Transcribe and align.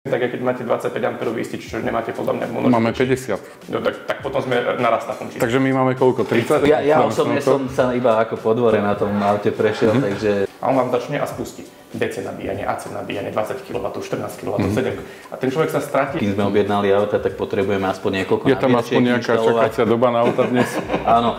Tak 0.00 0.16
keď 0.16 0.40
máte 0.40 0.64
25 0.64 0.96
A 0.96 1.36
istič, 1.44 1.68
čo 1.68 1.76
nemáte 1.76 2.16
podľa 2.16 2.40
mňa 2.40 2.46
množstvo. 2.48 2.72
Máme 2.72 2.96
50. 2.96 3.68
No, 3.68 3.84
tak, 3.84 3.94
tak 4.08 4.24
potom 4.24 4.40
sme 4.40 4.56
naraz 4.80 5.04
na 5.04 5.12
tom 5.12 5.28
čísle. 5.28 5.44
Takže 5.44 5.60
my 5.60 5.76
máme 5.76 5.92
koľko? 5.92 6.24
30? 6.24 6.64
Ja, 6.64 6.80
ja 6.80 7.04
osobne 7.04 7.36
som 7.44 7.68
sa 7.68 7.92
iba 7.92 8.16
ako 8.16 8.40
po 8.40 8.56
dvore 8.56 8.80
na 8.80 8.96
tom 8.96 9.12
aute 9.20 9.52
prešiel, 9.52 9.92
mm-hmm. 9.92 10.06
takže... 10.08 10.30
A 10.56 10.72
on 10.72 10.80
vám 10.80 10.88
začne 10.96 11.20
a 11.20 11.28
spustí. 11.28 11.68
DC 11.92 12.24
nabíjanie, 12.24 12.64
AC 12.64 12.88
nabíjanie, 12.88 13.28
20 13.28 13.60
kW, 13.60 13.84
14 14.00 14.40
kW, 14.40 14.72
mm-hmm. 14.72 14.96
7 15.28 15.28
A 15.28 15.34
ten 15.36 15.52
človek 15.52 15.68
sa 15.68 15.84
stratí. 15.84 16.16
Keď 16.16 16.32
sme 16.32 16.48
objednali 16.48 16.88
auta, 16.96 17.20
tak 17.20 17.36
potrebujeme 17.36 17.84
aspoň 17.84 18.24
niekoľko 18.24 18.44
Je 18.48 18.56
tam 18.56 18.72
aspoň 18.80 19.00
nejaká 19.04 19.36
čakacia 19.36 19.84
doba 19.84 20.08
na 20.16 20.24
auta 20.24 20.48
dnes? 20.48 20.80
Áno. 21.04 21.36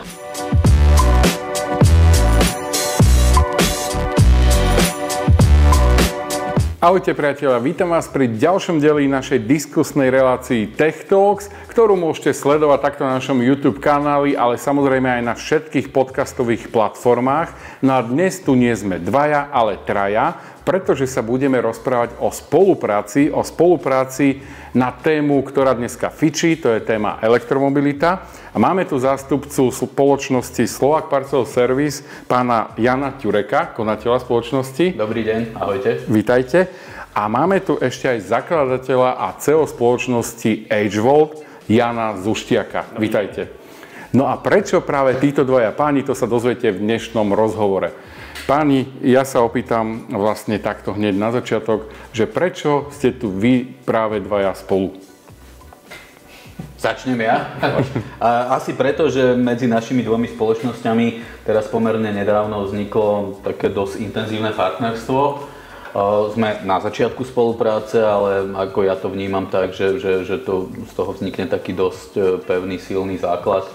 Ahojte 6.82 7.14
priatelia, 7.14 7.62
vítam 7.62 7.94
vás 7.94 8.10
pri 8.10 8.26
ďalšom 8.26 8.82
deli 8.82 9.06
našej 9.06 9.46
diskusnej 9.46 10.10
relácii 10.10 10.74
Tech 10.74 11.06
Talks, 11.06 11.54
ktorú 11.70 11.94
môžete 11.94 12.34
sledovať 12.34 12.80
takto 12.82 13.06
na 13.06 13.22
našom 13.22 13.38
YouTube 13.38 13.78
kanáli, 13.78 14.34
ale 14.34 14.58
samozrejme 14.58 15.06
aj 15.06 15.22
na 15.22 15.38
všetkých 15.38 15.94
podcastových 15.94 16.74
platformách. 16.74 17.54
No 17.86 17.94
a 17.94 18.02
dnes 18.02 18.42
tu 18.42 18.58
nie 18.58 18.74
sme 18.74 18.98
dvaja, 18.98 19.54
ale 19.54 19.78
traja 19.86 20.42
pretože 20.62 21.10
sa 21.10 21.26
budeme 21.26 21.58
rozprávať 21.58 22.22
o 22.22 22.30
spolupráci, 22.30 23.34
o 23.34 23.42
spolupráci 23.42 24.46
na 24.78 24.94
tému, 24.94 25.42
ktorá 25.42 25.74
dneska 25.74 26.14
fičí, 26.14 26.56
to 26.62 26.72
je 26.72 26.86
téma 26.86 27.18
elektromobilita. 27.20 28.30
A 28.52 28.58
máme 28.60 28.86
tu 28.86 29.00
zástupcu 29.02 29.74
spoločnosti 29.74 30.64
Slovak 30.70 31.10
Parcel 31.10 31.48
Service, 31.50 32.06
pána 32.30 32.76
Jana 32.78 33.18
Ťureka, 33.18 33.74
konateľa 33.74 34.22
spoločnosti. 34.22 34.96
Dobrý 34.96 35.22
deň, 35.26 35.40
ahojte. 35.58 35.90
Vítajte. 36.06 36.60
A 37.12 37.28
máme 37.28 37.60
tu 37.60 37.76
ešte 37.76 38.08
aj 38.08 38.20
zakladateľa 38.24 39.20
a 39.20 39.36
CEO 39.36 39.68
spoločnosti 39.68 40.72
HVolt, 40.72 41.44
Jana 41.68 42.16
Zuštiaka. 42.20 42.96
Vítajte. 42.96 43.52
No 44.12 44.28
a 44.28 44.36
prečo 44.40 44.84
práve 44.84 45.16
títo 45.20 45.48
dvaja 45.48 45.72
páni, 45.72 46.04
to 46.04 46.12
sa 46.12 46.28
dozviete 46.28 46.68
v 46.72 46.84
dnešnom 46.84 47.32
rozhovore. 47.32 47.96
Páni, 48.52 48.84
ja 49.00 49.24
sa 49.24 49.48
opýtam 49.48 50.12
vlastne 50.12 50.60
takto 50.60 50.92
hneď 50.92 51.16
na 51.16 51.32
začiatok, 51.32 51.88
že 52.12 52.28
prečo 52.28 52.92
ste 52.92 53.16
tu 53.16 53.32
vy 53.32 53.64
práve 53.88 54.20
dvaja 54.20 54.52
spolu? 54.60 54.92
Začnem 56.76 57.16
ja. 57.24 57.48
Asi 58.52 58.76
preto, 58.76 59.08
že 59.08 59.40
medzi 59.40 59.72
našimi 59.72 60.04
dvomi 60.04 60.28
spoločnosťami 60.36 61.08
teraz 61.48 61.72
pomerne 61.72 62.12
nedávno 62.12 62.68
vzniklo 62.68 63.40
také 63.40 63.72
dosť 63.72 64.04
intenzívne 64.04 64.52
partnerstvo. 64.52 65.48
Sme 66.32 66.64
na 66.64 66.80
začiatku 66.80 67.28
spolupráce, 67.28 68.00
ale 68.00 68.48
ako 68.56 68.88
ja 68.88 68.96
to 68.96 69.12
vnímam 69.12 69.52
tak, 69.52 69.76
že, 69.76 70.00
že, 70.00 70.24
že 70.24 70.40
to, 70.40 70.72
z 70.88 70.94
toho 70.96 71.12
vznikne 71.12 71.52
taký 71.52 71.76
dosť 71.76 72.12
e, 72.16 72.22
pevný, 72.40 72.80
silný 72.80 73.20
základ 73.20 73.68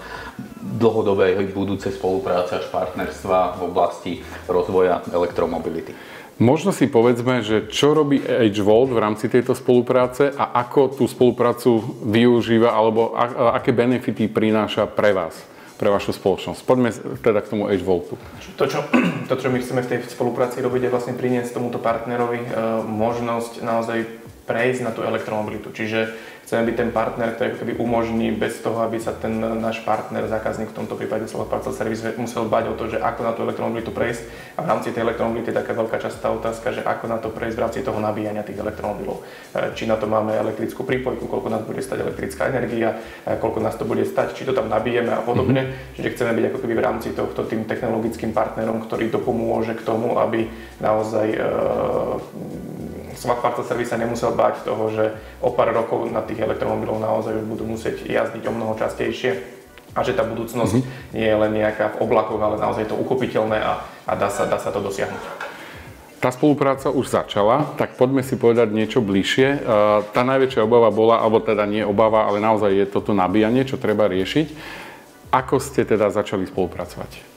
dlhodobej 0.81 1.53
budúcej 1.53 1.93
spolupráce 1.93 2.57
až 2.57 2.65
partnerstva 2.73 3.57
v 3.57 3.61
oblasti 3.69 4.13
rozvoja 4.49 5.05
elektromobility. 5.13 5.93
Možno 6.37 6.69
si 6.69 6.85
povedzme, 6.85 7.41
že 7.41 7.65
čo 7.65 7.97
robí 7.97 8.21
HVolt 8.21 8.93
v 8.93 9.01
rámci 9.01 9.25
tejto 9.25 9.57
spolupráce 9.57 10.29
a 10.37 10.53
ako 10.61 10.93
tú 10.93 11.09
spoluprácu 11.09 11.81
využíva 12.05 12.77
alebo 12.77 13.17
aké 13.53 13.73
benefity 13.73 14.29
prináša 14.29 14.85
pre 14.85 15.17
vás, 15.17 15.33
pre 15.77 15.93
vašu 15.93 16.11
spoločnosť. 16.11 16.65
Poďme 16.65 16.89
teda 17.21 17.39
k 17.45 17.51
tomu 17.53 17.69
HVoltu. 17.69 18.17
To 18.57 18.65
čo, 18.65 18.81
to, 19.29 19.33
čo 19.37 19.47
my 19.53 19.61
chceme 19.61 19.85
v 19.85 19.89
tej 19.93 19.99
spolupráci 20.09 20.59
robiť, 20.59 20.89
je 20.89 20.93
vlastne 20.93 21.13
priniesť 21.13 21.53
tomuto 21.53 21.77
partnerovi 21.77 22.41
e, 22.41 22.49
možnosť 22.83 23.61
naozaj 23.61 24.26
prejsť 24.47 24.81
na 24.87 24.95
tú 24.95 25.03
elektromobilitu. 25.03 25.75
Čiže 25.75 26.15
chceme 26.47 26.71
byť 26.71 26.75
ten 26.79 26.89
partner, 26.95 27.35
ktorý 27.35 27.59
keby 27.59 27.73
umožní 27.75 28.31
bez 28.31 28.63
toho, 28.63 28.79
aby 28.79 28.95
sa 28.95 29.11
ten 29.11 29.35
náš 29.35 29.83
partner, 29.83 30.23
zákazník, 30.31 30.71
v 30.71 30.79
tomto 30.79 30.95
prípade 30.95 31.27
Slovo 31.27 31.51
Parcel 31.51 31.75
Service, 31.75 32.07
musel 32.15 32.47
bať 32.47 32.71
o 32.71 32.73
to, 32.79 32.87
že 32.87 33.03
ako 33.03 33.21
na 33.27 33.35
tú 33.35 33.43
elektromobilitu 33.43 33.91
prejsť. 33.91 34.23
A 34.55 34.63
v 34.63 34.69
rámci 34.71 34.95
tej 34.95 35.03
elektromobility 35.03 35.51
je 35.51 35.59
taká 35.59 35.75
veľká 35.75 35.99
častá 35.99 36.31
otázka, 36.31 36.71
že 36.71 36.87
ako 36.87 37.05
na 37.11 37.19
to 37.19 37.27
prejsť 37.35 37.55
v 37.59 37.63
rámci 37.67 37.79
toho 37.83 37.99
nabíjania 37.99 38.47
tých 38.47 38.63
elektromobilov. 38.63 39.19
E, 39.51 39.75
či 39.75 39.83
na 39.83 39.99
to 39.99 40.07
máme 40.07 40.31
elektrickú 40.31 40.87
prípojku, 40.87 41.27
koľko 41.27 41.51
nás 41.51 41.67
bude 41.67 41.83
stať 41.83 42.07
elektrická 42.07 42.47
energia, 42.47 42.95
e, 43.27 43.35
koľko 43.35 43.59
nás 43.59 43.75
to 43.75 43.83
bude 43.83 44.07
stať, 44.07 44.31
či 44.39 44.47
to 44.47 44.55
tam 44.55 44.71
nabijeme 44.71 45.11
a 45.11 45.19
podobne. 45.19 45.67
Mm-hmm. 45.67 45.95
Čiže 45.99 46.11
chceme 46.15 46.31
byť 46.31 46.45
ako 46.47 46.57
keby 46.63 46.73
v 46.79 46.85
rámci 46.87 47.11
tohto 47.11 47.43
tým 47.43 47.67
technologickým 47.67 48.31
partnerom, 48.31 48.79
ktorý 48.87 49.11
dopomôže 49.11 49.75
k 49.75 49.83
tomu, 49.83 50.15
aby 50.15 50.47
naozaj 50.79 51.27
e, 51.35 51.39
Smart 53.17 53.41
Parcel 53.41 53.65
Service 53.65 53.89
sa 53.89 53.97
nemusel 53.97 54.31
báť 54.37 54.61
toho, 54.61 54.93
že 54.93 55.17
o 55.41 55.49
pár 55.49 55.73
rokov 55.73 56.05
na 56.13 56.21
tých 56.21 56.45
elektromobilov 56.45 57.01
naozaj 57.01 57.33
už 57.33 57.45
budú 57.49 57.65
musieť 57.65 58.05
jazdiť 58.05 58.45
o 58.45 58.53
mnoho 58.53 58.77
častejšie 58.77 59.57
a 59.97 60.05
že 60.05 60.13
tá 60.13 60.21
budúcnosť 60.21 60.73
mm-hmm. 60.77 61.17
nie 61.17 61.25
je 61.25 61.37
len 61.41 61.51
nejaká 61.57 61.97
v 61.97 62.05
oblakoch, 62.05 62.37
ale 62.37 62.61
naozaj 62.61 62.85
je 62.85 62.91
to 62.93 63.01
uchopiteľné 63.01 63.57
a, 63.57 63.81
a 64.05 64.13
dá, 64.13 64.29
sa, 64.29 64.45
dá 64.45 64.61
sa 64.61 64.69
to 64.69 64.77
dosiahnuť. 64.77 65.49
Tá 66.17 66.33
spolupráca 66.33 66.89
už 66.89 67.13
začala, 67.13 67.77
tak 67.77 67.93
poďme 67.93 68.25
si 68.25 68.37
povedať 68.37 68.73
niečo 68.73 69.05
bližšie. 69.05 69.47
E, 69.53 69.59
tá 70.13 70.21
najväčšia 70.25 70.65
obava 70.65 70.89
bola, 70.89 71.21
alebo 71.21 71.37
teda 71.37 71.65
nie 71.69 71.85
obava, 71.85 72.25
ale 72.25 72.41
naozaj 72.41 72.73
je 72.73 72.85
toto 72.89 73.13
nabíjanie, 73.13 73.65
čo 73.65 73.77
treba 73.77 74.09
riešiť. 74.09 74.47
Ako 75.29 75.61
ste 75.61 75.85
teda 75.85 76.09
začali 76.09 76.49
spolupracovať? 76.49 77.36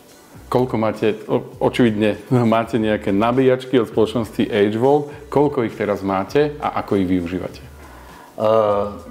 Koľko 0.50 0.74
máte, 0.76 1.14
očividne 1.62 2.18
máte 2.54 2.76
nejaké 2.82 3.14
nabíjačky 3.14 3.78
od 3.78 3.88
spoločnosti 3.88 4.50
HVolt, 4.50 5.30
koľko 5.30 5.64
ich 5.64 5.78
teraz 5.78 6.02
máte 6.02 6.58
a 6.58 6.82
ako 6.82 6.98
ich 6.98 7.06
využívate? 7.06 7.70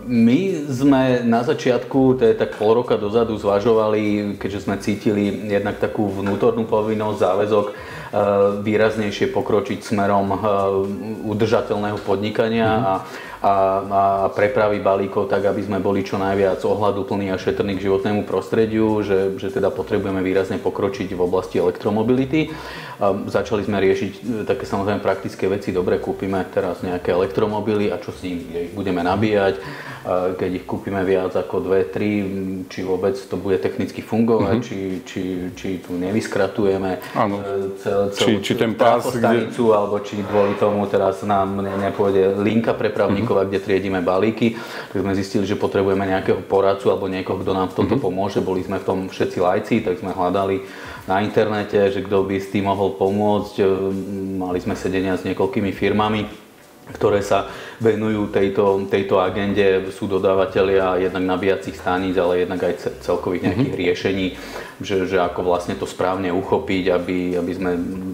My 0.09 0.39
sme 0.65 1.21
na 1.21 1.45
začiatku, 1.45 2.17
to 2.17 2.25
je 2.25 2.33
tak 2.33 2.57
pol 2.57 2.81
roka 2.81 2.97
dozadu, 2.97 3.37
zvažovali, 3.37 4.33
keďže 4.41 4.65
sme 4.65 4.81
cítili 4.81 5.53
jednak 5.53 5.77
takú 5.77 6.09
vnútornú 6.09 6.65
povinnosť, 6.65 7.21
záväzok, 7.21 7.65
výraznejšie 8.65 9.29
pokročiť 9.29 9.85
smerom 9.85 10.33
udržateľného 11.29 12.01
podnikania 12.01 12.69
mm-hmm. 12.73 12.89
a 12.89 12.93
a, 13.39 13.55
a 13.87 14.03
prepravy 14.35 14.83
balíkov 14.83 15.31
tak, 15.31 15.47
aby 15.47 15.63
sme 15.63 15.79
boli 15.79 16.03
čo 16.03 16.19
najviac 16.19 16.59
ohľaduplní 16.59 17.31
a 17.31 17.39
šetrní 17.39 17.79
k 17.79 17.87
životnému 17.87 18.27
prostrediu, 18.27 18.99
že, 18.99 19.39
že 19.39 19.47
teda 19.47 19.71
potrebujeme 19.71 20.19
výrazne 20.19 20.59
pokročiť 20.59 21.15
v 21.15 21.21
oblasti 21.23 21.55
elektromobility. 21.55 22.51
A 22.99 23.15
začali 23.15 23.63
sme 23.63 23.79
riešiť 23.79 24.11
e, 24.11 24.19
také 24.43 24.67
samozrejme 24.67 24.99
praktické 24.99 25.47
veci. 25.47 25.71
Dobre, 25.71 26.03
kúpime 26.03 26.43
teraz 26.51 26.83
nejaké 26.83 27.15
elektromobily 27.15 27.87
a 27.87 27.95
čo 27.95 28.11
s 28.11 28.19
nimi? 28.27 28.43
Ich 28.67 28.75
budeme 28.75 28.99
nabíjať. 29.07 29.55
A 30.03 30.35
keď 30.35 30.59
ich 30.59 30.65
kúpime 30.67 31.07
viac 31.07 31.31
ako 31.31 31.63
2-3, 31.63 32.67
či 32.67 32.79
vôbec 32.83 33.15
to 33.15 33.39
bude 33.39 33.63
technicky 33.63 34.03
fungovať, 34.03 34.59
mm-hmm. 34.59 34.67
či, 34.67 34.79
či, 35.07 35.21
či 35.55 35.69
tu 35.79 35.95
nevyskratujeme 35.95 37.15
Áno. 37.15 37.39
E, 37.39 37.79
cel, 37.79 38.11
cel, 38.11 38.19
či, 38.19 38.31
či 38.43 38.53
ten 38.59 38.75
pás, 38.75 39.07
stanicu, 39.07 39.71
kde... 39.71 39.75
alebo 39.79 39.95
či 40.03 40.19
kvôli 40.19 40.59
tomu 40.59 40.83
teraz 40.91 41.23
nám 41.23 41.63
nepôjde 41.63 42.35
linka 42.43 42.75
prepravníkov 42.75 43.28
Františkova, 43.29 43.45
kde 43.45 43.59
triedíme 43.61 44.01
balíky, 44.01 44.57
tak 44.89 45.05
sme 45.05 45.13
zistili, 45.13 45.45
že 45.45 45.53
potrebujeme 45.53 46.01
nejakého 46.09 46.41
poradcu 46.49 46.89
alebo 46.89 47.05
niekoho, 47.05 47.37
kto 47.37 47.51
nám 47.53 47.69
v 47.69 47.77
tomto 47.77 48.01
mm-hmm. 48.01 48.05
pomôže. 48.09 48.39
Boli 48.41 48.65
sme 48.65 48.81
v 48.81 48.87
tom 48.89 48.99
všetci 49.05 49.37
lajci, 49.37 49.75
tak 49.85 50.01
sme 50.01 50.17
hľadali 50.17 50.65
na 51.05 51.21
internete, 51.21 51.77
že 51.93 52.01
kto 52.01 52.25
by 52.25 52.41
s 52.41 52.49
tým 52.49 52.65
mohol 52.65 52.97
pomôcť. 52.97 53.53
Ehm, 53.61 54.41
mali 54.41 54.57
sme 54.57 54.73
sedenia 54.73 55.13
s 55.13 55.25
niekoľkými 55.29 55.69
firmami, 55.69 56.25
ktoré 56.89 57.21
sa 57.21 57.45
venujú 57.77 58.33
tejto, 58.33 58.89
tejto 58.89 59.21
agende, 59.21 59.93
sú 59.93 60.09
dodávateľia 60.09 60.97
jednak 60.97 61.23
nabíjacích 61.37 61.77
staníc, 61.77 62.17
ale 62.17 62.43
jednak 62.43 62.65
aj 62.65 63.05
celkových 63.05 63.45
nejakých 63.45 63.73
mm-hmm. 63.73 63.85
riešení, 63.85 64.25
že, 64.81 65.05
že 65.05 65.21
ako 65.21 65.45
vlastne 65.45 65.77
to 65.77 65.85
správne 65.85 66.33
uchopiť, 66.33 66.83
aby, 66.89 67.37
aby 67.37 67.51
sme 67.53 67.71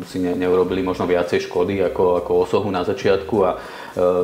si 0.09 0.19
ne, 0.19 0.35
neurobili 0.35 0.83
možno 0.83 1.07
viacej 1.07 1.47
škody 1.47 1.79
ako, 1.87 2.19
ako 2.19 2.31
osohu 2.43 2.67
na 2.67 2.83
začiatku 2.83 3.35
a 3.47 3.51
e, 3.55 3.57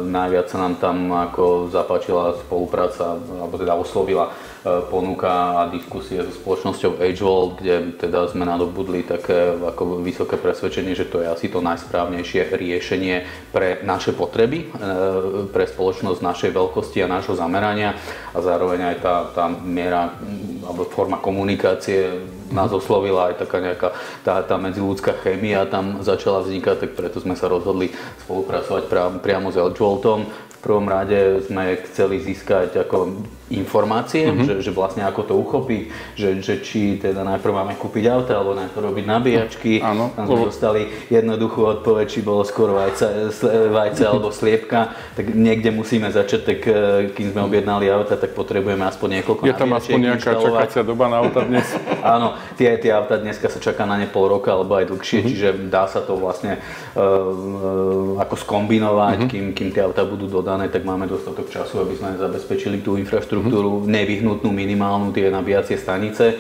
najviac 0.04 0.52
sa 0.52 0.58
nám 0.60 0.76
tam 0.82 1.16
ako 1.16 1.72
zapáčila 1.72 2.36
spolupráca, 2.44 3.16
alebo 3.16 3.56
teda 3.56 3.80
oslovila 3.80 4.36
ponuka 4.62 5.58
a 5.58 5.74
diskusie 5.74 6.22
so 6.22 6.30
spoločnosťou 6.38 7.02
AgeWall, 7.02 7.58
kde 7.58 7.98
teda 7.98 8.30
sme 8.30 8.46
nadobudli 8.46 9.02
také 9.02 9.58
ako 9.58 10.06
vysoké 10.06 10.38
presvedčenie, 10.38 10.94
že 10.94 11.10
to 11.10 11.26
je 11.26 11.28
asi 11.34 11.50
to 11.50 11.66
najsprávnejšie 11.66 12.54
riešenie 12.54 13.26
pre 13.50 13.82
naše 13.82 14.14
potreby, 14.14 14.70
e, 14.70 15.48
pre 15.50 15.66
spoločnosť 15.66 16.22
našej 16.22 16.52
veľkosti 16.54 17.02
a 17.02 17.10
nášho 17.10 17.34
zamerania. 17.34 17.98
A 18.32 18.38
zároveň 18.38 18.94
aj 18.94 18.98
tá, 19.02 19.16
tá 19.34 19.46
miera 19.50 20.14
alebo 20.62 20.86
forma 20.86 21.18
komunikácie 21.18 22.22
nás 22.54 22.70
oslovila 22.70 23.34
aj 23.34 23.42
taká 23.42 23.58
nejaká 23.64 23.90
tá, 24.22 24.46
tá 24.46 24.62
medziludská 24.62 25.18
chémia 25.26 25.66
tam 25.66 26.06
začala 26.06 26.46
vznikať, 26.46 26.86
tak 26.86 26.92
preto 26.94 27.18
sme 27.18 27.34
sa 27.34 27.50
rozhodli 27.50 27.90
spolupracovať 28.28 28.92
priamo 29.26 29.50
s 29.50 29.58
Elgevoltom 29.58 30.51
prvom 30.62 30.86
rade 30.86 31.42
sme 31.46 31.82
chceli 31.90 32.22
získať 32.22 32.78
ako 32.86 33.26
informácie, 33.52 34.32
mm-hmm. 34.32 34.48
že, 34.48 34.54
že 34.64 34.72
vlastne 34.72 35.04
ako 35.04 35.22
to 35.28 35.34
uchopiť, 35.36 35.82
že, 36.16 36.30
že 36.40 36.56
či 36.64 36.96
teda 36.98 37.22
najprv 37.28 37.52
máme 37.52 37.74
kúpiť 37.76 38.08
auto, 38.08 38.32
alebo 38.32 38.56
najprv 38.56 38.84
robiť 38.92 39.06
nabíjačky. 39.06 39.72
Áno. 39.84 40.16
Tam 40.16 40.26
sme 40.26 40.48
dostali 40.48 40.82
jednoduchú 41.12 41.68
odpoveď, 41.68 42.06
či 42.08 42.20
bolo 42.24 42.48
skôr 42.48 42.72
vajce, 42.72 43.36
vajce 43.70 44.02
alebo 44.08 44.32
sliepka, 44.40 44.96
tak 45.14 45.36
niekde 45.36 45.70
musíme 45.76 46.08
začať, 46.10 46.42
tak 46.48 46.60
e, 46.64 46.74
kým 47.12 47.36
sme 47.36 47.42
objednali 47.46 47.92
auta, 47.92 48.16
tak 48.16 48.32
potrebujeme 48.32 48.88
aspoň 48.88 49.22
niekoľko 49.22 49.44
Je 49.44 49.56
tam 49.56 49.76
aspoň 49.76 50.00
nejaká 50.00 50.32
čakacia 50.40 50.82
doba 50.88 51.12
na 51.12 51.20
auta 51.20 51.44
dnes? 51.44 51.68
Áno, 52.16 52.40
tie, 52.56 52.80
tie 52.80 52.96
auta 52.96 53.20
dneska 53.20 53.52
sa 53.52 53.60
čaká 53.60 53.84
na 53.84 54.00
ne 54.00 54.08
pol 54.08 54.32
roka 54.32 54.56
alebo 54.56 54.80
aj 54.80 54.88
dlhšie, 54.88 55.20
mm-hmm. 55.22 55.32
čiže 55.36 55.50
dá 55.68 55.86
sa 55.92 56.00
to 56.00 56.16
vlastne 56.16 56.58
uh, 56.96 58.16
ako 58.24 58.36
skombinovať, 58.40 59.28
mm-hmm. 59.28 59.32
kým, 59.32 59.46
kým 59.52 59.70
tie 59.76 59.84
auta 59.84 60.08
budú 60.08 60.32
dodané, 60.32 60.51
tak 60.72 60.84
máme 60.84 61.08
dostatok 61.08 61.48
času, 61.48 61.86
aby 61.86 61.96
sme 61.96 62.20
zabezpečili 62.20 62.82
tú 62.84 62.98
infraštruktúru 63.00 63.22
infraštruktúru 63.22 63.86
nevyhnutnú 63.86 64.50
minimálnu 64.50 65.14
tie 65.14 65.30
nabíjacie 65.30 65.78
stanice. 65.78 66.26
E, 66.32 66.36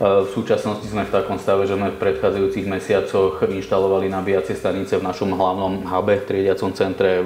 v 0.00 0.28
súčasnosti 0.34 0.84
sme 0.84 1.06
v 1.06 1.14
takom 1.14 1.38
stave, 1.38 1.64
že 1.64 1.78
sme 1.78 1.94
v 1.94 2.00
predchádzajúcich 2.00 2.66
mesiacoch 2.66 3.46
inštalovali 3.46 4.10
nabíjacie 4.10 4.58
stanice 4.58 4.98
v 4.98 5.06
našom 5.06 5.32
hlavnom 5.32 5.86
hube, 5.86 6.20
triediacom 6.26 6.74
centre 6.74 7.22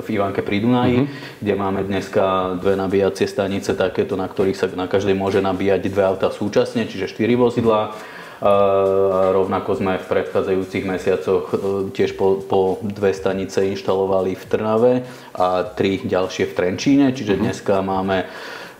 v 0.00 0.06
Ivanke 0.06 0.40
pri 0.46 0.62
Dunaji, 0.62 0.96
mm-hmm. 1.02 1.40
kde 1.42 1.54
máme 1.56 1.80
dneska 1.84 2.56
dve 2.62 2.78
nabíjacie 2.78 3.26
stanice 3.26 3.74
takéto, 3.74 4.14
na 4.14 4.30
ktorých 4.30 4.56
sa 4.56 4.66
na 4.72 4.86
každej 4.86 5.18
môže 5.18 5.42
nabíjať 5.42 5.90
dve 5.90 6.04
auta 6.06 6.30
súčasne, 6.30 6.86
čiže 6.86 7.10
4 7.10 7.34
vozidlá. 7.34 7.80
A 7.90 8.19
rovnako 8.40 9.70
sme 9.76 10.00
v 10.00 10.06
predchádzajúcich 10.08 10.84
mesiacoch 10.88 11.44
e, 11.52 11.56
tiež 11.92 12.16
po, 12.16 12.40
po 12.40 12.80
dve 12.80 13.12
stanice 13.12 13.68
inštalovali 13.68 14.32
v 14.32 14.44
Trnave 14.48 14.92
a 15.36 15.68
tri 15.76 16.00
ďalšie 16.00 16.48
v 16.48 16.56
Trenčíne, 16.56 17.06
čiže 17.12 17.36
mhm. 17.36 17.40
dneska 17.44 17.84
máme 17.84 18.24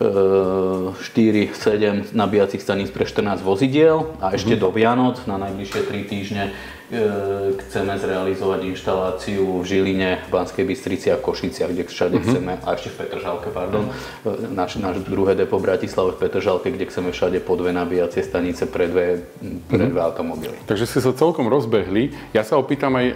4, 0.01 0.97
e, 0.97 1.53
7 1.53 2.17
nabíjacích 2.17 2.65
staníc 2.65 2.89
pre 2.89 3.05
14 3.05 3.45
vozidiel 3.45 4.17
a 4.25 4.33
ešte 4.33 4.57
mm-hmm. 4.57 4.65
do 4.65 4.69
Vianoc 4.73 5.17
na 5.29 5.37
najbližšie 5.37 5.81
3 5.93 6.09
týždne 6.09 6.45
chceme 6.91 7.95
zrealizovať 8.03 8.67
inštaláciu 8.67 9.63
v 9.63 9.65
Žiline, 9.65 10.11
v 10.27 10.29
Banskej 10.35 10.67
Bystrici 10.67 11.15
a 11.15 11.17
Košiciach, 11.23 11.71
kde 11.71 11.87
všade 11.87 12.19
uh-huh. 12.19 12.27
chceme, 12.27 12.53
a 12.59 12.69
ešte 12.75 12.91
v 12.91 12.97
Petržalke, 13.07 13.49
pardon, 13.55 13.87
uh-huh. 13.87 14.51
náš, 14.51 14.83
náš 14.83 14.99
druhé 15.07 15.39
depo 15.39 15.63
v 15.63 15.71
Bratislave 15.71 16.19
v 16.19 16.27
Petržalke, 16.27 16.75
kde 16.75 16.91
chceme 16.91 17.15
všade 17.15 17.39
po 17.47 17.55
dve 17.55 17.71
nabíjacie 17.71 18.27
stanice 18.27 18.67
pre 18.67 18.91
dve, 18.91 19.23
pre 19.71 19.87
uh-huh. 19.87 19.93
dve 19.95 20.01
automobily. 20.03 20.57
Takže 20.67 20.91
ste 20.91 20.99
sa 20.99 21.15
celkom 21.15 21.47
rozbehli. 21.47 22.11
Ja 22.35 22.43
sa 22.43 22.59
opýtam 22.59 22.99
aj, 22.99 23.07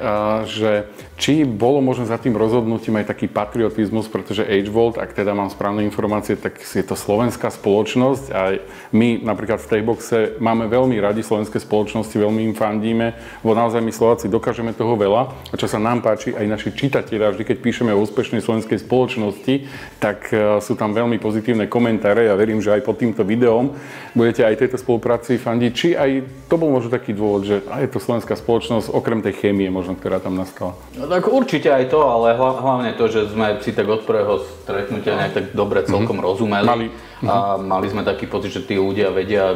že 0.47 0.71
či 1.15 1.47
bolo 1.47 1.79
možno 1.79 2.11
za 2.11 2.19
tým 2.19 2.35
rozhodnutím 2.35 2.99
aj 2.99 3.15
taký 3.15 3.31
patriotizmus, 3.31 4.11
pretože 4.11 4.43
H-Volt, 4.43 4.99
ak 4.99 5.15
teda 5.15 5.31
mám 5.31 5.47
správne 5.47 5.87
informácie, 5.87 6.35
tak 6.35 6.59
je 6.59 6.83
to 6.83 6.99
slovenská 6.99 7.55
spoločnosť 7.55 8.25
a 8.35 8.59
my 8.91 9.23
napríklad 9.23 9.63
v 9.63 9.71
Tayboxe 9.71 10.19
máme 10.43 10.67
veľmi 10.67 10.99
radi 10.99 11.23
slovenské 11.23 11.63
spoločnosti, 11.63 12.15
veľmi 12.19 12.51
im 12.51 12.55
fandíme. 12.59 13.15
Vo 13.47 13.55
naozaj 13.55 13.79
my 13.79 13.95
Slováci 13.95 14.27
dokážeme 14.27 14.75
toho 14.75 14.99
veľa 14.99 15.23
a 15.51 15.55
čo 15.55 15.71
sa 15.71 15.79
nám 15.79 16.03
páči, 16.03 16.35
aj 16.35 16.51
naši 16.51 16.75
čitatelia, 16.75 17.31
vždy 17.31 17.47
keď 17.47 17.57
píšeme 17.63 17.95
o 17.95 18.03
úspešnej 18.03 18.43
slovenskej 18.43 18.83
spoločnosti, 18.83 19.71
tak 20.03 20.35
e, 20.35 20.59
sú 20.59 20.75
tam 20.75 20.91
veľmi 20.91 21.23
pozitívne 21.23 21.71
komentáre. 21.71 22.27
Ja 22.27 22.35
verím, 22.35 22.59
že 22.59 22.75
aj 22.75 22.83
pod 22.83 22.99
týmto 22.99 23.23
videom 23.23 23.79
budete 24.19 24.43
aj 24.43 24.67
tejto 24.67 24.83
spolupráci 24.83 25.39
fandiť. 25.39 25.73
Či 25.73 25.89
aj 25.95 26.11
to 26.51 26.59
bol 26.59 26.75
možno 26.75 26.91
taký 26.91 27.15
dôvod, 27.15 27.47
že 27.47 27.63
je 27.63 27.89
to 27.91 28.03
slovenská 28.03 28.35
spoločnosť, 28.35 28.91
okrem 28.91 29.23
tej 29.23 29.39
chémie 29.39 29.71
možno, 29.71 29.95
ktorá 29.95 30.19
tam 30.19 30.35
nastala. 30.35 30.75
No, 31.05 31.13
tak 31.13 31.29
určite 31.29 31.69
aj 31.69 31.93
to, 31.93 32.01
ale 32.01 32.33
hlavne 32.41 32.97
to, 32.97 33.05
že 33.13 33.29
sme 33.29 33.61
si 33.61 33.77
tak 33.77 33.85
od 33.85 34.09
prvého 34.09 34.41
stretnutia 34.65 35.21
nejak 35.21 35.35
tak 35.37 35.47
dobre 35.53 35.85
celkom 35.85 36.17
mm-hmm. 36.17 36.29
rozumeli. 36.33 36.65
Mali. 36.65 36.89
A 37.29 37.61
mali 37.61 37.87
sme 37.93 38.01
taký 38.01 38.25
pocit, 38.25 38.57
že 38.57 38.65
tí 38.65 38.81
ľudia 38.81 39.13
vedia 39.13 39.53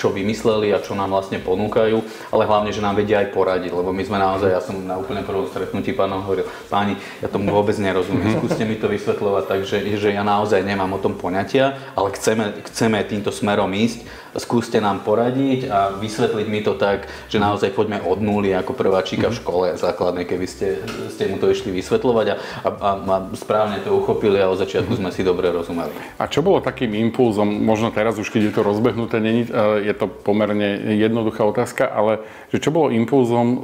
čo 0.00 0.08
vymysleli 0.08 0.72
a 0.72 0.80
čo 0.80 0.96
nám 0.96 1.12
vlastne 1.12 1.36
ponúkajú, 1.36 2.00
ale 2.32 2.48
hlavne, 2.48 2.72
že 2.72 2.80
nám 2.80 2.96
vedia 2.96 3.20
aj 3.20 3.36
poradiť, 3.36 3.76
lebo 3.76 3.92
my 3.92 4.00
sme 4.00 4.16
naozaj, 4.16 4.48
ja 4.48 4.64
som 4.64 4.80
na 4.80 4.96
úplne 4.96 5.20
prvom 5.20 5.44
stretnutí 5.44 5.92
pánom 5.92 6.24
hovoril, 6.24 6.48
páni, 6.72 6.96
ja 7.20 7.28
tomu 7.28 7.52
vôbec 7.52 7.76
nerozumiem, 7.76 8.32
mhm. 8.32 8.36
skúste 8.40 8.64
mi 8.64 8.80
to 8.80 8.88
vysvetľovať, 8.88 9.44
takže 9.44 9.76
že 10.00 10.08
ja 10.16 10.24
naozaj 10.24 10.64
nemám 10.64 10.96
o 10.96 11.02
tom 11.02 11.20
poňatia, 11.20 11.76
ale 11.92 12.16
chceme, 12.16 12.64
chceme 12.72 13.04
týmto 13.04 13.28
smerom 13.28 13.68
ísť, 13.76 14.08
skúste 14.38 14.78
nám 14.78 15.02
poradiť 15.02 15.66
a 15.66 15.78
vysvetliť 15.98 16.46
mi 16.46 16.62
to 16.62 16.78
tak, 16.78 17.10
že 17.26 17.42
naozaj 17.42 17.74
poďme 17.74 17.98
od 18.06 18.22
nuly 18.22 18.54
ako 18.54 18.78
prváčika 18.78 19.28
v 19.28 19.36
mhm. 19.36 19.40
škole 19.42 19.66
základnej, 19.76 20.24
keby 20.24 20.46
ste, 20.46 20.80
ste 21.12 21.28
mu 21.28 21.36
to 21.42 21.50
išli 21.50 21.74
vysvetľovať 21.74 22.26
a, 22.30 22.34
a, 22.64 22.68
a 22.96 23.16
správne 23.34 23.82
to 23.82 23.90
uchopili 23.92 24.38
a 24.38 24.48
od 24.48 24.62
začiatku 24.62 24.94
mhm. 24.94 25.00
sme 25.02 25.10
si 25.10 25.26
dobre 25.26 25.50
rozumeli. 25.50 25.92
A 26.16 26.30
čo 26.30 26.40
bolo 26.40 26.62
takým 26.62 26.94
impulzom, 27.10 27.46
možno 27.46 27.90
teraz 27.90 28.16
už 28.16 28.30
keď 28.30 28.50
je 28.50 28.52
to 28.54 28.62
rozbehnuté, 28.62 29.18
není, 29.18 29.42
e, 29.50 29.89
je 29.90 29.96
to 29.98 30.06
pomerne 30.06 30.94
jednoduchá 30.94 31.42
otázka, 31.42 31.90
ale 31.90 32.22
že 32.54 32.62
čo 32.62 32.70
bolo 32.70 32.94
impulzom, 32.94 33.46
e, 33.46 33.58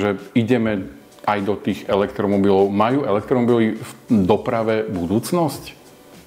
že 0.00 0.08
ideme 0.32 0.88
aj 1.26 1.38
do 1.42 1.54
tých 1.58 1.84
elektromobilov. 1.90 2.70
Majú 2.70 3.04
elektromobily 3.04 3.76
v 3.76 3.90
doprave 4.08 4.86
budúcnosť? 4.86 5.76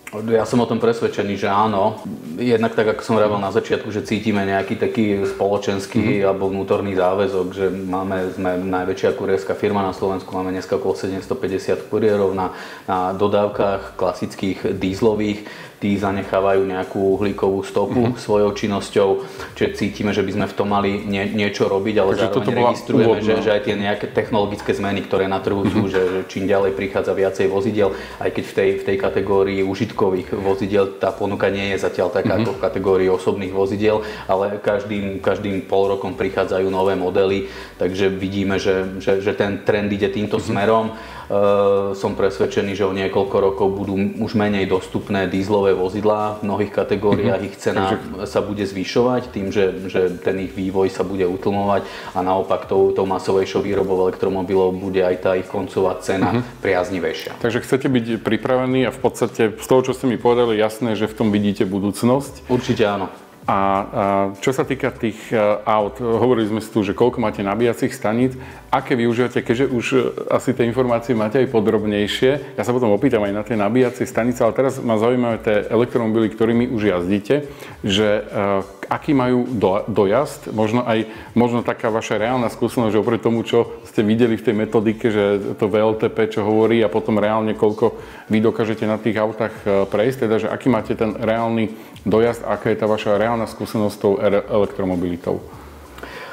Ja 0.09 0.41
som 0.41 0.57
o 0.57 0.65
tom 0.65 0.81
presvedčený, 0.81 1.37
že 1.37 1.45
áno. 1.45 2.01
Jednak 2.41 2.73
tak, 2.73 2.97
ako 2.97 3.01
som 3.05 3.13
hovoril 3.21 3.37
na 3.37 3.53
začiatku, 3.53 3.93
že 3.93 4.01
cítime 4.01 4.41
nejaký 4.41 4.81
taký 4.81 5.21
spoločenský 5.21 6.01
mm-hmm. 6.01 6.25
alebo 6.25 6.49
vnútorný 6.49 6.97
záväzok, 6.97 7.47
že 7.53 7.69
máme, 7.69 8.33
sme 8.33 8.57
najväčšia 8.57 9.13
kurierská 9.13 9.53
firma 9.53 9.85
na 9.85 9.93
Slovensku, 9.93 10.33
máme 10.33 10.49
dneska 10.49 10.81
okolo 10.81 10.97
750 10.97 11.93
kuriérov 11.93 12.33
na, 12.33 12.57
na 12.89 13.13
dodávkach 13.13 14.01
klasických 14.01 14.81
dízlových 14.81 15.45
tí 15.79 15.95
zanechávajú 15.95 16.67
nejakú 16.67 16.99
uhlíkovú 17.15 17.63
stopu 17.63 18.11
mm-hmm. 18.11 18.19
svojou 18.19 18.51
činnosťou, 18.51 19.09
čiže 19.55 19.79
cítime, 19.79 20.11
že 20.11 20.27
by 20.27 20.31
sme 20.35 20.45
v 20.51 20.55
tom 20.59 20.67
mali 20.67 21.07
nie, 21.07 21.23
niečo 21.31 21.71
robiť, 21.71 21.95
ale 22.03 22.11
Takže 22.19 22.25
zároveň 22.27 22.55
registrujeme, 22.67 23.17
že, 23.23 23.33
že 23.39 23.49
aj 23.55 23.61
tie 23.63 23.75
nejaké 23.79 24.07
technologické 24.11 24.75
zmeny, 24.75 25.07
ktoré 25.07 25.31
na 25.31 25.39
trhu 25.39 25.63
sú, 25.71 25.87
mm-hmm. 25.87 25.95
že, 25.95 26.01
že 26.03 26.21
čím 26.27 26.51
ďalej 26.51 26.75
prichádza 26.75 27.15
viacej 27.15 27.47
vozidiel, 27.47 27.95
aj 28.19 28.29
keď 28.35 28.43
v 28.43 28.53
tej, 28.53 28.69
v 28.75 28.83
tej 28.91 28.97
kategórii 28.99 29.61
užitkových 29.63 30.35
vozidiel 30.35 30.99
tá 30.99 31.15
ponuka 31.15 31.47
nie 31.47 31.71
je 31.71 31.79
zatiaľ 31.79 32.11
taká 32.11 32.35
mm-hmm. 32.35 32.51
ako 32.51 32.51
v 32.59 32.63
kategórii 32.67 33.09
osobných 33.09 33.55
vozidiel, 33.55 34.03
ale 34.27 34.59
každým, 34.59 35.23
každým 35.23 35.63
pol 35.63 35.95
rokom 35.95 36.11
prichádzajú 36.19 36.67
nové 36.67 36.99
modely, 36.99 37.47
takže 37.79 38.11
vidíme, 38.11 38.59
že, 38.59 38.99
že, 38.99 39.23
že 39.23 39.31
ten 39.31 39.63
trend 39.63 39.87
ide 39.95 40.11
týmto 40.11 40.43
mm-hmm. 40.43 40.51
smerom. 40.51 40.87
Uh, 41.29 41.93
som 41.93 42.17
presvedčený, 42.17 42.73
že 42.73 42.89
o 42.89 42.89
niekoľko 42.89 43.37
rokov 43.37 43.69
budú 43.69 43.93
už 44.17 44.33
menej 44.33 44.65
dostupné 44.65 45.29
dízlové 45.29 45.77
vozidlá. 45.77 46.41
V 46.41 46.49
mnohých 46.49 46.73
kategóriách 46.73 47.37
mm-hmm. 47.37 47.49
ich 47.53 47.61
cena 47.61 47.93
Takže... 47.93 48.25
sa 48.25 48.41
bude 48.41 48.65
zvyšovať 48.65 49.29
tým, 49.29 49.53
že, 49.53 49.77
že 49.93 50.09
ten 50.25 50.41
ich 50.41 50.57
vývoj 50.57 50.89
sa 50.89 51.05
bude 51.05 51.29
utlmovať 51.29 51.85
a 52.17 52.25
naopak 52.25 52.65
tou, 52.65 52.89
tou 52.97 53.05
masovejšou 53.05 53.61
výrobou 53.61 54.09
elektromobilov 54.09 54.73
bude 54.73 55.05
aj 55.05 55.15
tá 55.21 55.37
ich 55.37 55.45
koncová 55.45 56.01
cena 56.01 56.41
mm-hmm. 56.41 56.65
priaznivejšia. 56.65 57.37
Takže 57.37 57.61
chcete 57.61 57.85
byť 57.85 58.05
pripravení 58.25 58.89
a 58.89 58.91
v 58.91 58.97
podstate 58.97 59.53
z 59.53 59.67
toho, 59.69 59.85
čo 59.85 59.93
ste 59.93 60.09
mi 60.09 60.17
povedali, 60.17 60.57
jasné, 60.57 60.97
že 60.97 61.05
v 61.05 61.13
tom 61.13 61.29
vidíte 61.29 61.61
budúcnosť. 61.69 62.49
Určite 62.49 62.89
áno. 62.89 63.28
A, 63.49 64.29
čo 64.45 64.53
sa 64.53 64.61
týka 64.61 64.93
tých 64.93 65.17
e, 65.33 65.41
aut, 65.65 65.97
hovorili 65.97 66.45
sme 66.45 66.61
si 66.61 66.69
tu, 66.69 66.85
že 66.85 66.93
koľko 66.93 67.17
máte 67.17 67.41
nabíjacích 67.41 67.89
staníc, 67.89 68.37
aké 68.69 68.93
využívate, 68.93 69.41
keďže 69.41 69.65
už 69.73 69.85
e, 69.89 69.99
asi 70.29 70.53
tie 70.53 70.69
informácie 70.69 71.17
máte 71.17 71.41
aj 71.41 71.49
podrobnejšie. 71.49 72.53
Ja 72.53 72.61
sa 72.61 72.77
potom 72.77 72.93
opýtam 72.93 73.25
aj 73.25 73.33
na 73.33 73.41
tie 73.41 73.57
nabíjacie 73.57 74.05
stanice, 74.05 74.45
ale 74.45 74.53
teraz 74.53 74.77
ma 74.77 75.01
zaujímajú 75.01 75.37
tie 75.41 75.65
elektromobily, 75.65 76.29
ktorými 76.29 76.69
už 76.69 76.93
jazdíte, 76.93 77.49
že 77.81 78.21
e, 78.21 78.61
aký 78.85 79.17
majú 79.17 79.49
do, 79.49 79.81
dojazd, 79.89 80.53
možno 80.53 80.85
aj 80.85 81.09
možno 81.33 81.65
taká 81.65 81.89
vaša 81.89 82.21
reálna 82.21 82.53
skúsenosť, 82.53 82.93
že 82.93 83.01
oproti 83.01 83.25
tomu, 83.25 83.41
čo 83.41 83.81
ste 83.89 84.05
videli 84.05 84.37
v 84.37 84.45
tej 84.45 84.55
metodike, 84.61 85.09
že 85.09 85.57
to 85.57 85.65
VLTP, 85.65 86.37
čo 86.37 86.45
hovorí 86.45 86.85
a 86.85 86.89
potom 86.93 87.17
reálne 87.17 87.57
koľko 87.57 87.97
vy 88.29 88.45
dokážete 88.45 88.85
na 88.85 89.01
tých 89.01 89.17
autách 89.17 89.89
prejsť, 89.89 90.17
teda, 90.25 90.35
že 90.37 90.47
aký 90.53 90.69
máte 90.69 90.93
ten 90.93 91.17
reálny 91.17 91.88
dojazd, 92.07 92.43
aká 92.47 92.71
je 92.71 92.77
tá 92.79 92.87
vaša 92.87 93.19
reálna 93.19 93.47
skúsenosť 93.49 93.93
s 93.95 93.99
tou 93.99 94.13
elektromobilitou. 94.47 95.43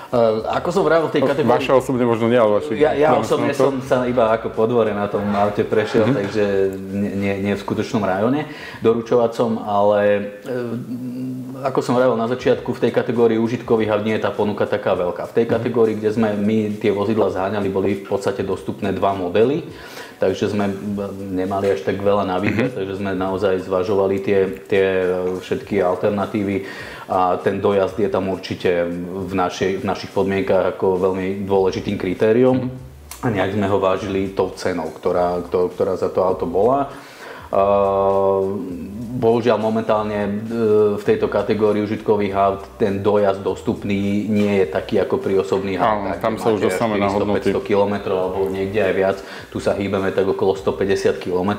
Uh, 0.07 0.47
ako 0.55 0.71
som 0.71 0.83
vravil 0.87 1.11
v 1.11 1.19
tej 1.19 1.23
kategórii... 1.27 1.59
Vaša 1.59 1.83
osobne 1.83 2.07
možno 2.07 2.31
nie, 2.31 2.39
ale 2.39 2.63
vaši... 2.63 2.79
Ja, 2.79 2.95
ja 2.95 3.19
osobne 3.19 3.51
som 3.51 3.83
sa 3.83 4.07
iba 4.07 4.31
ako 4.31 4.55
podvore 4.55 4.95
na 4.95 5.11
tom 5.11 5.27
aute 5.35 5.67
prešiel, 5.67 6.07
mm-hmm. 6.07 6.19
takže 6.23 6.45
nie, 7.19 7.35
nie 7.43 7.53
v 7.59 7.61
skutočnom 7.61 8.07
rajone 8.07 8.47
doručovacom, 8.87 9.59
ale 9.67 10.39
uh, 10.47 11.67
ako 11.67 11.79
som 11.83 11.99
vravil 11.99 12.15
na 12.15 12.31
začiatku, 12.31 12.71
v 12.71 12.83
tej 12.87 12.93
kategórii 12.95 13.35
užitkových 13.35 13.91
aut 13.99 14.07
nie 14.07 14.15
je 14.15 14.23
tá 14.23 14.31
ponuka 14.31 14.63
taká 14.71 14.95
veľká. 14.95 15.27
V 15.27 15.37
tej 15.43 15.47
mhm. 15.51 15.53
kategórii, 15.59 15.95
kde 15.99 16.11
sme 16.15 16.39
my 16.39 16.79
tie 16.79 16.95
vozidla 16.95 17.35
zháňali, 17.35 17.67
boli 17.67 17.99
v 17.99 18.07
podstate 18.07 18.47
dostupné 18.47 18.95
dva 18.95 19.11
modely 19.11 19.67
takže 20.17 20.53
sme 20.53 20.73
nemali 21.33 21.77
až 21.77 21.85
tak 21.85 22.01
veľa 22.01 22.25
na 22.25 22.37
výber, 22.41 22.69
mm-hmm. 22.69 22.79
takže 22.79 22.95
sme 22.99 23.13
naozaj 23.13 23.65
zvažovali 23.65 24.17
tie, 24.25 24.41
tie 24.67 24.87
všetky 25.41 25.81
alternatívy 25.81 26.65
a 27.07 27.39
ten 27.39 27.63
dojazd 27.63 27.97
je 28.03 28.11
tam 28.11 28.33
určite 28.33 28.89
v, 28.91 29.33
našej, 29.33 29.81
v 29.81 29.85
našich 29.85 30.11
podmienkach 30.11 30.77
ako 30.77 30.99
veľmi 30.99 31.47
dôležitým 31.47 31.97
kritériom. 32.01 32.57
Mm-hmm. 32.67 33.25
a 33.25 33.27
nejak 33.33 33.57
sme 33.57 33.67
ho 33.71 33.79
vážili 33.81 34.37
tou 34.37 34.53
cenou, 34.53 34.93
ktorá, 34.93 35.41
ktorá 35.49 35.97
za 35.97 36.13
to 36.13 36.21
auto 36.21 36.45
bola. 36.45 36.93
Bohužiaľ 39.17 39.57
momentálne 39.57 40.29
e, 40.29 40.31
v 41.01 41.05
tejto 41.07 41.33
kategórii 41.33 41.81
užitkových 41.81 42.35
aut 42.37 42.63
ten 42.77 43.01
dojazd 43.01 43.41
dostupný 43.41 44.29
nie 44.29 44.61
je 44.61 44.67
taký 44.69 45.01
ako 45.01 45.17
pri 45.17 45.41
osobných 45.41 45.81
autách. 45.81 46.21
Tam 46.21 46.37
sa 46.37 46.53
už 46.53 46.69
dostávame 46.69 47.01
na 47.01 47.09
hodnoty. 47.09 47.49
500 47.49 47.65
km 47.65 47.95
alebo 48.13 48.53
niekde 48.53 48.81
aj 48.85 48.93
viac. 48.93 49.17
Tu 49.49 49.57
sa 49.57 49.73
hýbeme 49.73 50.13
tak 50.13 50.29
okolo 50.29 50.53
150 50.53 51.17
km. 51.17 51.51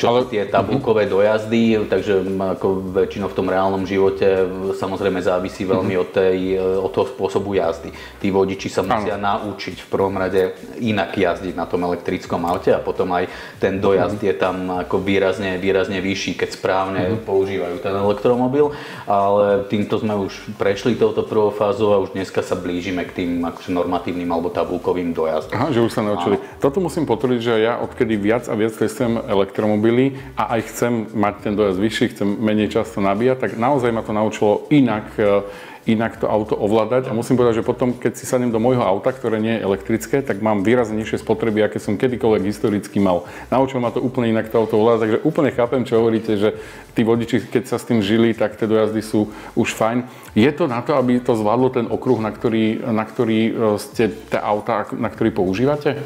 Čo 0.00 0.06
Ale... 0.08 0.24
tie 0.32 0.48
tabulkové 0.48 1.04
dojazdy, 1.04 1.84
takže 1.84 2.24
ako 2.56 2.96
väčšinou 2.96 3.28
v 3.28 3.36
tom 3.36 3.52
reálnom 3.52 3.84
živote 3.84 4.48
samozrejme 4.80 5.20
závisí 5.20 5.68
veľmi 5.68 6.00
od, 6.00 6.08
tej, 6.08 6.56
od 6.80 6.88
toho 6.88 7.06
spôsobu 7.12 7.60
jazdy. 7.60 7.92
Tí 8.24 8.32
vodiči 8.32 8.72
sa 8.72 8.80
musia 8.80 9.20
ano. 9.20 9.52
naučiť 9.52 9.84
v 9.84 9.88
prvom 9.92 10.16
rade 10.16 10.56
inak 10.80 11.12
jazdiť 11.12 11.52
na 11.52 11.68
tom 11.68 11.84
elektrickom 11.84 12.40
aute 12.48 12.72
a 12.72 12.80
potom 12.80 13.12
aj 13.12 13.28
ten 13.60 13.84
dojazd 13.84 14.16
uh-huh. 14.16 14.30
je 14.32 14.34
tam 14.40 14.56
ako 14.72 14.96
výrazne, 15.04 15.60
výrazne 15.60 16.00
vyšší, 16.00 16.40
keď 16.40 16.48
správne 16.56 17.00
uh-huh. 17.04 17.20
používajú 17.28 17.84
ten 17.84 17.92
elektromobil. 17.92 18.72
Ale 19.04 19.68
týmto 19.68 20.00
sme 20.00 20.16
už 20.16 20.56
prešli 20.56 20.96
touto 20.96 21.20
prvou 21.20 21.52
fázou 21.52 21.92
a 21.92 22.00
už 22.00 22.16
dneska 22.16 22.40
sa 22.40 22.56
blížime 22.56 23.04
k 23.04 23.12
tým 23.12 23.44
akože 23.44 23.76
normatívnym 23.76 24.30
alebo 24.32 24.48
tabulkovým 24.48 25.12
dojazdom. 25.12 25.52
Aha, 25.52 25.68
že 25.68 25.84
už 25.84 25.92
sa 25.92 26.00
naučili. 26.00 26.40
Toto 26.56 26.80
musím 26.80 27.04
potvrdiť, 27.04 27.40
že 27.44 27.54
ja 27.60 27.76
odkedy 27.76 28.16
viac 28.16 28.48
a 28.48 28.56
viac 28.56 28.69
viac 28.70 28.78
testujem 28.78 29.18
elektromobily 29.18 30.14
a 30.38 30.54
aj 30.54 30.60
chcem 30.70 30.92
mať 31.10 31.34
ten 31.42 31.52
dojazd 31.58 31.82
vyšší, 31.82 32.06
chcem 32.14 32.28
menej 32.38 32.70
často 32.70 33.02
nabíjať, 33.02 33.36
tak 33.42 33.50
naozaj 33.58 33.90
ma 33.90 34.06
to 34.06 34.14
naučilo 34.14 34.70
inak 34.70 35.10
e, 35.18 35.42
inak 35.88 36.20
to 36.20 36.28
auto 36.28 36.54
ovládať 36.54 37.08
a 37.08 37.16
musím 37.16 37.40
povedať, 37.40 37.64
že 37.64 37.66
potom, 37.66 37.96
keď 37.96 38.12
si 38.14 38.28
sadnem 38.28 38.52
do 38.52 38.60
môjho 38.60 38.84
auta, 38.84 39.10
ktoré 39.16 39.40
nie 39.40 39.56
je 39.56 39.64
elektrické, 39.64 40.20
tak 40.20 40.44
mám 40.44 40.60
výrazne 40.60 41.00
nižšie 41.00 41.24
spotreby, 41.24 41.64
aké 41.64 41.80
som 41.80 41.96
kedykoľvek 41.96 42.42
historicky 42.46 43.00
mal. 43.00 43.24
Naučil 43.48 43.80
ma 43.80 43.88
to 43.88 44.04
úplne 44.04 44.30
inak 44.30 44.52
to 44.52 44.60
auto 44.60 44.76
ovládať, 44.76 45.00
takže 45.08 45.24
úplne 45.24 45.50
chápem, 45.50 45.82
čo 45.88 45.98
hovoríte, 45.98 46.36
že 46.36 46.54
tí 46.92 47.00
vodiči, 47.00 47.48
keď 47.48 47.64
sa 47.64 47.80
s 47.80 47.88
tým 47.88 48.04
žili, 48.04 48.36
tak 48.36 48.60
tie 48.60 48.68
dojazdy 48.68 49.00
sú 49.00 49.32
už 49.56 49.72
fajn. 49.72 50.04
Je 50.36 50.50
to 50.52 50.68
na 50.68 50.84
to, 50.84 50.94
aby 51.00 51.18
to 51.18 51.32
zvládlo 51.32 51.68
ten 51.72 51.86
okruh, 51.88 52.20
na 52.20 52.30
ktorý, 52.30 52.84
na 52.92 53.02
ktorý 53.08 53.40
e, 53.48 53.52
ste 53.80 54.12
tie 54.12 54.38
auta, 54.38 54.84
na 54.94 55.08
ktorý 55.08 55.32
používate? 55.32 55.96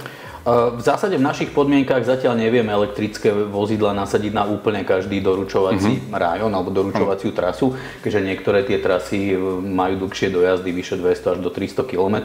V 0.44 0.82
zásade 0.84 1.16
v 1.16 1.24
našich 1.24 1.56
podmienkach 1.56 2.04
zatiaľ 2.04 2.36
nevieme 2.36 2.68
elektrické 2.68 3.32
vozidla 3.32 3.96
nasadiť 3.96 4.32
na 4.36 4.44
úplne 4.44 4.84
každý 4.84 5.24
doručovací 5.24 6.04
mm-hmm. 6.04 6.12
rajón 6.12 6.52
alebo 6.52 6.68
doručovaciu 6.68 7.32
trasu, 7.32 7.72
keďže 8.04 8.20
niektoré 8.20 8.60
tie 8.68 8.76
trasy 8.76 9.32
e, 9.32 9.40
majú 9.64 10.04
dlhšie 10.04 10.28
dojazdy 10.28 10.68
vyše 10.68 11.00
200 11.00 11.32
až 11.32 11.38
do 11.40 11.48
300 11.48 11.88
km, 11.88 12.16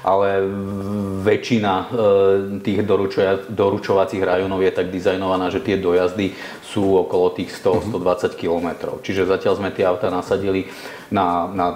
ale 0.00 0.48
väčšina 1.20 1.72
e, 1.76 1.84
tých 2.64 2.88
doručovacích 3.52 4.22
rajónov 4.24 4.64
je 4.64 4.72
tak 4.72 4.88
dizajnovaná, 4.88 5.52
že 5.52 5.60
tie 5.60 5.76
dojazdy 5.76 6.32
sú 6.64 6.96
okolo 7.04 7.36
tých 7.36 7.52
100-120 7.52 8.32
km. 8.32 8.96
Čiže 9.04 9.28
zatiaľ 9.28 9.60
sme 9.60 9.76
tie 9.76 9.84
auta 9.84 10.08
nasadili 10.08 10.72
na, 11.08 11.48
na 11.48 11.72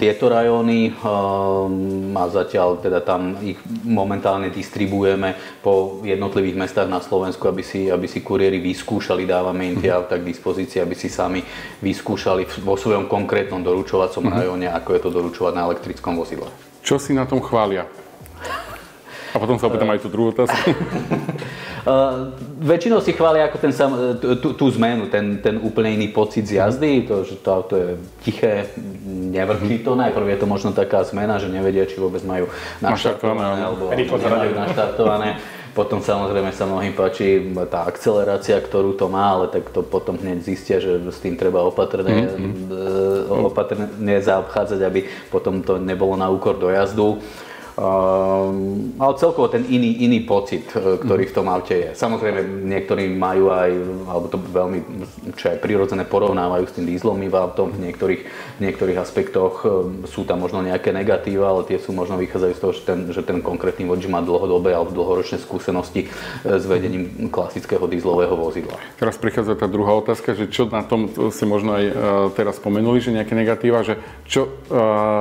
tieto 0.00 0.32
rajóny 0.32 0.96
um, 0.96 2.16
a 2.16 2.24
zatiaľ 2.32 2.80
teda 2.80 3.04
tam 3.04 3.36
ich 3.44 3.60
momentálne 3.84 4.48
distribuujeme 4.48 5.60
po 5.60 6.00
jednotlivých 6.00 6.56
mestách 6.56 6.88
na 6.88 7.04
Slovensku, 7.04 7.44
aby 7.48 7.60
si, 7.60 7.92
aby 7.92 8.08
si 8.08 8.24
kuriéri 8.24 8.64
vyskúšali, 8.64 9.28
dávame 9.28 9.72
im 9.72 9.76
tie 9.76 9.92
mhm. 9.92 9.98
auta 10.00 10.16
k 10.16 10.24
dispozícii, 10.24 10.80
aby 10.80 10.96
si 10.96 11.12
sami 11.12 11.44
vyskúšali 11.84 12.48
vo 12.64 12.80
svojom 12.80 13.10
konkrétnom 13.10 13.60
doručovacom 13.60 14.24
mm-hmm. 14.24 14.38
rajóne, 14.40 14.66
ako 14.72 14.90
je 14.96 15.00
to 15.00 15.10
doručovať 15.12 15.52
na 15.52 15.62
elektrickom 15.68 16.16
vozidle. 16.16 16.48
Čo 16.80 16.96
si 16.96 17.12
na 17.12 17.28
tom 17.28 17.44
chvália? 17.44 17.84
A 19.32 19.40
potom 19.40 19.56
sa 19.56 19.68
opýtam 19.68 19.88
aj 19.88 20.04
tú 20.04 20.08
druhú 20.12 20.32
otázku. 20.32 20.56
Uh, 21.82 22.30
väčšinou 22.62 23.02
si 23.02 23.10
chvália 23.10 23.50
ako 23.50 23.58
ten 23.58 23.74
sam, 23.74 23.90
tú, 24.22 24.54
tú 24.54 24.66
zmenu, 24.78 25.10
ten, 25.10 25.42
ten 25.42 25.58
úplne 25.58 25.98
iný 25.98 26.14
pocit 26.14 26.46
z 26.46 26.62
jazdy, 26.62 27.10
to, 27.10 27.26
že 27.26 27.42
to 27.42 27.48
auto 27.50 27.74
je 27.74 27.98
tiché, 28.22 28.70
nevrčí 29.10 29.82
to. 29.82 29.98
Najprv 29.98 30.30
je 30.30 30.38
to 30.38 30.46
možno 30.46 30.70
taká 30.70 31.02
zmena, 31.02 31.42
že 31.42 31.50
nevedia, 31.50 31.82
či 31.82 31.98
vôbec 31.98 32.22
majú 32.22 32.46
naštartované 32.78 33.66
alebo 33.66 33.90
nemajú 33.90 34.52
naštartované. 34.54 35.42
Potom 35.72 36.04
samozrejme 36.04 36.52
sa 36.52 36.68
mnohým 36.68 36.92
páči 36.92 37.48
tá 37.72 37.88
akcelerácia, 37.88 38.60
ktorú 38.60 38.92
to 38.92 39.08
má, 39.08 39.40
ale 39.40 39.48
tak 39.48 39.72
to 39.72 39.80
potom 39.80 40.20
hneď 40.20 40.44
zistia, 40.44 40.76
že 40.84 41.00
s 41.00 41.18
tým 41.18 41.34
treba 41.34 41.64
opatrne, 41.64 42.28
mm-hmm. 42.28 43.48
opatrne 43.48 44.20
zaobchádzať, 44.20 44.80
aby 44.84 45.08
potom 45.32 45.64
to 45.64 45.80
nebolo 45.80 46.12
na 46.14 46.28
úkor 46.28 46.60
dojazdu. 46.60 47.24
Um, 47.72 48.92
ale 49.00 49.16
celkovo 49.16 49.48
ten 49.48 49.64
iný, 49.64 50.04
iný 50.04 50.20
pocit, 50.28 50.68
e, 50.76 51.00
ktorý 51.00 51.24
v 51.24 51.36
tom 51.36 51.48
aute 51.48 51.72
je. 51.72 51.90
Samozrejme, 51.96 52.68
niektorí 52.68 53.08
majú 53.16 53.48
aj, 53.48 53.70
alebo 54.12 54.26
to 54.28 54.36
veľmi, 54.36 54.78
čo 55.40 55.56
je 55.56 55.56
prirodzené, 55.56 56.04
porovnávajú 56.04 56.64
s 56.68 56.76
tým 56.76 56.84
dieselovým 56.84 57.32
autom. 57.32 57.72
V 57.72 57.80
niektorých, 57.80 58.22
v 58.28 58.60
niektorých 58.60 58.98
aspektoch 59.00 59.64
e, 59.64 59.68
sú 60.04 60.28
tam 60.28 60.44
možno 60.44 60.60
nejaké 60.60 60.92
negatíva, 60.92 61.48
ale 61.48 61.64
tie 61.64 61.80
sú 61.80 61.96
možno 61.96 62.20
vychádzajú 62.20 62.52
z 62.52 62.60
toho, 62.60 62.72
že 62.76 62.82
ten, 62.84 62.98
že 63.08 63.22
ten 63.24 63.40
konkrétny 63.40 63.88
vodič 63.88 64.04
má 64.04 64.20
dlhodobé 64.20 64.76
alebo 64.76 64.92
dlhoročné 64.92 65.40
skúsenosti 65.40 66.04
e, 66.04 66.08
s 66.44 66.68
vedením 66.68 67.32
klasického 67.32 67.88
dieselového 67.88 68.36
vozidla. 68.36 68.76
Teraz 69.00 69.16
prichádza 69.16 69.56
tá 69.56 69.64
druhá 69.64 69.96
otázka, 69.96 70.36
že 70.36 70.44
čo 70.52 70.68
na 70.68 70.84
tom 70.84 71.08
si 71.32 71.44
možno 71.48 71.72
aj 71.72 71.84
teraz 72.36 72.60
spomenuli, 72.60 73.00
že 73.00 73.16
nejaké 73.16 73.32
negatíva, 73.32 73.80
že 73.80 73.96
čo, 74.28 74.60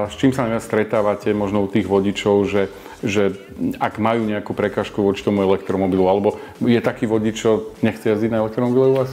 s 0.08 0.13
čím 0.20 0.36
sa 0.36 0.46
najviac 0.46 0.63
stretávate 0.63 1.31
možno 1.31 1.63
u 1.63 1.70
tých 1.72 1.88
vodičov, 1.88 2.40
že, 2.45 2.71
že 3.01 3.36
ak 3.81 3.98
majú 3.98 4.25
nejakú 4.25 4.53
prekažku 4.53 5.01
voči 5.01 5.25
tomu 5.25 5.41
elektromobilu, 5.45 6.05
alebo 6.07 6.38
je 6.62 6.79
taký 6.81 7.10
vodič, 7.10 7.36
čo 7.41 7.74
nechce 7.81 8.05
jazdiť 8.05 8.31
na 8.31 8.41
elektromobile 8.45 8.88
u 8.91 8.95
vás? 9.01 9.12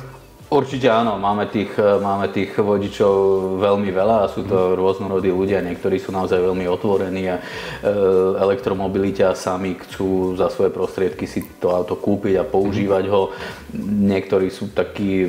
Určite 0.49 0.88
áno, 0.88 1.20
máme 1.20 1.44
tých, 1.52 1.76
máme 1.76 2.32
tých 2.32 2.56
vodičov 2.56 3.12
veľmi 3.61 3.92
veľa 3.92 4.16
a 4.25 4.32
sú 4.32 4.49
to 4.49 4.80
rôznorodí 4.80 5.28
ľudia, 5.28 5.61
niektorí 5.61 6.00
sú 6.00 6.08
naozaj 6.08 6.40
veľmi 6.40 6.64
otvorení 6.64 7.28
a 7.28 7.37
e, 7.37 7.42
elektromobilite 8.40 9.28
a 9.28 9.37
sami 9.37 9.76
chcú 9.76 10.40
za 10.40 10.49
svoje 10.49 10.73
prostriedky 10.73 11.28
si 11.28 11.44
to 11.61 11.68
auto 11.68 12.00
kúpiť 12.00 12.40
a 12.40 12.49
používať 12.49 13.04
ho. 13.12 13.28
Niektorí 13.76 14.49
sú 14.49 14.73
takí 14.73 15.28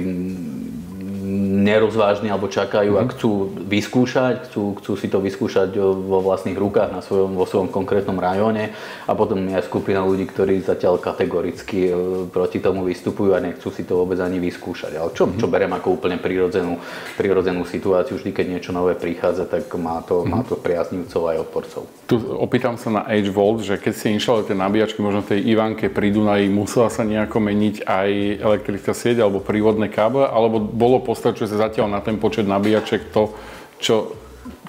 nerozvážni 1.64 2.34
alebo 2.34 2.50
čakajú 2.50 2.98
mm-hmm. 2.98 3.06
a 3.06 3.08
mhm. 3.08 3.12
chcú 3.16 3.32
vyskúšať, 3.70 4.50
chcú, 4.50 4.64
chcú 4.82 4.92
si 4.98 5.08
to 5.08 5.22
vyskúšať 5.22 5.78
vo 5.80 6.20
vlastných 6.20 6.58
rukách 6.58 6.90
na 6.90 7.02
svojom, 7.06 7.38
vo 7.38 7.46
svojom 7.46 7.70
konkrétnom 7.70 8.18
rajóne 8.18 8.74
a 9.06 9.12
potom 9.14 9.40
je 9.46 9.60
skupina 9.66 10.02
ľudí, 10.02 10.26
ktorí 10.30 10.62
zatiaľ 10.62 10.98
kategoricky 10.98 11.90
e, 11.90 11.92
proti 12.30 12.60
tomu 12.60 12.84
vystupujú 12.86 13.38
a 13.38 13.44
nechcú 13.44 13.70
si 13.70 13.86
to 13.86 14.02
vôbec 14.02 14.18
ani 14.20 14.42
vyskúšať. 14.42 14.98
Ale 14.98 15.10
čo, 15.14 15.30
mm-hmm. 15.30 15.40
čo 15.40 15.48
berem 15.48 15.72
ako 15.72 15.88
úplne 16.02 16.18
prirodzenú, 16.18 16.82
prirodzenú 17.16 17.64
situáciu, 17.66 18.18
vždy 18.18 18.32
keď 18.34 18.46
niečo 18.50 18.72
nové 18.74 18.98
prichádza, 18.98 19.46
tak 19.46 19.70
má 19.78 20.02
to, 20.02 20.24
mm-hmm. 20.24 20.32
má 20.34 20.42
to 20.46 20.56
priaznivcov 20.58 21.22
aj 21.30 21.38
odporcov. 21.46 21.82
Tu 22.10 22.16
opýtam 22.18 22.76
sa 22.76 22.90
na 22.90 23.02
Age 23.06 23.30
Volt, 23.30 23.62
že 23.62 23.78
keď 23.78 23.94
ste 23.94 24.14
inštalovali 24.18 24.48
tie 24.50 24.58
nabíjačky, 24.58 25.00
možno 25.00 25.22
tej 25.22 25.46
Ivanke 25.46 25.94
pri 25.94 26.10
Dunaji, 26.10 26.50
musela 26.50 26.90
sa 26.90 27.06
nejako 27.06 27.38
meniť 27.38 27.86
aj 27.86 28.10
elektrická 28.42 28.92
sieť 28.98 29.22
alebo 29.22 29.44
prívodné 29.44 29.94
káble, 29.94 30.26
alebo 30.26 30.58
bolo 30.62 31.02
postačujúce 31.20 31.60
sa 31.60 31.68
zatiaľ 31.68 31.92
na 31.92 32.00
ten 32.00 32.16
počet 32.16 32.48
nabíjaček 32.48 33.12
to, 33.12 33.36
čo, 33.76 34.16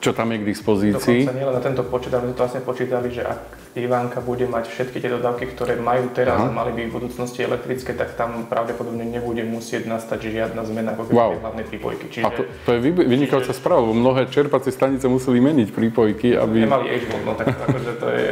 čo 0.02 0.10
tam 0.10 0.34
je 0.34 0.42
k 0.42 0.44
dispozícii. 0.50 1.22
Dokonca 1.22 1.38
nielen 1.38 1.54
na 1.54 1.62
tento 1.62 1.82
počet, 1.86 2.10
ale 2.10 2.26
my 2.26 2.34
to 2.34 2.42
vlastne 2.42 2.62
počítali, 2.66 3.14
že 3.14 3.22
ak 3.22 3.59
Ivánka 3.78 4.18
bude 4.18 4.50
mať 4.50 4.66
všetky 4.66 4.98
tie 4.98 5.10
dodávky, 5.14 5.46
ktoré 5.54 5.78
majú 5.78 6.10
teraz 6.10 6.42
Aha. 6.42 6.50
a 6.50 6.54
mali 6.54 6.74
by 6.74 6.90
v 6.90 6.92
budúcnosti 6.98 7.46
elektrické, 7.46 7.94
tak 7.94 8.18
tam 8.18 8.50
pravdepodobne 8.50 9.06
nebude 9.06 9.46
musieť 9.46 9.86
nastať 9.86 10.26
žiadna 10.26 10.66
zmena 10.66 10.98
ako 10.98 11.14
wow. 11.14 11.38
hlavnej 11.38 11.70
prípojky. 11.70 12.10
Čiže, 12.10 12.26
a 12.26 12.34
to, 12.34 12.42
to 12.66 12.70
je 12.74 12.78
vynikajúca 12.90 13.54
čiže... 13.54 13.62
správa, 13.62 13.86
lebo 13.86 13.94
mnohé 13.94 14.26
čerpacie 14.26 14.74
stanice 14.74 15.06
museli 15.06 15.38
meniť 15.38 15.70
prípojky, 15.70 16.34
aby... 16.34 16.66
Nemali 16.66 16.98
h 16.98 17.14
no 17.22 17.38
tak 17.38 17.46
akože 17.70 17.92
to 18.02 18.06
je... 18.10 18.26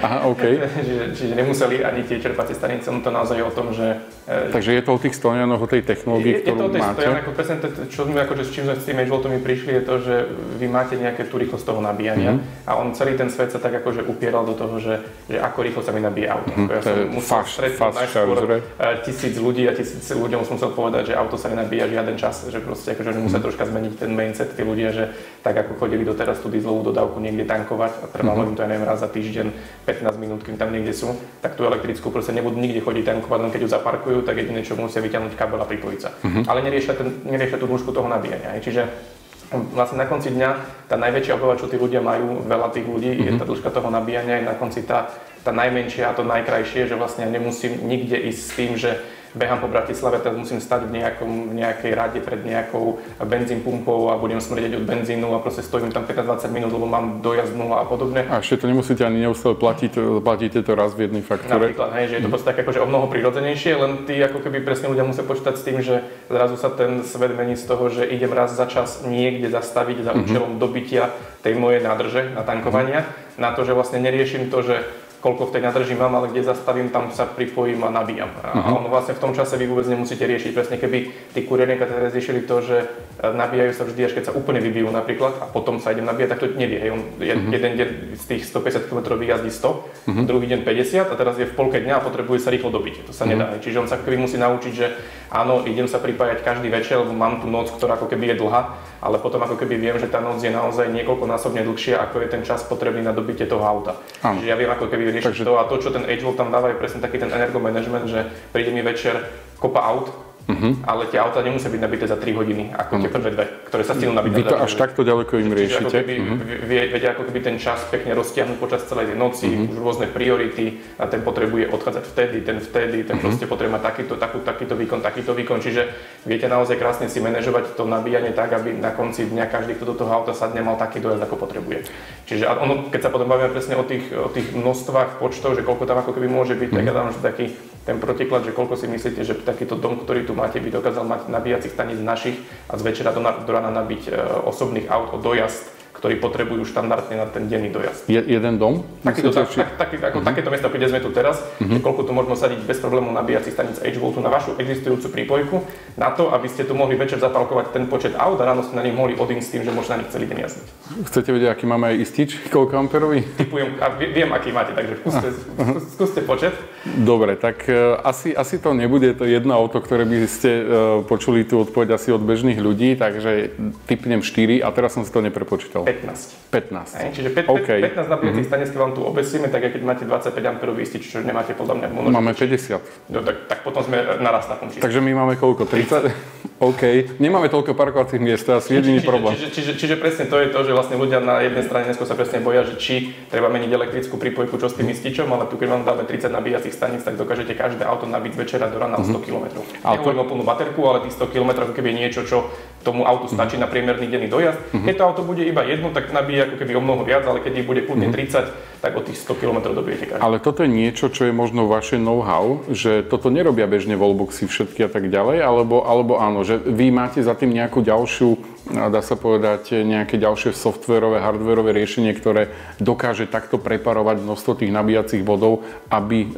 Aha, 0.00 0.18
OK. 0.24 0.42
čiže, 0.88 1.04
čiže 1.12 1.32
nemuseli 1.36 1.84
ani 1.84 2.08
tie 2.08 2.16
čerpacie 2.16 2.56
stanice, 2.56 2.88
no 2.88 3.04
to 3.04 3.12
naozaj 3.12 3.36
o 3.44 3.52
tom, 3.52 3.76
že... 3.76 4.00
E, 4.24 4.48
Takže 4.56 4.72
je 4.72 4.82
to 4.88 4.96
o 4.96 5.00
tých 5.04 5.12
stojanoch, 5.12 5.60
o 5.60 5.68
tej 5.68 5.84
technológii, 5.84 6.48
ktorú 6.48 6.48
máte? 6.48 6.48
Je 6.48 6.64
to 6.64 6.64
o 6.64 6.72
tej 6.72 6.82
stojanoch, 6.96 7.26
presne 7.36 7.56
to, 7.60 7.66
čo 7.92 8.00
sme, 8.08 8.24
akože, 8.24 8.42
s 8.48 8.50
čím 8.56 8.64
sme 8.64 8.74
s 8.80 8.88
tým 8.88 8.96
h 9.04 9.12
prišli, 9.44 9.70
je 9.76 9.82
to, 9.84 9.94
že 10.00 10.14
vy 10.56 10.66
máte 10.72 10.96
nejaké 10.96 11.28
tú 11.28 11.36
rýchlosť 11.36 11.64
toho 11.68 11.84
nabíjania 11.84 12.40
mm-hmm. 12.40 12.64
a 12.64 12.70
on 12.80 12.96
celý 12.96 13.20
ten 13.20 13.28
svet 13.28 13.52
sa 13.52 13.60
tak 13.60 13.84
akože 13.84 14.08
upieral 14.08 14.48
do 14.48 14.56
toho, 14.56 14.77
že, 14.78 14.94
že 15.26 15.36
ako 15.38 15.58
rýchlo 15.62 15.82
sa 15.84 15.92
mi 15.92 16.00
nabíja 16.00 16.38
auto. 16.38 16.54
Mm, 16.54 16.68
ja 16.70 16.80
som 16.82 16.94
musel 17.10 17.42
stretnúť 17.44 17.94
najskôr 17.94 18.36
eh, 18.58 18.96
tisíc 19.04 19.34
ľudí 19.36 19.66
a 19.68 19.72
tisíc 19.74 20.06
ľuďom 20.10 20.42
som 20.46 20.56
musel 20.58 20.72
povedať, 20.74 21.12
že 21.12 21.14
auto 21.14 21.36
sa 21.36 21.52
nenabíja 21.52 21.90
žiaden 21.90 22.16
čas, 22.16 22.46
že 22.46 22.58
proste 22.62 22.94
akože 22.94 23.14
oni 23.14 23.20
musia 23.26 23.38
mm. 23.38 23.44
troška 23.44 23.64
zmeniť 23.66 23.92
ten 23.98 24.10
mindset, 24.14 24.54
tí 24.54 24.62
ľudia, 24.62 24.90
že 24.94 25.04
tak 25.42 25.54
ako 25.54 25.78
chodili 25.78 26.02
doteraz 26.02 26.38
tú 26.42 26.48
dieselovú 26.50 26.90
dodávku 26.90 27.18
niekde 27.22 27.46
tankovať 27.46 27.92
a 28.02 28.06
trvalo 28.10 28.46
mm-hmm. 28.46 28.50
im 28.52 28.56
to 28.56 28.62
aj 28.64 28.70
neviem 28.70 28.86
raz 28.88 28.98
za 29.00 29.08
týždeň 29.10 29.46
15 29.86 30.22
minút, 30.22 30.40
kým 30.42 30.56
tam 30.56 30.70
niekde 30.70 30.92
sú, 30.94 31.14
tak 31.40 31.54
tú 31.54 31.66
elektrickú 31.66 32.10
proste 32.10 32.34
nebudú 32.34 32.58
nikde 32.58 32.82
chodiť 32.82 33.04
tankovať, 33.06 33.38
len 33.44 33.50
keď 33.52 33.60
ju 33.64 33.70
zaparkujú, 33.70 34.18
tak 34.26 34.38
jediné 34.38 34.60
čo 34.64 34.78
musia 34.78 35.02
vyťahnuť 35.02 35.34
kabel 35.34 35.60
a 35.60 35.66
pripojiť 35.66 36.00
sa. 36.00 36.10
Mm-hmm. 36.12 36.44
Ale 36.46 36.58
neriešia, 36.64 36.94
ten, 36.96 37.08
neriešia 37.26 37.58
tú 37.58 37.66
dĺžku 37.66 37.90
toho 37.90 38.06
nabíjania. 38.06 38.56
Čiže 38.58 39.16
vlastne 39.50 40.00
na 40.00 40.06
konci 40.08 40.28
dňa 40.32 40.50
tá 40.88 40.96
najväčšia 41.00 41.36
obava, 41.36 41.56
čo 41.56 41.70
tí 41.70 41.80
ľudia 41.80 42.04
majú, 42.04 42.44
veľa 42.44 42.68
tých 42.72 42.86
ľudí, 42.86 43.10
mm-hmm. 43.16 43.26
je 43.26 43.32
mhm. 43.32 43.38
tá 43.40 43.44
dĺžka 43.48 43.68
toho 43.72 43.88
nabíjania, 43.88 44.40
je 44.40 44.50
na 44.50 44.56
konci 44.56 44.80
tá, 44.84 45.08
tá 45.42 45.50
najmenšia 45.50 46.12
a 46.12 46.16
to 46.16 46.24
najkrajšie, 46.26 46.88
že 46.88 46.98
vlastne 46.98 47.28
nemusím 47.28 47.80
nikde 47.88 48.16
ísť 48.28 48.40
s 48.40 48.50
tým, 48.52 48.72
že 48.76 48.90
behám 49.34 49.60
po 49.60 49.68
Bratislave, 49.68 50.20
teraz 50.22 50.36
musím 50.36 50.60
stať 50.62 50.88
v, 50.88 51.00
nejakom, 51.00 51.52
v 51.52 51.54
nejakej 51.60 51.92
rade 51.92 52.18
pred 52.24 52.40
nejakou 52.40 53.02
benzín 53.28 53.60
pumpou 53.60 54.08
a 54.08 54.16
budem 54.16 54.40
smrdeť 54.40 54.80
od 54.80 54.84
benzínu 54.88 55.28
a 55.36 55.42
proste 55.42 55.60
stojím 55.60 55.92
tam 55.92 56.08
15-20 56.08 56.48
minút, 56.54 56.70
lebo 56.72 56.86
mám 56.88 57.20
dojazdnú 57.20 57.76
a 57.76 57.84
podobne. 57.84 58.24
A 58.28 58.40
ešte 58.40 58.64
to 58.64 58.66
nemusíte 58.70 59.04
ani 59.04 59.24
neustále 59.24 59.58
platiť, 59.58 60.22
platíte 60.24 60.64
to 60.64 60.72
raz 60.72 60.96
v 60.96 61.10
jednej 61.10 61.22
faktúre. 61.24 61.74
Napríklad, 61.74 61.90
hej, 62.00 62.06
že 62.08 62.14
je 62.20 62.22
to 62.24 62.30
proste 62.32 62.48
tak 62.48 62.58
akože 62.64 62.80
o 62.80 62.88
mnoho 62.88 63.06
prirodzenejšie, 63.12 63.72
len 63.76 63.92
tí 64.08 64.16
ako 64.22 64.40
keby 64.40 64.64
presne 64.64 64.88
ľudia 64.88 65.04
musia 65.04 65.24
počítať 65.26 65.54
s 65.56 65.62
tým, 65.66 65.78
že 65.84 66.04
zrazu 66.32 66.56
sa 66.56 66.72
ten 66.72 67.04
svet 67.04 67.32
mení 67.36 67.58
z 67.58 67.64
toho, 67.68 67.92
že 67.92 68.08
idem 68.08 68.32
raz 68.32 68.56
za 68.56 68.64
čas 68.64 69.04
niekde 69.04 69.52
zastaviť 69.52 70.04
za 70.04 70.12
mm-hmm. 70.12 70.22
účelom 70.24 70.52
dobytia 70.56 71.12
tej 71.44 71.54
mojej 71.58 71.84
nádrže 71.84 72.32
na 72.32 72.42
tankovania, 72.42 73.04
mm-hmm. 73.04 73.40
na 73.40 73.50
to, 73.52 73.66
že 73.66 73.76
vlastne 73.76 74.00
neriešim 74.00 74.48
to, 74.48 74.64
že 74.64 74.76
koľko 75.18 75.50
v 75.50 75.52
tej 75.58 75.62
nádrži 75.66 75.94
mám, 75.98 76.14
ale 76.14 76.30
kde 76.30 76.46
zastavím, 76.46 76.94
tam 76.94 77.10
sa 77.10 77.26
pripojím 77.26 77.82
a 77.82 77.90
nabíjam. 77.90 78.30
A 78.38 78.70
ono 78.70 78.86
vlastne 78.86 79.18
v 79.18 79.22
tom 79.22 79.34
čase 79.34 79.58
vy 79.58 79.66
vôbec 79.66 79.90
nemusíte 79.90 80.22
riešiť. 80.22 80.54
Presne 80.54 80.76
keby 80.78 80.98
tí 81.34 81.42
kuriérni 81.42 81.74
teraz 81.74 82.14
riešili 82.14 82.46
to, 82.46 82.62
že 82.62 82.76
e, 82.82 82.86
nabíjajú 83.26 83.72
sa 83.74 83.82
vždy, 83.82 84.00
až 84.06 84.12
keď 84.14 84.24
sa 84.30 84.36
úplne 84.38 84.62
vybijú 84.62 84.86
napríklad 84.94 85.42
a 85.42 85.50
potom 85.50 85.82
sa 85.82 85.90
idem 85.90 86.06
nabíjať, 86.06 86.30
tak 86.30 86.40
to 86.42 86.46
nevie. 86.54 86.78
Hej. 86.78 86.90
On 86.94 87.02
uh-huh. 87.02 87.50
jeden 87.50 87.72
deň 87.74 87.88
z 88.14 88.24
tých 88.30 88.42
150 88.46 88.86
km 88.86 89.18
vyjazdí 89.18 89.50
100, 89.50 89.66
uh-huh. 89.66 90.22
druhý 90.22 90.46
deň 90.54 90.60
50 90.62 91.10
a 91.10 91.14
teraz 91.18 91.34
je 91.34 91.50
v 91.50 91.54
polke 91.58 91.82
dňa 91.82 91.98
a 91.98 92.04
potrebuje 92.06 92.38
sa 92.46 92.54
rýchlo 92.54 92.70
dobiť. 92.70 93.10
To 93.10 93.12
sa 93.12 93.26
uh-huh. 93.26 93.34
nedá. 93.34 93.46
Hej. 93.58 93.66
Čiže 93.66 93.80
on 93.82 93.88
sa 93.90 93.98
keby 93.98 94.22
musí 94.22 94.38
naučiť, 94.38 94.72
že 94.72 94.94
áno, 95.34 95.66
idem 95.66 95.90
sa 95.90 95.98
pripájať 95.98 96.46
každý 96.46 96.70
večer, 96.70 97.02
lebo 97.02 97.10
mám 97.10 97.42
tú 97.42 97.50
noc, 97.50 97.74
ktorá 97.74 97.98
ako 97.98 98.06
keby 98.06 98.34
je 98.34 98.36
dlhá, 98.38 98.78
ale 98.98 99.22
potom 99.22 99.38
ako 99.42 99.54
keby 99.54 99.78
viem, 99.78 99.96
že 99.98 100.10
tá 100.10 100.18
noc 100.18 100.42
je 100.42 100.50
naozaj 100.50 100.90
niekoľkonásobne 100.90 101.62
dlhšia, 101.62 102.02
ako 102.02 102.22
je 102.22 102.28
ten 102.28 102.42
čas 102.42 102.66
potrebný 102.66 103.02
na 103.02 103.14
dobitie 103.14 103.46
toho 103.46 103.62
auta. 103.62 103.98
Čiže 104.22 104.46
ja 104.50 104.58
viem 104.58 104.70
ako 104.70 104.90
keby 104.90 105.14
riešiť 105.14 105.34
Takže... 105.34 105.46
to 105.46 105.52
a 105.58 105.66
to, 105.66 105.76
čo 105.78 105.90
ten 105.94 106.04
Edgewell 106.06 106.36
tam 106.36 106.50
dáva, 106.50 106.70
je 106.70 106.80
presne 106.80 107.00
taký 107.00 107.22
ten 107.22 107.30
energomanagement, 107.30 108.06
že 108.10 108.26
príde 108.50 108.74
mi 108.74 108.82
večer 108.82 109.30
kopa 109.58 109.82
aut, 109.82 110.27
Uh-huh. 110.48 110.72
Ale 110.88 111.12
tie 111.12 111.20
auta 111.20 111.44
nemusia 111.44 111.68
byť 111.68 111.76
nabité 111.76 112.08
za 112.08 112.16
3 112.16 112.32
hodiny, 112.32 112.72
ako 112.72 112.96
uh-huh. 112.96 113.02
tie 113.04 113.10
prvé 113.12 113.30
dve, 113.36 113.44
ktoré 113.68 113.82
sa 113.84 113.92
stihnú 113.92 114.16
nabiť. 114.16 114.32
Vy 114.32 114.48
to 114.48 114.56
až 114.56 114.72
takto 114.80 115.04
ďaleko 115.04 115.36
im 115.44 115.52
riešite. 115.52 115.84
Ako 115.84 115.92
keby, 115.92 116.14
uh-huh. 116.16 116.88
vedia 116.88 117.10
ako 117.12 117.22
keby 117.28 117.40
ten 117.44 117.56
čas 117.60 117.84
pekne 117.92 118.16
roztiahnuť 118.16 118.56
počas 118.56 118.80
celej 118.88 119.12
tej 119.12 119.18
noci, 119.20 119.44
uh-huh. 119.44 119.68
už 119.68 119.76
rôzne 119.76 120.08
priority, 120.08 120.80
a 120.96 121.04
ten 121.04 121.20
potrebuje 121.20 121.68
odchádzať 121.68 122.04
vtedy, 122.16 122.36
ten 122.48 122.64
vtedy, 122.64 123.04
ten 123.04 123.20
uh-huh. 123.20 123.28
proste 123.28 123.44
potrebuje 123.44 123.76
mať 123.76 123.84
takýto, 123.92 124.14
takú, 124.16 124.40
takýto 124.40 124.72
výkon, 124.72 125.04
takýto 125.04 125.36
výkon. 125.36 125.60
Čiže 125.60 125.82
viete 126.24 126.48
naozaj 126.48 126.80
krásne 126.80 127.12
si 127.12 127.20
manažovať 127.20 127.76
to 127.76 127.84
nabíjanie 127.84 128.32
tak, 128.32 128.56
aby 128.56 128.72
na 128.72 128.96
konci 128.96 129.28
dňa 129.28 129.52
každý, 129.52 129.76
kto 129.76 129.92
do 129.92 130.00
toho 130.00 130.16
auta 130.16 130.32
sadne, 130.32 130.64
mal 130.64 130.80
taký 130.80 131.04
dojazd, 131.04 131.28
ako 131.28 131.44
potrebuje. 131.44 131.84
Čiže 132.24 132.48
ono, 132.48 132.88
keď 132.88 133.04
sa 133.04 133.12
potom 133.12 133.28
bavíme 133.28 133.52
presne 133.52 133.76
o 133.76 133.84
tých, 133.84 134.08
o 134.16 134.32
tých 134.32 134.56
množstvách 134.56 135.20
počtov, 135.20 135.60
že 135.60 135.64
koľko 135.64 135.84
tam 135.84 136.00
ako 136.00 136.16
keby 136.16 136.24
môže 136.24 136.56
byť, 136.56 136.72
uh-huh. 136.72 136.78
tak 136.80 136.88
ja 136.88 136.96
dám 136.96 137.12
taký 137.20 137.52
ten 137.88 137.96
protiklad, 137.96 138.44
že 138.44 138.52
koľko 138.52 138.76
si 138.76 138.84
myslíte, 138.84 139.24
že 139.24 139.40
takýto 139.40 139.80
dom, 139.80 140.04
ktorý 140.04 140.28
tu 140.28 140.36
máte, 140.36 140.60
by 140.60 140.68
dokázal 140.68 141.08
mať 141.08 141.32
nabíjacích 141.32 141.72
staníc 141.72 141.96
našich 142.04 142.36
a 142.68 142.76
z 142.76 142.84
večera 142.84 143.16
do, 143.16 143.24
do 143.24 143.48
rána 143.48 143.72
nabiť 143.72 144.02
e, 144.04 144.10
osobných 144.44 144.92
aut 144.92 145.16
o 145.16 145.18
dojazd 145.24 145.77
ktorí 145.98 146.22
potrebujú 146.22 146.62
štandardne 146.62 147.18
na 147.18 147.26
ten 147.26 147.50
denný 147.50 147.74
dojazd. 147.74 148.06
Je, 148.06 148.22
jeden 148.22 148.54
dom? 148.56 148.86
Takýto, 149.02 149.34
tak, 149.34 149.50
tak, 149.50 149.68
tak, 149.74 149.90
ako, 149.98 150.22
uh-huh. 150.22 150.28
Takéto 150.30 150.48
miesto, 150.54 150.70
kde 150.70 150.86
sme 150.86 151.02
tu 151.02 151.10
teraz, 151.10 151.42
uh-huh. 151.58 151.82
koľko 151.82 152.06
tu 152.06 152.12
možno 152.14 152.38
sadiť 152.38 152.62
bez 152.62 152.78
problémov 152.78 153.10
nabíjacích 153.10 153.50
staníc 153.50 153.82
H-Voltu 153.82 154.22
na 154.22 154.30
vašu 154.30 154.54
existujúcu 154.62 155.10
prípojku, 155.10 155.56
na 155.98 156.14
to, 156.14 156.30
aby 156.30 156.46
ste 156.46 156.62
tu 156.62 156.78
mohli 156.78 156.94
večer 156.94 157.18
zapalkovať 157.18 157.74
ten 157.74 157.90
počet 157.90 158.14
aut 158.14 158.38
a 158.38 158.46
ráno 158.46 158.62
ste 158.62 158.78
na 158.78 158.86
nich 158.86 158.94
mohli 158.94 159.18
odísť 159.18 159.42
s 159.42 159.50
tým, 159.50 159.62
že 159.66 159.74
môžete 159.74 159.92
na 159.92 159.98
nich 160.06 160.10
celý 160.14 160.26
deň 160.30 160.38
jazdiť. 160.46 160.66
Chcete 161.10 161.30
vedieť, 161.34 161.50
aký 161.50 161.64
máme 161.66 161.84
aj 161.90 161.96
istič, 161.98 162.30
koľko 162.46 162.78
amperový? 162.78 163.26
Typujem, 163.34 163.82
a 163.82 163.90
viem, 163.98 164.30
aký 164.30 164.54
máte, 164.54 164.78
takže 164.78 165.02
skúste, 165.02 165.28
uh-huh. 165.34 165.78
skúste 165.98 166.20
počet. 166.22 166.54
Dobre, 166.86 167.34
tak 167.34 167.66
uh, 167.66 167.98
asi, 168.06 168.30
asi 168.30 168.62
to 168.62 168.70
nebude 168.70 169.18
to 169.18 169.26
jedno 169.26 169.58
auto, 169.58 169.82
ktoré 169.82 170.06
by 170.06 170.30
ste 170.30 170.50
uh, 170.62 170.62
počuli 171.02 171.42
tú 171.42 171.66
odpoveď 171.66 171.98
asi 171.98 172.14
od 172.14 172.22
bežných 172.22 172.62
ľudí, 172.62 172.94
takže 172.94 173.50
typnem 173.90 174.22
4 174.22 174.62
a 174.62 174.70
teraz 174.70 174.94
som 174.94 175.02
si 175.02 175.10
to 175.10 175.18
neprepočítal. 175.18 175.87
15. 175.88 176.52
15. 176.52 177.00
Hej, 177.00 177.08
čiže 177.16 177.28
5, 177.32 177.48
okay. 177.48 177.80
15 177.80 178.08
nabíjacích 178.08 178.44
mm-hmm. 178.44 178.48
stanic, 178.48 178.68
keď 178.72 178.80
vám 178.80 178.92
tu 178.92 179.00
obesíme, 179.04 179.46
tak 179.48 179.60
keď 179.68 179.82
máte 179.84 180.04
25 180.04 180.36
A 180.36 180.52
istič, 180.80 181.02
čo 181.04 181.20
nemáte 181.20 181.52
podľa 181.52 181.74
mňa 181.80 181.88
množič. 181.92 182.12
Máme 182.12 182.32
50. 182.32 183.12
No, 183.12 183.20
tak, 183.24 183.36
tak 183.48 183.58
potom 183.64 183.80
sme 183.84 183.96
naraz 184.20 184.48
na 184.48 184.56
tom 184.56 184.68
čísle. 184.68 184.84
Takže 184.84 185.00
my 185.00 185.12
máme 185.12 185.34
koľko? 185.36 185.64
30? 185.64 186.12
30. 186.12 186.12
OK. 186.72 186.82
Nemáme 187.22 187.46
toľko 187.46 187.76
parkovacích 187.78 188.18
miest, 188.18 188.42
to 188.42 188.52
je 188.52 188.56
asi 188.58 188.70
jediný 188.80 188.98
čiže, 188.98 189.06
problém. 189.06 189.32
Čiže, 189.36 189.48
čiže, 189.54 189.72
čiže, 189.78 189.94
presne 189.94 190.24
to 190.26 190.36
je 190.42 190.48
to, 190.50 190.60
že 190.66 190.72
vlastne 190.74 190.96
ľudia 190.98 191.22
na 191.22 191.38
jednej 191.44 191.62
strane 191.62 191.84
dnesko 191.86 192.02
sa 192.02 192.18
presne 192.18 192.42
boja, 192.42 192.66
že 192.66 192.74
či 192.80 193.14
treba 193.30 193.46
meniť 193.46 193.70
elektrickú 193.70 194.18
prípojku, 194.18 194.58
čo 194.58 194.66
s 194.66 194.74
tým 194.74 194.90
ističom, 194.90 195.30
ale 195.30 195.46
tu 195.46 195.54
keď 195.54 195.68
vám 195.70 195.82
dáme 195.86 196.02
30 196.02 196.34
nabíjacích 196.34 196.74
staníc, 196.74 197.06
tak 197.06 197.14
dokážete 197.14 197.54
každé 197.54 197.86
auto 197.86 198.10
nabiť 198.10 198.34
z 198.34 198.38
večera 198.42 198.66
do 198.66 198.80
rána 198.82 198.98
mm-hmm. 198.98 199.22
100 199.22 199.26
km. 199.28 199.46
Nehovorím 199.86 200.18
to... 200.18 200.24
o 200.26 200.30
plnú 200.34 200.42
baterku, 200.42 200.80
ale 200.82 201.06
tých 201.06 201.14
100 201.14 201.30
km 201.30 201.50
keby 201.70 201.94
je 201.94 201.96
niečo, 201.96 202.20
čo 202.26 202.50
tomu 202.82 203.04
autu 203.04 203.26
stačí 203.26 203.58
mm-hmm. 203.58 203.66
na 203.66 203.72
priemerný 203.72 204.06
denný 204.06 204.28
dojazd. 204.30 204.58
Mm-hmm. 204.58 204.86
Keď 204.86 204.94
to 204.96 205.06
auto 205.06 205.22
bude 205.26 205.42
iba 205.42 205.62
jednu, 205.66 205.90
tak 205.90 206.10
nabíja 206.14 206.46
ako 206.48 206.56
keby 206.62 206.72
o 206.78 206.82
mnoho 206.82 207.02
viac, 207.02 207.26
ale 207.26 207.42
keď 207.42 207.52
ich 207.62 207.66
bude 207.66 207.82
kľudne 207.84 208.08
mm-hmm. 208.10 208.52
30, 208.78 208.78
tak 208.78 208.92
o 208.94 209.02
tých 209.02 209.18
100 209.18 209.40
km 209.42 209.58
dobijete 209.74 210.04
každý. 210.06 210.22
Ale 210.22 210.38
toto 210.38 210.62
je 210.62 210.70
niečo, 210.70 211.10
čo 211.10 211.26
je 211.26 211.34
možno 211.34 211.66
vaše 211.66 211.98
know-how, 211.98 212.62
že 212.70 213.02
toto 213.02 213.28
nerobia 213.28 213.66
bežne 213.66 213.98
wallboxy 213.98 214.46
všetky 214.46 214.86
a 214.86 214.90
tak 214.90 215.10
ďalej, 215.10 215.42
alebo, 215.42 215.82
alebo 215.82 216.22
áno, 216.22 216.46
že 216.46 216.62
vy 216.62 216.94
máte 216.94 217.18
za 217.18 217.34
tým 217.34 217.50
nejakú 217.50 217.82
ďalšiu, 217.82 218.38
dá 218.70 219.02
sa 219.02 219.18
povedať, 219.18 219.82
nejaké 219.82 220.20
ďalšie 220.20 220.54
softverové, 220.54 221.18
hardverové 221.18 221.74
riešenie, 221.74 222.14
ktoré 222.14 222.54
dokáže 222.78 223.26
takto 223.26 223.58
preparovať 223.58 224.22
množstvo 224.22 224.62
tých 224.62 224.70
nabíjacích 224.70 225.26
bodov, 225.26 225.66
aby 225.90 226.30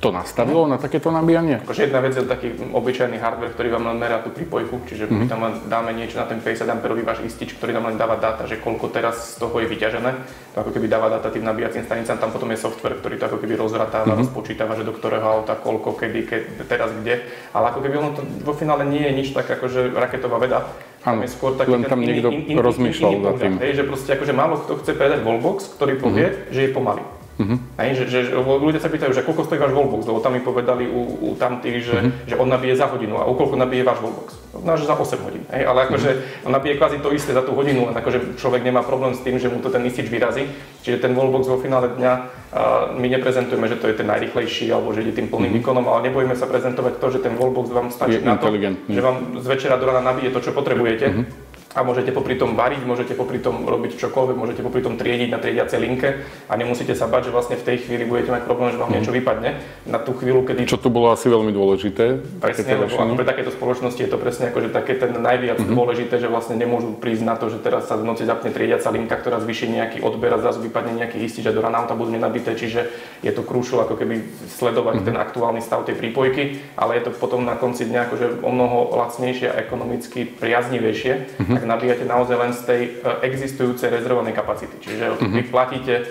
to 0.00 0.08
nastavilo 0.08 0.64
na 0.64 0.80
takéto 0.80 1.12
nabíjanie? 1.12 1.60
Akože 1.60 1.92
jedna 1.92 2.00
vec 2.00 2.16
je 2.16 2.24
taký 2.24 2.56
obyčajný 2.72 3.20
hardware, 3.20 3.52
ktorý 3.52 3.68
vám 3.68 3.84
len 3.92 4.00
merá 4.00 4.24
tú 4.24 4.32
prípojku, 4.32 4.88
čiže 4.88 5.04
mm-hmm. 5.04 5.20
my 5.20 5.24
tam 5.28 5.40
len 5.44 5.54
dáme 5.68 5.92
niečo 5.92 6.16
na 6.16 6.24
ten 6.24 6.40
50 6.40 6.64
A 6.64 6.74
váš 6.80 7.20
istič, 7.20 7.52
ktorý 7.60 7.76
nám 7.76 7.92
len 7.92 8.00
dáva 8.00 8.16
dáta, 8.16 8.48
že 8.48 8.56
koľko 8.56 8.88
teraz 8.88 9.36
z 9.36 9.44
toho 9.44 9.60
je 9.60 9.68
vyťažené. 9.68 10.10
To 10.56 10.64
ako 10.64 10.72
keby 10.72 10.88
dáva 10.88 11.12
dáta 11.12 11.28
tým 11.28 11.44
nabíjacím 11.44 11.84
stanicám, 11.84 12.16
tam 12.16 12.32
potom 12.32 12.48
je 12.48 12.64
software, 12.64 12.96
ktorý 12.96 13.20
to 13.20 13.28
ako 13.28 13.38
keby 13.44 13.60
rozratáva, 13.60 14.08
mm-hmm. 14.08 14.24
rozpočítava, 14.24 14.72
že 14.72 14.88
do 14.88 14.96
ktorého 14.96 15.26
auta, 15.28 15.52
koľko, 15.60 15.92
kedy, 16.00 16.20
keď, 16.24 16.42
teraz 16.64 16.88
kde. 16.96 17.20
Ale 17.52 17.68
ako 17.68 17.84
keby 17.84 17.94
ono 18.00 18.10
to 18.16 18.24
vo 18.40 18.56
finále 18.56 18.88
nie 18.88 19.04
je 19.04 19.12
nič 19.12 19.28
tak 19.36 19.52
akože 19.52 19.92
raketová 19.92 20.40
veda. 20.40 20.64
Áno, 21.04 21.28
skôr 21.28 21.60
taký 21.60 21.76
len 21.76 21.84
tam 21.84 22.00
niekto 22.00 22.32
in, 22.32 22.56
in, 22.56 22.56
rozmýšľal 22.56 23.20
za 23.20 23.32
tým. 23.36 23.52
Hej, 23.60 23.72
že 23.80 23.84
proste 23.84 24.10
akože 24.16 24.32
málo 24.32 24.64
kto 24.64 24.80
chce 24.80 24.92
predať 24.96 25.20
wallbox, 25.24 25.76
ktorý 25.76 26.00
povie, 26.00 26.28
mm-hmm. 26.28 26.52
že 26.56 26.60
je 26.64 26.70
pomalý. 26.72 27.04
Uh-huh. 27.40 27.56
Hej, 27.80 28.04
že, 28.04 28.04
že, 28.12 28.20
ľudia 28.36 28.84
sa 28.84 28.92
pýtajú, 28.92 29.16
že 29.16 29.24
koľko 29.24 29.48
stojí 29.48 29.56
váš 29.56 29.72
wallbox, 29.72 30.04
lebo 30.04 30.20
tam 30.20 30.36
mi 30.36 30.44
povedali 30.44 30.84
u, 30.84 31.00
u 31.24 31.28
tamtých, 31.40 31.76
že, 31.80 31.96
uh-huh. 31.96 32.28
že 32.28 32.34
on 32.36 32.52
nabije 32.52 32.76
za 32.76 32.84
hodinu 32.92 33.16
a 33.16 33.24
u 33.24 33.32
koľko 33.32 33.56
nabije 33.56 33.80
váš 33.80 34.04
wallbox. 34.04 34.36
No, 34.60 34.76
že 34.76 34.84
za 34.84 34.92
8 34.92 35.24
hodín. 35.24 35.48
Hej, 35.48 35.64
ale 35.64 35.88
akože 35.88 36.10
uh-huh. 36.12 36.46
on 36.46 36.52
nabije 36.52 36.76
kvázi 36.76 37.00
to 37.00 37.16
isté 37.16 37.32
za 37.32 37.40
tú 37.40 37.56
hodinu, 37.56 37.88
len 37.88 37.96
akože 37.96 38.36
človek 38.36 38.60
nemá 38.60 38.84
problém 38.84 39.16
s 39.16 39.24
tým, 39.24 39.40
že 39.40 39.48
mu 39.48 39.64
to 39.64 39.72
ten 39.72 39.80
istič 39.88 40.12
vyrazí. 40.12 40.52
Čiže 40.84 41.00
ten 41.00 41.16
wallbox 41.16 41.48
vo 41.48 41.56
finále 41.56 41.88
dňa 41.96 42.12
uh, 42.12 42.92
my 43.00 43.08
neprezentujeme, 43.08 43.72
že 43.72 43.80
to 43.80 43.88
je 43.88 43.96
ten 43.96 44.08
najrychlejší 44.12 44.68
alebo 44.68 44.92
že 44.92 45.08
ide 45.08 45.16
tým 45.16 45.32
plným 45.32 45.56
uh-huh. 45.56 45.64
výkonom, 45.64 45.84
ale 45.88 46.12
nebojíme 46.12 46.36
sa 46.36 46.44
prezentovať 46.44 47.00
to, 47.00 47.06
že 47.08 47.24
ten 47.24 47.40
wallbox 47.40 47.72
vám 47.72 47.88
stačí 47.88 48.20
je 48.20 48.28
na 48.28 48.36
to, 48.36 48.52
že 48.84 49.00
vám 49.00 49.40
z 49.40 49.46
večera 49.48 49.80
do 49.80 49.88
rána 49.88 50.12
nabije 50.12 50.28
to, 50.28 50.44
čo 50.44 50.52
potrebujete. 50.52 51.08
Uh-huh 51.08 51.48
a 51.70 51.86
môžete 51.86 52.10
popri 52.10 52.34
tom 52.34 52.58
variť, 52.58 52.82
môžete 52.82 53.14
popri 53.14 53.38
tom 53.38 53.62
robiť 53.62 53.94
čokoľvek, 53.94 54.36
môžete 54.36 54.62
popri 54.66 54.82
tom 54.82 54.98
triediť 54.98 55.30
na 55.30 55.38
triediacej 55.38 55.78
linke 55.78 56.26
a 56.50 56.52
nemusíte 56.58 56.98
sa 56.98 57.06
bať, 57.06 57.30
že 57.30 57.34
vlastne 57.34 57.54
v 57.54 57.62
tej 57.62 57.86
chvíli 57.86 58.02
budete 58.02 58.34
mať 58.34 58.42
problém, 58.42 58.74
že 58.74 58.78
vám 58.82 58.90
mm. 58.90 58.96
niečo 58.98 59.12
vypadne. 59.14 59.50
Na 59.86 60.02
tú 60.02 60.10
chvíľu, 60.18 60.42
kedy... 60.42 60.66
Čo 60.66 60.82
tu 60.82 60.90
bolo 60.90 61.14
asi 61.14 61.30
veľmi 61.30 61.54
dôležité. 61.54 62.18
Presne, 62.42 62.74
lebo 62.74 62.90
ako 62.90 63.14
pre 63.14 63.28
takéto 63.28 63.54
spoločnosti 63.54 64.02
je 64.02 64.10
to 64.10 64.18
presne 64.18 64.50
ako, 64.50 64.66
že 64.66 64.70
také 64.74 64.98
ten 64.98 65.14
najviac 65.14 65.62
mm-hmm. 65.62 65.78
dôležité, 65.78 66.18
že 66.18 66.26
vlastne 66.26 66.58
nemôžu 66.58 66.98
prísť 66.98 67.22
na 67.22 67.38
to, 67.38 67.46
že 67.46 67.62
teraz 67.62 67.86
sa 67.86 67.94
v 67.94 68.02
noci 68.02 68.26
zapne 68.26 68.50
triediaca 68.50 68.90
linka, 68.90 69.14
ktorá 69.14 69.38
zvýši 69.38 69.70
nejaký 69.70 69.98
odber 70.02 70.34
a 70.34 70.42
zrazu 70.42 70.58
vypadne 70.66 70.98
nejaký 70.98 71.22
istič 71.22 71.46
a 71.46 71.54
do 71.54 71.62
rána 71.62 71.86
auta 71.86 71.94
budú 71.94 72.10
nenabité, 72.10 72.58
čiže 72.58 72.90
je 73.22 73.30
to 73.30 73.46
krúšil 73.46 73.78
ako 73.86 73.94
keby 73.94 74.26
sledovať 74.58 75.00
mm-hmm. 75.00 75.08
ten 75.14 75.16
aktuálny 75.22 75.60
stav 75.62 75.86
tej 75.86 75.94
prípojky, 75.94 76.58
ale 76.74 76.98
je 76.98 77.06
to 77.06 77.10
potom 77.14 77.46
na 77.46 77.54
konci 77.54 77.86
dňa 77.86 78.10
akože 78.10 78.26
o 78.42 78.50
mnoho 78.50 78.98
lacnejšie 78.98 79.46
a 79.46 79.60
ekonomicky 79.62 80.26
priaznivejšie, 80.26 81.12
mm-hmm. 81.14 81.59
Tak 81.60 81.68
nabíjate 81.68 82.08
naozaj 82.08 82.36
len 82.40 82.52
z 82.56 82.62
tej 82.64 82.80
e, 82.88 82.90
existujúcej 83.28 83.92
rezervovanej 83.92 84.32
kapacity. 84.32 84.80
Čiže 84.80 85.12
mm-hmm. 85.12 85.28
vy 85.36 85.42
platíte 85.52 85.94
e, 86.00 86.04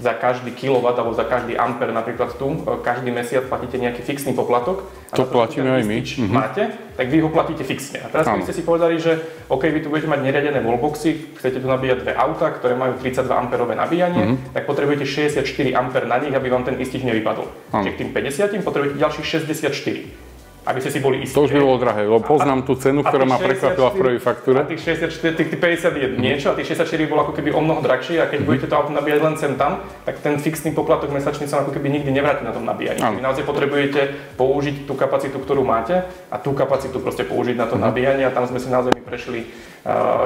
za 0.00 0.12
každý 0.16 0.56
kilowatt 0.56 0.96
alebo 0.96 1.12
za 1.12 1.28
každý 1.28 1.60
amper 1.60 1.92
napríklad 1.92 2.40
tu, 2.40 2.56
e, 2.56 2.80
každý 2.80 3.12
mesiac 3.12 3.44
platíte 3.52 3.76
nejaký 3.76 4.00
fixný 4.00 4.32
poplatok. 4.32 4.88
A 5.12 5.20
to 5.20 5.28
platíme 5.28 5.68
aj 5.68 5.84
my. 5.84 6.00
Mm-hmm. 6.00 6.32
máte, 6.32 6.72
tak 6.96 7.06
vy 7.12 7.20
ho 7.20 7.28
platíte 7.28 7.68
fixne. 7.68 8.00
A 8.00 8.08
teraz 8.08 8.24
keby 8.32 8.48
ste 8.48 8.56
si 8.56 8.64
povedali, 8.64 8.96
že 8.96 9.20
OK, 9.52 9.68
vy 9.68 9.84
tu 9.84 9.92
budete 9.92 10.08
mať 10.08 10.24
neriadené 10.24 10.64
wallboxy, 10.64 11.36
chcete 11.36 11.60
tu 11.60 11.68
nabíjať 11.68 12.00
dve 12.00 12.12
auta, 12.16 12.48
ktoré 12.48 12.80
majú 12.80 12.96
32 12.96 13.28
amperové 13.28 13.76
nabíjanie, 13.76 14.24
mm-hmm. 14.24 14.56
tak 14.56 14.64
potrebujete 14.64 15.04
64 15.04 15.44
amper 15.76 16.08
na 16.08 16.16
nich, 16.16 16.32
aby 16.32 16.48
vám 16.48 16.64
ten 16.64 16.80
istič 16.80 17.04
nevypadol. 17.04 17.52
Čiže 17.76 17.92
k 17.92 17.98
tým 18.00 18.10
50 18.16 18.64
potrebujete 18.64 18.96
ďalších 18.96 19.26
64. 19.52 20.25
aby 20.66 20.78
ste 20.82 20.90
si 20.90 20.98
boli 20.98 21.22
istí. 21.22 21.38
To 21.38 21.46
už 21.46 21.54
by 21.54 21.62
bolo 21.62 21.78
drahé, 21.78 22.10
lebo 22.10 22.18
poznám 22.26 22.66
tú 22.66 22.74
cenu, 22.74 23.06
ktorá 23.06 23.22
ma 23.22 23.38
prekvapila 23.38 23.94
v 23.94 23.96
prvej 24.02 24.18
faktúre. 24.18 24.58
A 24.60 24.66
tých 24.66 24.82
64, 24.82 25.38
tých, 25.38 25.48
tých 25.54 25.60
50 25.62 25.94
je 25.94 26.08
niečo 26.18 26.50
a 26.50 26.58
tých 26.58 26.74
64 26.74 27.06
by 27.06 27.08
bolo 27.08 27.20
ako 27.30 27.32
keby 27.38 27.54
o 27.54 27.62
mnoho 27.62 27.78
drahšie 27.86 28.18
a 28.18 28.26
keď 28.26 28.42
mm-hmm. 28.42 28.48
budete 28.50 28.66
to 28.66 28.74
auto 28.74 28.90
nabíjať 28.90 29.20
len 29.22 29.34
sem 29.38 29.54
tam, 29.54 29.86
tak 30.02 30.18
ten 30.18 30.42
fixný 30.42 30.74
poplatok 30.74 31.14
mesačný 31.14 31.46
sa 31.46 31.62
ako 31.62 31.70
keby 31.70 31.86
nikdy 31.86 32.10
nevráti 32.10 32.42
na 32.42 32.50
tom 32.50 32.66
nabíjaní. 32.66 32.98
Vy 32.98 33.22
naozaj 33.22 33.46
potrebujete 33.46 34.34
použiť 34.34 34.90
tú 34.90 34.98
kapacitu, 34.98 35.38
ktorú 35.38 35.62
máte 35.62 36.02
a 36.34 36.36
tú 36.42 36.50
kapacitu 36.50 36.98
proste 36.98 37.22
použiť 37.22 37.54
na 37.54 37.70
to 37.70 37.78
mm-hmm. 37.78 37.86
nabíjanie 37.86 38.24
a 38.26 38.34
tam 38.34 38.50
sme 38.50 38.58
si 38.58 38.66
naozaj 38.66 38.90
my 38.90 39.02
prešli 39.06 39.46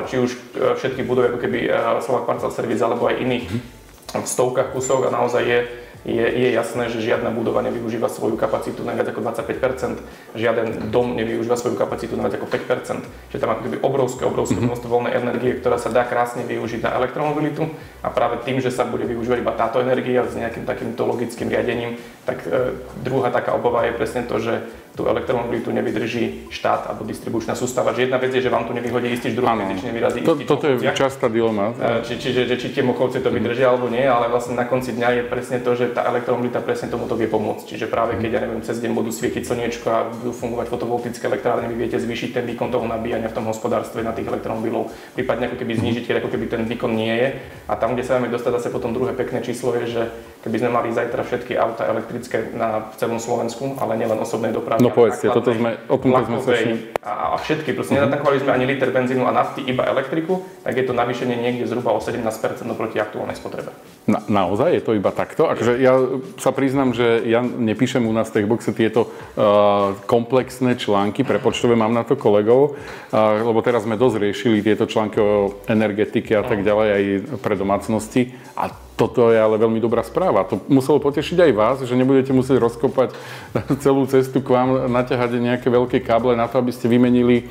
či 0.09 0.17
už 0.17 0.31
všetky 0.81 1.05
budovy 1.05 1.37
ako 1.37 1.39
keby 1.45 1.59
Slovak 2.01 2.25
Parcel 2.25 2.49
Service 2.49 2.81
alebo 2.81 3.05
aj 3.13 3.21
iných 3.21 3.45
v 4.19 4.27
stovkách 4.27 4.75
kusov 4.75 5.07
a 5.07 5.15
naozaj 5.15 5.43
je 5.47 5.61
je, 6.05 6.25
je 6.25 6.49
jasné, 6.57 6.89
že 6.89 7.05
žiadna 7.05 7.29
budova 7.29 7.61
nevyužíva 7.61 8.09
svoju 8.09 8.41
kapacitu 8.41 8.81
na 8.81 8.97
viac 8.97 9.13
ako 9.13 9.21
25%, 9.21 10.01
žiaden 10.33 10.89
dom 10.89 11.13
nevyužíva 11.13 11.61
svoju 11.61 11.77
kapacitu 11.77 12.17
na 12.17 12.25
viac 12.25 12.41
ako 12.41 12.49
5%, 12.49 13.05
že 13.29 13.37
tam 13.37 13.53
ako 13.53 13.63
keby 13.69 13.77
obrovské, 13.85 14.23
obrovské 14.25 14.57
mm-hmm. 14.57 14.73
množstvo 14.73 14.89
voľnej 14.89 15.15
energie, 15.21 15.53
ktorá 15.61 15.77
sa 15.77 15.93
dá 15.93 16.09
krásne 16.09 16.49
využiť 16.49 16.81
na 16.89 16.97
elektromobilitu. 16.97 17.69
A 18.01 18.09
práve 18.09 18.41
tým, 18.49 18.65
že 18.65 18.73
sa 18.73 18.89
bude 18.89 19.05
využívať 19.05 19.45
iba 19.45 19.53
táto 19.53 19.85
energia 19.85 20.25
s 20.25 20.33
nejakým 20.33 20.65
takýmto 20.65 21.05
logickým 21.05 21.53
riadením, 21.53 22.01
tak 22.25 22.49
e, 22.49 22.81
druhá 23.05 23.29
taká 23.29 23.53
obava 23.53 23.85
je 23.85 23.93
presne 23.93 24.25
to, 24.25 24.41
že 24.41 24.65
tú 24.95 25.07
elektromobilitu 25.07 25.71
nevydrží 25.71 26.51
štát 26.51 26.91
alebo 26.91 27.07
distribučná 27.07 27.55
sústava. 27.55 27.95
Že 27.95 28.11
jedna 28.11 28.19
vec 28.19 28.35
je, 28.35 28.43
že 28.43 28.51
vám 28.51 28.67
tu 28.67 28.73
nevyhodí 28.75 29.11
istý 29.15 29.31
je, 29.31 29.81
že 29.81 29.87
nevyrazí 29.89 30.21
to, 30.27 30.35
istý 30.35 30.47
Toto 30.47 30.67
je 30.67 30.91
častá 30.93 31.31
dilema. 31.31 31.73
E, 31.79 32.05
či, 32.05 32.19
čiže 32.19 32.51
že, 32.51 32.57
či 32.59 32.75
tie 32.75 32.83
mochovce 32.83 33.23
to 33.23 33.31
vydržia 33.31 33.71
alebo 33.71 33.87
nie, 33.87 34.03
ale 34.03 34.27
vlastne 34.27 34.59
na 34.59 34.67
konci 34.67 34.93
dňa 34.93 35.09
je 35.17 35.23
presne 35.31 35.59
to, 35.63 35.79
že 35.79 35.95
tá 35.95 36.05
elektromobilita 36.11 36.59
presne 36.61 36.91
tomuto 36.91 37.15
vie 37.15 37.31
pomôcť. 37.31 37.65
Čiže 37.71 37.87
práve 37.87 38.19
keď, 38.19 38.31
ja 38.31 38.41
neviem, 38.45 38.63
cez 38.67 38.83
deň 38.83 38.93
budú 38.93 39.15
svietiť 39.15 39.47
slniečko 39.47 39.87
a 39.89 40.07
budú 40.11 40.33
fungovať 40.35 40.67
fotovoltické 40.69 41.25
elektrárne, 41.31 41.71
vy 41.71 41.77
viete 41.79 41.99
zvýšiť 41.99 42.31
ten 42.35 42.45
výkon 42.51 42.69
toho 42.75 42.85
nabíjania 42.85 43.31
v 43.31 43.37
tom 43.39 43.47
hospodárstve 43.47 44.03
na 44.03 44.11
tých 44.11 44.27
elektromobilov, 44.27 44.91
prípadne 45.15 45.47
ako 45.47 45.57
keby 45.61 45.79
znižiť, 45.79 46.05
ako 46.19 46.31
keby 46.35 46.47
ten 46.51 46.63
výkon 46.67 46.93
nie 46.93 47.15
je. 47.15 47.29
A 47.71 47.79
tam, 47.79 47.95
kde 47.95 48.03
sa 48.03 48.19
vieme 48.19 48.33
dostať 48.35 48.53
zase 48.59 48.69
potom 48.75 48.91
druhé 48.91 49.15
pekné 49.15 49.41
číslo 49.41 49.73
je, 49.79 49.85
že 49.87 50.03
keby 50.43 50.57
sme 50.61 50.71
mali 50.73 50.89
zajtra 50.91 51.23
všetky 51.23 51.53
auta 51.55 51.87
elektrické 51.87 52.51
na 52.57 52.91
celom 52.97 53.21
Slovensku, 53.21 53.77
ale 53.79 53.97
nielen 54.01 54.19
osobnej 54.19 54.51
dopravy. 54.51 54.80
No 54.81 54.89
povedzte, 54.91 55.29
toto 55.29 55.53
sme, 55.53 55.77
o 55.87 55.97
tom 56.01 56.17
sme 56.25 56.39
sa 56.41 56.53
a, 57.01 57.33
a 57.33 57.37
všetky, 57.41 57.73
proste 57.73 57.97
uh-huh. 57.97 58.05
nenatankovali 58.05 58.45
sme 58.45 58.53
ani 58.53 58.65
liter 58.69 58.93
benzínu 58.93 59.25
a 59.25 59.33
nafty, 59.33 59.65
iba 59.65 59.89
elektriku, 59.89 60.45
tak 60.61 60.77
je 60.77 60.85
to 60.85 60.93
navýšenie 60.93 61.33
niekde 61.37 61.65
zhruba 61.65 61.97
o 61.97 62.01
17% 62.01 62.29
oproti 62.69 63.01
aktuálnej 63.01 63.37
spotrebe. 63.41 63.73
Na, 64.05 64.21
naozaj 64.29 64.69
je 64.77 64.83
to 64.85 64.93
iba 64.93 65.09
takto? 65.09 65.49
Akože 65.49 65.81
ja 65.81 65.97
sa 66.37 66.53
priznám, 66.53 66.93
že 66.93 67.25
ja 67.25 67.41
nepíšem 67.41 68.05
u 68.05 68.13
nás 68.13 68.29
v 68.29 68.41
Techboxe 68.41 68.77
tieto 68.77 69.09
uh, 69.09 69.97
komplexné 70.05 70.77
články, 70.77 71.25
prepočtové 71.25 71.73
mám 71.73 71.97
na 71.97 72.05
to 72.05 72.21
kolegov, 72.21 72.77
uh, 72.77 73.41
lebo 73.41 73.65
teraz 73.65 73.89
sme 73.89 73.97
dosť 73.97 74.17
riešili 74.21 74.65
tieto 74.65 74.85
články 74.85 75.17
o 75.21 75.57
energetike 75.73 76.37
a 76.37 76.45
tak 76.45 76.61
ďalej 76.61 76.89
aj 76.93 77.03
pre 77.41 77.57
domácnosti. 77.57 78.37
A 78.61 78.90
toto 79.01 79.33
je 79.33 79.41
ale 79.41 79.57
veľmi 79.57 79.81
dobrá 79.81 80.05
správa. 80.05 80.45
To 80.45 80.61
muselo 80.69 81.01
potešiť 81.01 81.49
aj 81.49 81.53
vás, 81.57 81.77
že 81.81 81.97
nebudete 81.97 82.37
musieť 82.37 82.61
rozkopať 82.61 83.17
celú 83.85 84.05
cestu 84.05 84.45
k 84.45 84.53
vám, 84.53 84.93
naťahať 84.93 85.41
nejaké 85.41 85.73
veľké 85.73 86.05
káble 86.05 86.37
na 86.37 86.45
to, 86.45 86.61
aby 86.61 86.69
ste 86.69 86.85
vymenili 86.85 87.49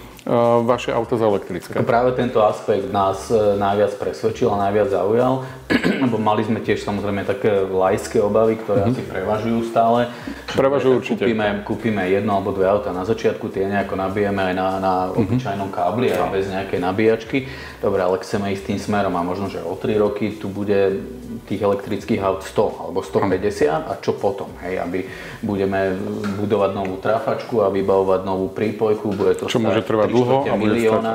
vaše 0.62 0.94
auto 0.94 1.18
za 1.18 1.26
elektrické. 1.26 1.74
To 1.74 1.82
práve 1.82 2.13
tento 2.13 2.38
aspekt 2.46 2.94
nás 2.94 3.34
e, 3.34 3.58
najviac 3.58 3.98
presvedčil 3.98 4.54
a 4.54 4.70
najviac 4.70 4.94
zaujal, 4.94 5.42
lebo 6.06 6.22
mali 6.22 6.46
sme 6.46 6.62
tiež 6.62 6.86
samozrejme 6.86 7.26
také 7.26 7.65
lajské 7.65 8.22
obavy, 8.22 8.62
ktoré 8.62 8.86
mm-hmm. 8.86 8.94
asi 8.94 9.02
prevažujú 9.10 9.60
stále. 9.74 10.13
Prevažujú 10.54 10.94
určite. 11.02 11.26
Kúpime, 11.26 11.48
kúpime 11.65 12.04
jedno 12.13 12.38
alebo 12.38 12.54
dve 12.54 12.70
auta 12.70 12.94
na 12.94 13.10
začiatku, 13.10 13.50
tie 13.50 13.65
nejako 13.65 13.98
nabijeme 13.98 14.54
aj 14.54 14.54
na, 14.54 14.68
na 14.78 14.94
mm-hmm. 15.10 15.20
obyčajnom 15.26 15.70
kábli, 15.74 16.13
aj 16.13 16.30
bez 16.30 16.46
nejakej 16.54 16.80
nabíjačky. 16.80 17.38
Dobre, 17.82 18.06
ale 18.06 18.22
chceme 18.22 18.54
ísť 18.54 18.63
tým 18.70 18.80
smerom 18.80 19.18
a 19.18 19.26
možno, 19.26 19.50
že 19.50 19.65
o 19.65 19.74
3 19.74 19.98
roky 19.98 20.38
tu 20.38 20.46
bude 20.46 21.02
tých 21.50 21.65
elektrických 21.65 22.22
aut 22.22 22.46
100 22.46 22.86
alebo 22.86 23.02
150 23.02 23.89
a 23.89 23.94
čo 23.98 24.13
potom, 24.13 24.54
hej, 24.62 24.78
aby 24.78 25.02
budeme 25.42 25.98
budovať 26.38 26.72
novú 26.78 27.02
trafačku 27.02 27.65
a 27.65 27.74
vybavovať 27.74 28.22
novú 28.22 28.54
prípojku, 28.54 29.10
bude 29.18 29.34
to 29.34 29.50
čo 29.50 29.58
môže 29.58 29.82
trvať 29.82 30.13
dlho 30.20 30.38
a 30.52 30.54
milióna 30.60 31.14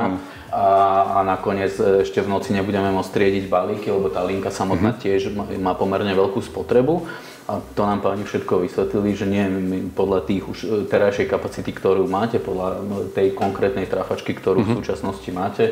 a, 0.55 0.67
a 1.19 1.27
nakoniec 1.27 1.75
e, 1.83 2.07
ešte 2.07 2.23
v 2.23 2.31
noci 2.31 2.55
nebudeme 2.55 2.87
môcť 2.95 3.11
triediť 3.11 3.45
balíky, 3.51 3.90
lebo 3.90 4.07
tá 4.07 4.23
linka 4.23 4.55
samotná 4.55 4.95
mm-hmm. 4.95 5.03
tiež 5.03 5.35
má 5.59 5.75
pomerne 5.75 6.14
veľkú 6.14 6.38
spotrebu. 6.38 7.11
A 7.45 7.61
to 7.77 7.85
nám 7.85 8.01
páni 8.01 8.25
všetko 8.25 8.64
vysvetlili, 8.64 9.12
že 9.12 9.29
nie 9.29 9.45
podľa 9.93 10.25
tých 10.25 10.45
už 10.47 10.59
e, 10.62 10.67
terajšej 10.87 11.27
kapacity, 11.27 11.75
ktorú 11.75 12.07
máte, 12.07 12.38
podľa 12.38 12.87
tej 13.19 13.35
konkrétnej 13.35 13.90
trafačky, 13.90 14.31
ktorú 14.38 14.62
mm-hmm. 14.62 14.71
v 14.71 14.75
mhm. 14.79 14.81
súčasnosti 14.81 15.31
máte, 15.35 15.64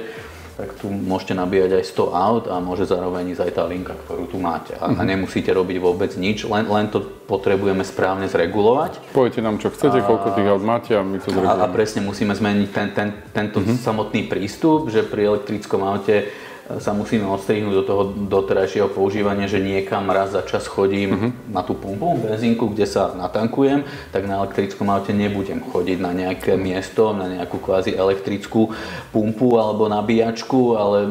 tak 0.63 0.79
tu 0.79 0.87
môžete 0.87 1.35
nabíjať 1.35 1.83
aj 1.83 1.85
100 1.91 2.15
aut 2.15 2.45
a 2.47 2.63
môže 2.63 2.87
zároveň 2.87 3.35
ísť 3.35 3.51
aj 3.51 3.53
tá 3.59 3.67
linka, 3.67 3.99
ktorú 4.07 4.31
tu 4.31 4.39
máte. 4.39 4.79
A, 4.79 4.95
a 4.95 5.03
nemusíte 5.03 5.51
robiť 5.51 5.83
vôbec 5.83 6.15
nič, 6.15 6.47
len, 6.47 6.71
len 6.71 6.87
to 6.87 7.03
potrebujeme 7.27 7.83
správne 7.83 8.31
zregulovať. 8.31 9.03
Poviete 9.11 9.43
nám, 9.43 9.59
čo 9.59 9.75
chcete, 9.75 9.99
a, 9.99 10.07
koľko 10.07 10.39
tých 10.39 10.47
aut 10.55 10.63
máte 10.63 10.95
a 10.95 11.03
my 11.03 11.19
to 11.19 11.35
zregulujeme. 11.35 11.59
A, 11.59 11.67
a 11.67 11.75
presne 11.75 12.07
musíme 12.07 12.31
zmeniť 12.31 12.69
ten, 12.71 12.89
ten, 12.95 13.09
tento 13.35 13.59
mm-hmm. 13.59 13.83
samotný 13.83 14.31
prístup, 14.31 14.87
že 14.87 15.03
pri 15.03 15.35
elektrickom 15.35 15.83
aute 15.83 16.31
sa 16.71 16.95
musíme 16.95 17.27
odstrihnúť 17.27 17.75
do 17.75 17.85
toho 17.85 18.03
doterajšieho 18.31 18.89
používania, 18.95 19.51
že 19.51 19.59
niekam 19.59 20.07
raz 20.09 20.31
za 20.31 20.47
čas 20.47 20.71
chodím 20.71 21.11
uh-huh. 21.11 21.31
na 21.51 21.67
tú 21.67 21.75
pumpu, 21.75 22.15
benzínku, 22.17 22.71
kde 22.71 22.87
sa 22.87 23.11
natankujem, 23.13 23.83
tak 24.15 24.31
na 24.31 24.41
elektrickom 24.41 24.87
aute 24.89 25.11
nebudem 25.11 25.59
chodiť 25.59 25.99
na 25.99 26.15
nejaké 26.15 26.55
miesto, 26.55 27.11
na 27.13 27.27
nejakú 27.27 27.59
kvázi 27.59 27.99
elektrickú 27.99 28.71
pumpu 29.11 29.59
alebo 29.59 29.91
nabíjačku, 29.91 30.79
ale 30.79 30.99
e, 31.03 31.09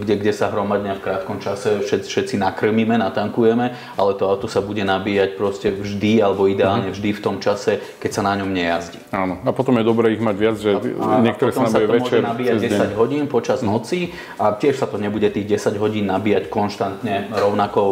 kde, 0.00 0.14
kde 0.24 0.32
sa 0.32 0.48
hromadne 0.48 0.96
v 0.96 1.04
krátkom 1.04 1.38
čase 1.38 1.84
všetci, 1.84 2.08
všetci 2.08 2.34
nakrmíme, 2.40 2.96
natankujeme, 2.96 3.76
ale 4.00 4.10
to 4.16 4.24
auto 4.24 4.48
sa 4.48 4.64
bude 4.64 4.82
nabíjať 4.82 5.36
proste 5.36 5.68
vždy 5.68 6.24
alebo 6.24 6.48
ideálne 6.48 6.90
uh-huh. 6.90 6.96
vždy 6.96 7.10
v 7.12 7.20
tom 7.20 7.36
čase, 7.44 7.78
keď 8.00 8.10
sa 8.10 8.22
na 8.24 8.40
ňom 8.40 8.48
nejazdí. 8.48 8.98
Áno, 9.12 9.38
a 9.44 9.52
potom 9.52 9.76
je 9.76 9.84
dobré 9.84 10.16
ich 10.16 10.22
mať 10.24 10.36
viac, 10.40 10.56
že 10.56 10.74
a, 10.74 11.20
niektoré 11.20 11.52
sa 11.52 11.68
nabíjajú 11.68 11.90
večer. 11.92 12.18
Môže 12.24 12.30
nabíjať 12.32 12.58
10 12.96 12.98
hodín 12.98 13.24
počas 13.28 13.60
noci 13.60 14.16
a 14.40 14.56
tiež 14.56 14.80
sa 14.80 14.86
to 14.88 14.96
nebude 15.04 15.28
tých 15.28 15.60
10 15.60 15.76
hodín 15.76 16.08
nabíjať 16.08 16.48
konštantne 16.48 17.28
rovnakou, 17.28 17.90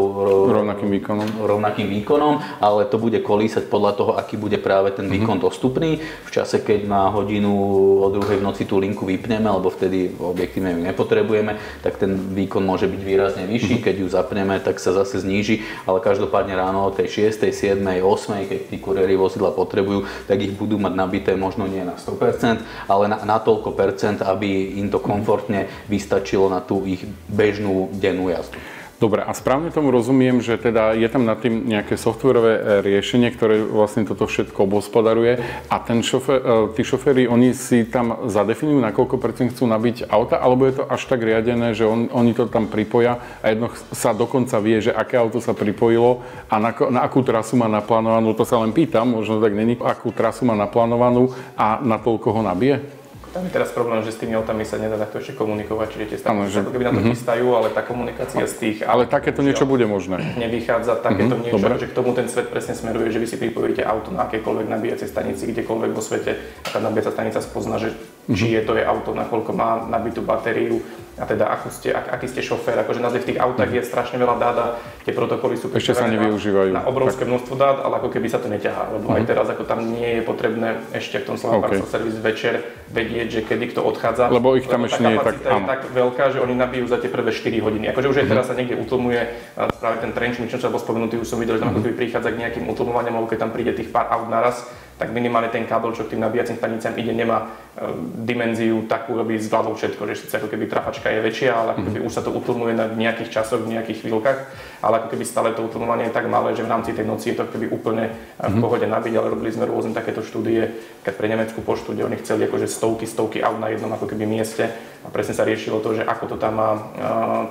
rovnakým 0.49 0.89
výkonom. 0.89 1.29
rovnakým 1.45 1.89
výkonom, 2.01 2.41
ale 2.59 2.89
to 2.89 2.97
bude 2.97 3.21
kolísať 3.21 3.69
podľa 3.69 3.93
toho, 3.99 4.13
aký 4.17 4.41
bude 4.41 4.57
práve 4.57 4.97
ten 4.97 5.05
výkon 5.07 5.37
mm-hmm. 5.37 5.47
dostupný. 5.47 6.01
V 6.01 6.31
čase, 6.33 6.65
keď 6.65 6.89
na 6.89 7.13
hodinu 7.13 7.53
o 8.01 8.09
druhej 8.09 8.41
v 8.41 8.47
noci 8.47 8.65
tú 8.65 8.81
linku 8.81 9.05
vypneme, 9.05 9.45
alebo 9.45 9.69
vtedy 9.69 10.17
objektívne 10.17 10.73
ju 10.73 10.81
nepotrebujeme, 10.89 11.61
tak 11.85 12.01
ten 12.01 12.17
výkon 12.33 12.65
môže 12.65 12.89
byť 12.89 13.01
výrazne 13.05 13.45
vyšší. 13.45 13.79
Mm-hmm. 13.79 13.87
Keď 13.87 13.95
ju 14.01 14.07
zapneme, 14.09 14.55
tak 14.63 14.81
sa 14.81 14.97
zase 14.97 15.21
zníži, 15.21 15.63
ale 15.85 16.01
každopádne 16.01 16.57
ráno 16.57 16.89
o 16.89 16.95
tej 16.95 17.31
6., 17.31 17.53
7., 17.53 17.83
8., 17.85 18.49
keď 18.49 18.61
tí 18.73 18.77
kuriéri 18.81 19.19
vozidla 19.19 19.53
potrebujú, 19.53 20.09
tak 20.25 20.41
ich 20.41 20.55
budú 20.55 20.81
mať 20.81 20.93
nabité 20.97 21.33
možno 21.37 21.69
nie 21.69 21.83
na 21.85 21.99
100%, 21.99 22.89
ale 22.89 23.05
na, 23.11 23.19
na 23.27 23.39
toľko 23.43 23.75
percent, 23.75 24.23
aby 24.23 24.79
im 24.79 24.89
to 24.89 25.03
komfortne 25.03 25.67
vystačilo 25.91 26.47
na 26.47 26.63
tú 26.63 26.85
ich 26.95 27.05
bežnú 27.29 27.89
dennú 27.97 28.29
jazdu. 28.29 28.57
Dobre, 29.03 29.19
a 29.19 29.35
správne 29.35 29.75
tomu 29.75 29.91
rozumiem, 29.91 30.39
že 30.39 30.55
teda 30.55 30.95
je 30.95 31.11
tam 31.11 31.27
nad 31.27 31.35
tým 31.43 31.67
nejaké 31.67 31.99
softwarové 31.99 32.55
e, 32.55 32.61
riešenie, 32.87 33.35
ktoré 33.35 33.59
vlastne 33.59 34.07
toto 34.07 34.31
všetko 34.31 34.63
obospodaruje 34.63 35.43
a 35.67 35.77
ten 35.83 36.07
šofér, 36.07 36.39
e, 36.39 36.79
tí 36.79 36.87
šoféry, 36.87 37.27
oni 37.27 37.51
si 37.51 37.83
tam 37.83 38.31
zadefinujú, 38.31 38.79
na 38.79 38.95
koľko 38.95 39.19
percent 39.19 39.51
chcú 39.51 39.67
nabiť 39.67 40.07
auta, 40.07 40.39
alebo 40.39 40.71
je 40.71 40.79
to 40.79 40.85
až 40.87 41.03
tak 41.11 41.19
riadené, 41.19 41.75
že 41.75 41.83
on, 41.83 42.15
oni 42.15 42.31
to 42.31 42.47
tam 42.47 42.71
pripoja 42.71 43.19
a 43.43 43.51
jedno 43.51 43.75
sa 43.91 44.15
dokonca 44.15 44.63
vie, 44.63 44.79
že 44.79 44.95
aké 44.95 45.19
auto 45.19 45.43
sa 45.43 45.51
pripojilo 45.51 46.23
a 46.47 46.63
na, 46.63 46.71
na 46.71 47.03
akú 47.03 47.27
trasu 47.27 47.59
má 47.59 47.67
naplánovanú, 47.67 48.39
to 48.39 48.47
sa 48.47 48.63
len 48.63 48.71
pýtam, 48.71 49.19
možno 49.19 49.43
tak 49.43 49.51
není, 49.51 49.75
akú 49.83 50.15
trasu 50.15 50.47
má 50.47 50.55
naplánovanú 50.55 51.35
a 51.59 51.83
na 51.83 51.99
toľko 51.99 52.39
ho 52.39 52.43
nabije? 52.47 53.02
Tam 53.33 53.49
je 53.49 53.53
teraz 53.53 53.73
problém, 53.73 54.05
že 54.05 54.13
s 54.13 54.21
tými 54.21 54.37
autami 54.37 54.61
sa 54.69 54.77
nedá 54.77 55.01
takto 55.01 55.17
ešte 55.17 55.33
komunikovať, 55.41 55.97
čiže 55.97 56.05
tie 56.13 56.19
stavby 56.21 56.53
sa 56.53 56.69
keby 56.69 56.85
na 56.85 56.93
to 56.93 57.01
mm-hmm. 57.01 57.13
chystajú, 57.17 57.47
ale 57.57 57.69
tá 57.73 57.81
komunikácia 57.81 58.45
z 58.45 58.55
tých... 58.61 58.77
Ale 58.85 59.09
takéto 59.09 59.41
niečo 59.41 59.65
bude 59.65 59.89
možné. 59.89 60.37
Nevychádza 60.37 61.01
takéto 61.01 61.41
mm-hmm. 61.41 61.45
niečo, 61.49 61.57
Dobre. 61.57 61.81
že 61.81 61.89
k 61.89 61.97
tomu 61.97 62.13
ten 62.13 62.29
svet 62.29 62.53
presne 62.53 62.77
smeruje, 62.77 63.09
že 63.09 63.25
vy 63.25 63.27
si 63.33 63.41
pripojíte 63.41 63.81
auto 63.89 64.13
na 64.13 64.29
akékoľvek 64.29 64.69
nabíjacej 64.69 65.09
stanici, 65.09 65.49
kdekoľvek 65.49 65.91
vo 65.97 66.05
svete 66.05 66.37
a 66.61 66.69
tá 66.69 66.79
nabíjacia 66.85 67.17
stanica 67.17 67.41
spozna, 67.41 67.81
že 67.81 67.97
mm-hmm. 67.97 68.37
či 68.37 68.47
je 68.53 68.63
to 68.69 68.77
je 68.77 68.85
auto, 68.85 69.17
nakoľko 69.17 69.51
má 69.57 69.81
nabitú 69.89 70.21
batériu, 70.21 70.85
a 71.21 71.29
teda 71.29 71.45
ako 71.45 71.69
ste, 71.69 71.93
ak, 71.93 72.09
aký 72.09 72.27
ste 72.27 72.41
šofér, 72.41 72.89
akože 72.89 73.05
naozaj 73.05 73.21
v 73.21 73.29
tých 73.35 73.39
autách 73.41 73.69
je 73.69 73.83
strašne 73.85 74.17
veľa 74.17 74.37
dát 74.41 74.57
a 74.57 74.67
tie 75.05 75.13
protokoly 75.13 75.61
sú 75.61 75.69
ešte 75.69 75.93
sa 75.93 76.09
nevyužívajú. 76.09 76.73
Na, 76.73 76.89
obrovské 76.89 77.29
tak. 77.29 77.31
množstvo 77.37 77.55
dát, 77.61 77.85
ale 77.85 78.01
ako 78.01 78.09
keby 78.09 78.33
sa 78.33 78.41
to 78.41 78.49
neťahá, 78.49 78.97
lebo 78.97 79.13
uh-huh. 79.13 79.21
aj 79.21 79.29
teraz 79.29 79.47
ako 79.53 79.69
tam 79.69 79.85
nie 79.93 80.21
je 80.21 80.23
potrebné 80.25 80.81
ešte 80.97 81.21
v 81.21 81.25
tom 81.29 81.37
Slovan 81.37 81.69
okay. 81.69 81.85
Service 81.85 82.17
večer 82.17 82.65
vedieť, 82.89 83.29
že 83.29 83.41
kedy 83.45 83.77
kto 83.77 83.85
odchádza. 83.85 84.33
Lebo 84.33 84.57
ich 84.57 84.65
tam 84.65 84.89
ešte 84.89 85.05
nie 85.05 85.21
je 85.21 85.21
tak, 85.21 85.37
je 85.37 85.63
tak 85.69 85.83
veľká, 85.93 86.25
že 86.33 86.39
oni 86.41 86.55
nabijú 86.57 86.89
za 86.89 86.97
tie 86.97 87.13
prvé 87.13 87.29
4 87.29 87.61
hodiny. 87.61 87.85
Akože 87.93 88.09
už 88.09 88.17
aj 88.17 88.21
uh-huh. 88.25 88.33
teraz 88.33 88.45
sa 88.49 88.57
niekde 88.57 88.81
utlmuje, 88.81 89.21
práve 89.57 89.97
ten 90.01 90.17
trenčník, 90.17 90.49
čo 90.49 90.73
bol 90.73 90.81
spomenutý, 90.81 91.21
už 91.21 91.29
som 91.29 91.37
videl, 91.37 91.61
že 91.61 91.69
tam 91.69 91.77
uh-huh. 91.77 91.85
ako 91.85 91.93
keby 91.93 92.09
prichádza 92.09 92.33
k 92.33 92.41
nejakým 92.41 92.65
utlmovaniam, 92.73 93.21
alebo 93.21 93.29
keď 93.29 93.39
tam 93.45 93.53
príde 93.53 93.77
tých 93.77 93.93
pár 93.93 94.09
aut 94.09 94.33
naraz, 94.33 94.65
tak 95.03 95.11
minimálne 95.11 95.51
ten 95.51 95.67
kábel, 95.67 95.91
čo 95.91 96.07
k 96.07 96.15
tým 96.15 96.23
nabíjacím 96.23 96.63
stanicám 96.63 96.95
ide, 96.95 97.11
nemá 97.11 97.51
e, 97.75 97.91
dimenziu 98.23 98.87
takú, 98.87 99.19
aby 99.19 99.35
zvládol 99.35 99.75
všetko, 99.75 100.07
že 100.07 100.15
síce 100.15 100.39
ako 100.39 100.47
keby 100.47 100.71
trafačka 100.71 101.11
je 101.11 101.19
väčšia, 101.19 101.51
ale 101.51 101.75
ako 101.75 101.83
keby 101.91 101.99
už 102.07 102.15
sa 102.15 102.23
to 102.23 102.31
utlmuje 102.31 102.79
na 102.79 102.87
nejakých 102.87 103.35
časoch, 103.35 103.67
v 103.67 103.75
nejakých 103.75 104.07
chvíľkach, 104.07 104.39
ale 104.79 105.03
ako 105.03 105.11
keby 105.11 105.27
stále 105.27 105.51
to 105.59 105.67
utlmovanie 105.67 106.07
je 106.07 106.15
tak 106.15 106.31
malé, 106.31 106.55
že 106.55 106.63
v 106.63 106.71
rámci 106.71 106.95
tej 106.95 107.03
noci 107.03 107.35
je 107.35 107.43
to 107.43 107.51
keby 107.51 107.67
úplne 107.75 108.15
e, 108.15 108.47
v 108.47 108.55
pohode 108.63 108.87
nabiť, 108.87 109.13
ale 109.19 109.35
robili 109.35 109.51
sme 109.51 109.67
rôzne 109.67 109.91
takéto 109.91 110.23
štúdie, 110.23 110.71
keď 111.03 111.15
pre 111.19 111.27
nemeckú 111.27 111.67
poštu, 111.67 111.99
kde 111.99 112.07
oni 112.07 112.23
chceli 112.23 112.47
akože 112.47 112.71
stovky, 112.71 113.11
stovky 113.11 113.43
aut 113.43 113.59
na 113.59 113.75
jednom 113.75 113.91
ako 113.91 114.07
keby 114.07 114.23
mieste 114.23 114.71
a 115.03 115.11
presne 115.11 115.35
sa 115.35 115.43
riešilo 115.43 115.83
to, 115.83 115.99
že 115.99 116.07
ako 116.07 116.31
to 116.31 116.37
tam 116.39 116.63
má 116.63 116.71
e, 116.79 116.81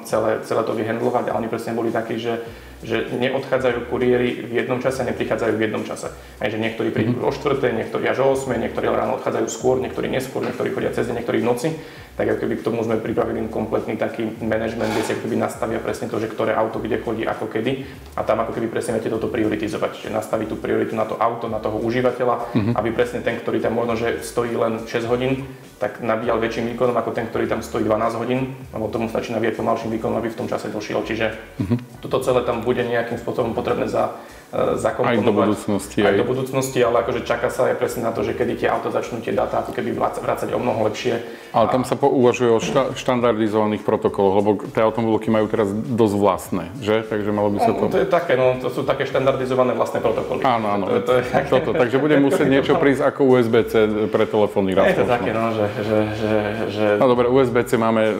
celé, 0.07 0.39
celé 0.47 0.63
to 0.63 0.71
vyhendlovať 0.71 1.27
a 1.27 1.35
oni 1.35 1.51
presne 1.51 1.75
boli 1.75 1.91
takí, 1.91 2.15
že 2.15 2.47
že 2.81 3.13
neodchádzajú 3.13 3.87
kuriéri 3.87 4.45
v 4.45 4.51
jednom 4.65 4.81
čase 4.81 5.05
neprichádzajú 5.05 5.53
v 5.53 5.63
jednom 5.69 5.83
čase. 5.85 6.09
Aj, 6.41 6.47
že 6.49 6.57
niektorí 6.57 6.89
prídu 6.89 7.17
mm-hmm. 7.17 7.29
o 7.29 7.61
4, 7.61 7.77
niektorí 7.77 8.03
až 8.09 8.25
o 8.25 8.33
8, 8.33 8.57
niektorí 8.57 8.89
ráno 8.89 9.21
odchádzajú 9.21 9.47
skôr, 9.47 9.77
niektorí 9.77 10.09
neskôr, 10.09 10.41
niektorí 10.41 10.73
chodia 10.73 10.89
cez 10.89 11.05
deň, 11.09 11.21
niektorí 11.21 11.39
v 11.41 11.47
noci 11.47 11.69
tak 12.15 12.27
ako 12.27 12.39
keby 12.43 12.53
k 12.59 12.65
tomu 12.65 12.83
sme 12.83 12.99
pripravili 12.99 13.47
kompletný 13.47 13.95
taký 13.95 14.27
management, 14.43 14.91
kde 14.91 15.03
si 15.03 15.11
ako 15.15 15.23
keby 15.27 15.37
nastavia 15.39 15.79
presne 15.79 16.11
to, 16.11 16.19
že 16.19 16.27
ktoré 16.27 16.51
auto 16.51 16.83
kde 16.83 16.99
chodí, 16.99 17.23
ako 17.23 17.47
kedy 17.47 17.87
a 18.19 18.21
tam 18.27 18.43
ako 18.43 18.51
keby 18.55 18.67
presne 18.67 18.99
viete 18.99 19.07
toto 19.07 19.31
prioritizovať, 19.31 19.89
čiže 19.95 20.09
nastaviť 20.11 20.47
tú 20.51 20.55
prioritu 20.59 20.93
na 20.93 21.07
to 21.07 21.15
auto, 21.15 21.47
na 21.47 21.63
toho 21.63 21.79
užívateľa, 21.79 22.51
mm-hmm. 22.51 22.73
aby 22.75 22.89
presne 22.91 23.23
ten, 23.23 23.39
ktorý 23.39 23.63
tam 23.63 23.79
možno, 23.79 23.95
že 23.95 24.19
stojí 24.21 24.51
len 24.53 24.83
6 24.83 25.07
hodín, 25.07 25.47
tak 25.79 26.03
nabíjal 26.03 26.37
väčším 26.37 26.75
výkonom 26.75 26.93
ako 26.93 27.15
ten, 27.15 27.25
ktorý 27.25 27.49
tam 27.49 27.65
stojí 27.65 27.87
12 27.87 28.21
hodín, 28.21 28.53
lebo 28.69 28.91
tomu 28.91 29.09
stačí 29.09 29.33
nabíjať 29.33 29.57
pomalším 29.57 29.89
výkonom, 29.97 30.21
aby 30.21 30.29
v 30.29 30.39
tom 30.43 30.47
čase 30.51 30.69
došiel. 30.69 31.01
Čiže 31.01 31.25
mm-hmm. 31.33 32.05
toto 32.05 32.21
celé 32.21 32.45
tam 32.45 32.61
bude 32.61 32.85
nejakým 32.85 33.17
spôsobom 33.17 33.57
potrebné 33.57 33.89
za, 33.89 34.13
zakomponovať. 34.51 35.15
Aj 35.15 35.23
do 35.23 35.33
budúcnosti. 35.33 35.99
Aj, 36.03 36.11
aj 36.11 36.15
do 36.19 36.25
budúcnosti, 36.27 36.79
ale 36.83 36.95
akože 37.07 37.21
čaká 37.23 37.47
sa 37.47 37.71
aj 37.71 37.79
presne 37.79 38.03
na 38.03 38.11
to, 38.11 38.21
že 38.27 38.35
kedy 38.35 38.59
tie 38.59 38.67
auta 38.67 38.91
začnú 38.91 39.23
tie 39.23 39.31
dáta 39.31 39.63
ako 39.63 39.71
keby 39.71 39.95
vrácať 39.95 40.51
o 40.51 40.59
mnoho 40.59 40.91
lepšie. 40.91 41.23
Ale 41.51 41.67
tam 41.67 41.83
sa 41.83 41.99
pouvažuje 41.99 42.51
o 42.51 42.59
šta- 42.63 42.95
štandardizovaných 42.95 43.83
protokoloch, 43.83 44.35
lebo 44.39 44.49
tie 44.71 44.83
automobilky 44.83 45.27
majú 45.27 45.51
teraz 45.51 45.71
dosť 45.71 46.15
vlastné, 46.15 46.63
že? 46.79 47.03
Takže 47.03 47.29
malo 47.35 47.51
by 47.51 47.59
sa 47.59 47.71
to... 47.75 47.83
No, 47.87 47.91
to 47.91 47.99
je 47.99 48.07
také, 48.07 48.33
no, 48.39 48.55
to 48.59 48.71
sú 48.71 48.87
také 48.87 49.03
štandardizované 49.03 49.75
vlastné 49.75 49.99
protokoly. 49.99 50.47
Áno, 50.47 50.67
áno. 50.79 50.85
To, 50.87 50.99
to 51.03 51.13
je 51.19 51.23
také... 51.35 51.49
Toto, 51.51 51.71
takže 51.75 51.97
bude 51.99 52.15
musieť 52.27 52.47
niečo 52.55 52.79
prísť 52.79 53.03
ako 53.07 53.21
USB-C 53.35 53.73
pre 54.07 54.23
telefónny 54.27 54.71
raz. 54.71 54.95
Je 54.95 55.03
to 55.03 55.07
také, 55.07 55.31
no, 55.35 55.51
že, 55.51 55.65
že, 55.83 55.99
že, 56.15 56.33
že... 56.71 56.85
No 56.99 57.11
dobre, 57.11 57.27
USB-C 57.27 57.75
máme, 57.75 58.03
uh, 58.07 58.15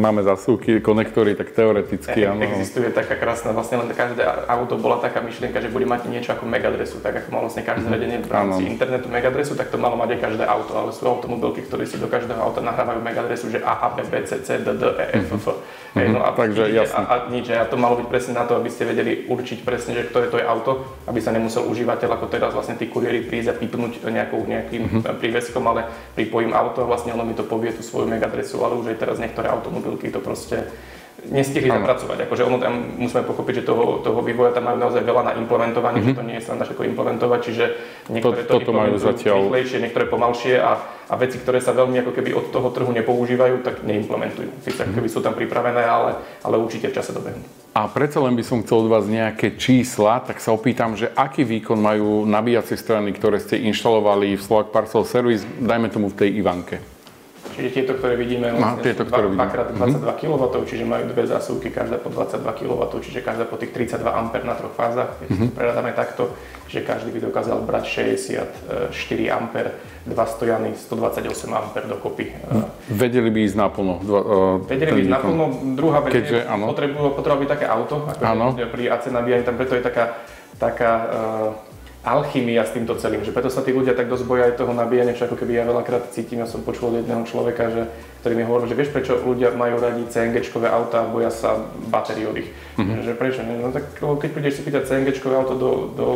máme 0.00 0.24
zasúky, 0.24 0.80
konektory, 0.80 1.36
tak 1.36 1.52
teoreticky, 1.52 2.24
e, 2.24 2.28
áno. 2.28 2.40
Existuje 2.40 2.88
taká 2.96 3.20
krásna, 3.20 3.52
vlastne 3.52 3.84
len 3.84 3.92
každé 3.92 4.24
auto 4.48 4.80
bola 4.80 5.04
taká 5.04 5.20
myšlienka, 5.20 5.53
myšlienka, 5.54 5.62
že 5.62 5.70
bude 5.72 5.86
mať 5.86 6.10
niečo 6.10 6.30
ako 6.34 6.44
megadresu, 6.50 6.98
tak 6.98 7.14
ako 7.22 7.28
malo 7.30 7.46
vlastne 7.46 7.62
každé 7.62 7.86
mhm. 7.86 7.94
vedenie 7.94 8.18
v 8.18 8.30
rámci 8.30 8.62
internetu 8.66 9.06
megadresu, 9.06 9.54
tak 9.54 9.70
to 9.70 9.78
malo 9.78 9.94
mať 9.94 10.18
aj 10.18 10.20
každé 10.26 10.44
auto, 10.44 10.72
ale 10.74 10.90
sú 10.90 11.06
automobilky, 11.06 11.62
ktoré 11.62 11.86
si 11.86 11.96
do 12.02 12.10
každého 12.10 12.40
auta 12.42 12.58
nahrávajú 12.58 12.98
megadresu, 12.98 13.46
že 13.54 13.62
A, 13.62 13.78
A, 13.78 13.88
B, 13.94 14.02
B, 14.02 14.26
C, 14.26 14.42
C, 14.42 14.58
D, 14.58 14.74
D, 14.74 14.84
E, 14.98 15.04
F, 15.22 15.30
F. 15.38 15.46
Mm-hmm. 15.94 16.10
no 16.10 16.20
a, 16.26 16.34
Takže, 16.34 16.62
a, 16.90 17.00
a, 17.06 17.14
nič, 17.30 17.46
a 17.54 17.70
to 17.70 17.78
malo 17.78 17.94
byť 18.02 18.08
presne 18.10 18.34
na 18.34 18.44
to, 18.50 18.58
aby 18.58 18.66
ste 18.66 18.82
vedeli 18.82 19.30
určiť 19.30 19.62
presne, 19.62 19.94
že 19.94 20.10
ktoré 20.10 20.26
to 20.26 20.42
je 20.42 20.46
auto, 20.46 20.82
aby 21.06 21.22
sa 21.22 21.30
nemusel 21.30 21.62
užívateľ 21.70 22.18
ako 22.18 22.26
teraz 22.26 22.50
vlastne 22.50 22.74
tí 22.74 22.90
kuriéri 22.90 23.22
prísť 23.22 23.54
a 23.54 23.58
pipnúť 23.58 24.02
nejakou, 24.02 24.42
nejakým 24.42 24.82
mm-hmm. 24.90 25.22
príveskom, 25.22 25.62
ale 25.70 25.86
pripojím 26.18 26.50
auto 26.50 26.82
a 26.82 26.88
vlastne 26.90 27.14
ono 27.14 27.22
mi 27.22 27.38
to 27.38 27.46
povie 27.46 27.70
tú 27.70 27.86
svoju 27.86 28.10
megadresu, 28.10 28.58
ale 28.66 28.74
už 28.74 28.90
aj 28.90 28.98
teraz 28.98 29.16
niektoré 29.22 29.46
automobilky 29.46 30.10
to 30.10 30.18
proste 30.18 30.66
nestihli 31.30 31.70
ano. 31.72 31.84
zapracovať. 31.84 32.28
Akože 32.28 32.42
ono 32.44 32.56
tam 32.60 33.00
musíme 33.00 33.24
pochopiť, 33.24 33.62
že 33.62 33.64
toho, 33.64 34.00
toho 34.04 34.20
vývoja 34.20 34.52
tam 34.52 34.68
majú 34.68 34.78
naozaj 34.80 35.02
veľa 35.04 35.22
na 35.24 35.32
implementovanie, 35.40 36.00
mm-hmm. 36.04 36.16
že 36.16 36.20
to 36.20 36.28
nie 36.28 36.36
je 36.36 36.44
sranda 36.44 36.64
všetko 36.68 36.84
implementovať, 36.92 37.40
čiže 37.40 37.64
niektoré 38.12 38.44
to, 38.44 38.60
to 38.60 38.72
majú 38.72 38.94
zatiaľ 39.00 39.48
rýchlejšie, 39.48 39.78
niektoré 39.80 40.04
pomalšie 40.08 40.60
a, 40.60 40.72
a 41.08 41.14
veci, 41.16 41.40
ktoré 41.40 41.64
sa 41.64 41.72
veľmi 41.72 42.00
ako 42.04 42.12
keby 42.12 42.30
od 42.36 42.52
toho 42.52 42.68
trhu 42.74 42.90
nepoužívajú, 42.92 43.64
tak 43.64 43.80
neimplementujú. 43.86 44.50
Sice 44.64 44.84
mm-hmm. 44.84 44.94
keby 45.00 45.08
sú 45.08 45.20
tam 45.24 45.32
pripravené, 45.32 45.82
ale, 45.84 46.20
ale 46.44 46.60
určite 46.60 46.92
v 46.92 46.96
čase 47.00 47.16
dobehnú. 47.16 47.44
A 47.74 47.90
predsa 47.90 48.22
len 48.22 48.38
by 48.38 48.44
som 48.46 48.62
chcel 48.62 48.86
od 48.86 48.92
vás 48.92 49.02
nejaké 49.10 49.58
čísla, 49.58 50.22
tak 50.22 50.38
sa 50.38 50.54
opýtam, 50.54 50.94
že 50.94 51.10
aký 51.10 51.42
výkon 51.42 51.74
majú 51.74 52.22
nabíjacie 52.22 52.78
strany, 52.78 53.10
ktoré 53.10 53.42
ste 53.42 53.58
inštalovali 53.66 54.38
v 54.38 54.42
Slovak 54.46 54.70
Parcel 54.70 55.02
Service, 55.02 55.42
dajme 55.58 55.90
tomu 55.90 56.06
v 56.06 56.18
tej 56.22 56.38
Ivanke. 56.38 56.93
Čiže 57.54 57.70
tieto, 57.70 57.92
ktoré 57.94 58.18
vidíme, 58.18 58.50
vlastne 58.50 58.82
tieto, 58.82 59.06
ktoré 59.06 59.30
2, 59.30 59.38
2x22 59.38 59.78
mm-hmm. 59.78 60.18
kW, 60.18 60.42
čiže 60.66 60.84
majú 60.84 61.04
dve 61.06 61.24
zásuvky, 61.30 61.70
každá 61.70 62.02
po 62.02 62.10
22 62.10 62.42
kW, 62.50 62.82
čiže 62.98 63.22
každá 63.22 63.46
po 63.46 63.54
tých 63.54 63.70
32 63.70 64.02
A 64.10 64.20
na 64.42 64.54
troch 64.58 64.74
fázach, 64.74 65.14
keď 65.22 65.26
mm-hmm. 65.30 65.46
to 65.46 65.54
prerádame 65.54 65.90
takto, 65.94 66.34
čiže 66.66 66.82
každý 66.82 67.14
by 67.14 67.20
dokázal 67.30 67.62
brať 67.62 67.84
64 67.86 68.90
A, 69.30 69.38
dva 70.10 70.24
stojany, 70.26 70.74
128 70.74 71.30
A 71.54 71.60
dokopy. 71.86 72.34
Vedeli 72.90 73.30
by 73.30 73.38
ísť 73.46 73.56
naplno? 73.56 74.02
Uh, 74.02 74.58
Vedeli 74.66 74.90
by 74.90 75.00
ísť 75.06 75.14
naplno. 75.14 75.44
Druhá 75.78 76.02
vec 76.02 76.10
Keďže, 76.10 76.38
je, 76.42 77.12
potrebuje 77.14 77.40
byť 77.46 77.50
také 77.54 77.66
auto, 77.70 78.02
ako 78.10 78.58
pri 78.66 78.82
AC 78.90 79.14
nabíjaní, 79.14 79.46
tam 79.46 79.54
preto 79.54 79.78
je 79.78 79.82
taká, 79.86 80.18
taká 80.58 80.92
uh, 81.06 81.73
alchymia 82.04 82.68
s 82.68 82.76
týmto 82.76 82.92
celým, 83.00 83.24
že 83.24 83.32
preto 83.32 83.48
sa 83.48 83.64
tí 83.64 83.72
ľudia 83.72 83.96
tak 83.96 84.12
dosť 84.12 84.28
boja 84.28 84.52
aj 84.52 84.60
toho 84.60 84.76
nabíjania, 84.76 85.16
čo 85.16 85.24
ako 85.24 85.40
keby 85.40 85.56
ja 85.56 85.64
veľakrát 85.64 86.12
cítim, 86.12 86.36
ja 86.36 86.44
som 86.44 86.60
počul 86.60 86.92
od 86.92 87.00
jedného 87.00 87.24
človeka, 87.24 87.72
že, 87.72 87.88
ktorý 88.20 88.34
mi 88.36 88.44
hovoril, 88.44 88.68
že 88.68 88.76
vieš 88.76 88.92
prečo 88.92 89.16
ľudia 89.24 89.56
majú 89.56 89.80
radi 89.80 90.04
CNG-čkové 90.12 90.68
auta 90.68 91.00
a 91.00 91.08
boja 91.08 91.32
sa 91.32 91.64
batériových. 91.88 92.52
Mm-hmm. 92.76 93.08
Že 93.08 93.12
prečo? 93.16 93.40
No 93.40 93.72
tak 93.72 93.96
keď 93.96 94.30
prídeš 94.36 94.60
si 94.60 94.68
pýtať 94.68 94.84
CNG-čkové 94.84 95.32
auto 95.32 95.56
do, 95.56 95.70
do, 95.96 96.08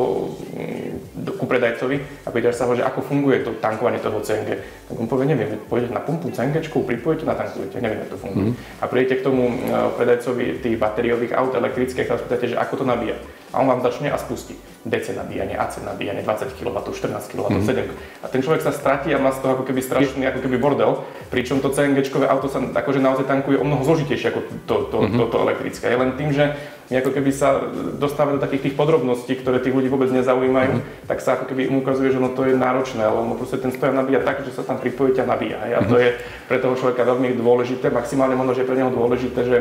do, 1.25 1.31
ku 1.41 1.49
predajcovi 1.49 2.29
a 2.29 2.29
pýtaš 2.29 2.61
sa 2.61 2.69
ho, 2.69 2.77
že 2.77 2.85
ako 2.85 3.09
funguje 3.09 3.41
to 3.41 3.57
tankovanie 3.57 3.97
toho 3.97 4.21
CNG, 4.21 4.61
tak 4.61 4.95
on 5.01 5.09
povie, 5.09 5.25
neviem, 5.25 5.57
pôjdete 5.73 5.97
na 5.97 6.05
pumpu 6.05 6.29
CNG-čku, 6.29 6.85
pripojete, 6.85 7.25
natankujete, 7.25 7.81
neviem, 7.81 8.05
ako 8.05 8.13
to 8.13 8.21
funguje. 8.21 8.47
Mm-hmm. 8.53 8.85
A 8.85 8.85
prídete 8.93 9.25
k 9.25 9.25
tomu 9.25 9.49
e, 9.49 9.55
predajcovi 9.97 10.61
tých 10.61 10.77
batériových 10.77 11.33
aut 11.33 11.57
elektrických 11.57 12.13
a 12.13 12.21
spýtate, 12.21 12.53
že 12.53 12.61
ako 12.61 12.85
to 12.85 12.85
nabíja. 12.85 13.17
A 13.53 13.61
on 13.61 13.67
vám 13.67 13.81
začne 13.81 14.13
a 14.13 14.19
spustí 14.21 14.57
DC 14.87 15.17
nabíjanie, 15.17 15.59
AC 15.59 15.83
nabíjanie, 15.85 16.23
20 16.23 16.55
kW, 16.55 16.77
14 16.95 17.33
kW, 17.33 17.47
mm-hmm. 17.51 17.67
7 17.67 18.25
A 18.25 18.27
ten 18.31 18.41
človek 18.41 18.63
sa 18.63 18.73
stratí 18.73 19.11
a 19.11 19.19
má 19.19 19.35
z 19.35 19.43
toho 19.45 19.59
ako 19.59 19.65
keby 19.67 19.81
strašný 19.83 20.23
ako 20.31 20.41
keby 20.47 20.57
bordel, 20.57 21.05
pričom 21.29 21.61
to 21.61 21.75
CNG 21.75 22.09
auto 22.25 22.49
sa 22.49 22.63
akože 22.63 23.03
naozaj 23.03 23.27
tankuje 23.27 23.61
o 23.61 23.65
mnoho 23.67 23.85
zložitejšie 23.85 24.31
ako 24.33 24.41
to, 24.65 24.77
to, 24.89 24.99
mm-hmm. 25.03 25.19
to, 25.19 25.25
to 25.29 25.37
elektrické. 25.43 25.85
Je 25.91 25.99
len 25.99 26.11
tým, 26.15 26.31
že 26.31 26.45
ako 26.89 27.11
keby 27.13 27.31
sa 27.37 27.69
dostávame 28.01 28.41
do 28.41 28.45
takých 28.45 28.71
tých 28.71 28.77
podrobností, 28.81 29.37
ktoré 29.37 29.61
tých 29.61 29.77
ľudí 29.77 29.93
vôbec 29.93 30.09
nezaujímajú, 30.09 30.73
mm-hmm. 30.81 31.05
tak 31.11 31.21
sa 31.21 31.37
ako 31.37 31.53
keby 31.53 31.69
im 31.69 31.85
ukazuje, 31.85 32.15
že 32.15 32.23
no 32.23 32.33
to 32.33 32.49
je 32.49 32.57
náročné, 32.57 33.05
ale 33.05 33.19
ono 33.19 33.37
proste 33.37 33.61
ten 33.61 33.75
stojan 33.75 33.99
nabíja 33.99 34.25
tak, 34.25 34.47
že 34.47 34.57
sa 34.57 34.65
tam 34.65 34.81
pripojíte 34.81 35.21
a 35.21 35.29
nabíja. 35.29 35.59
A 35.59 35.85
to 35.85 36.01
mhm. 36.01 36.03
je 36.07 36.11
pre 36.49 36.59
toho 36.63 36.79
človeka 36.79 37.05
veľmi 37.05 37.37
dôležité, 37.37 37.93
maximálne 37.93 38.39
možno, 38.39 38.57
že 38.57 38.65
je 38.65 38.69
pre 38.73 38.79
neho 38.81 38.89
dôležité, 38.95 39.41
že 39.45 39.57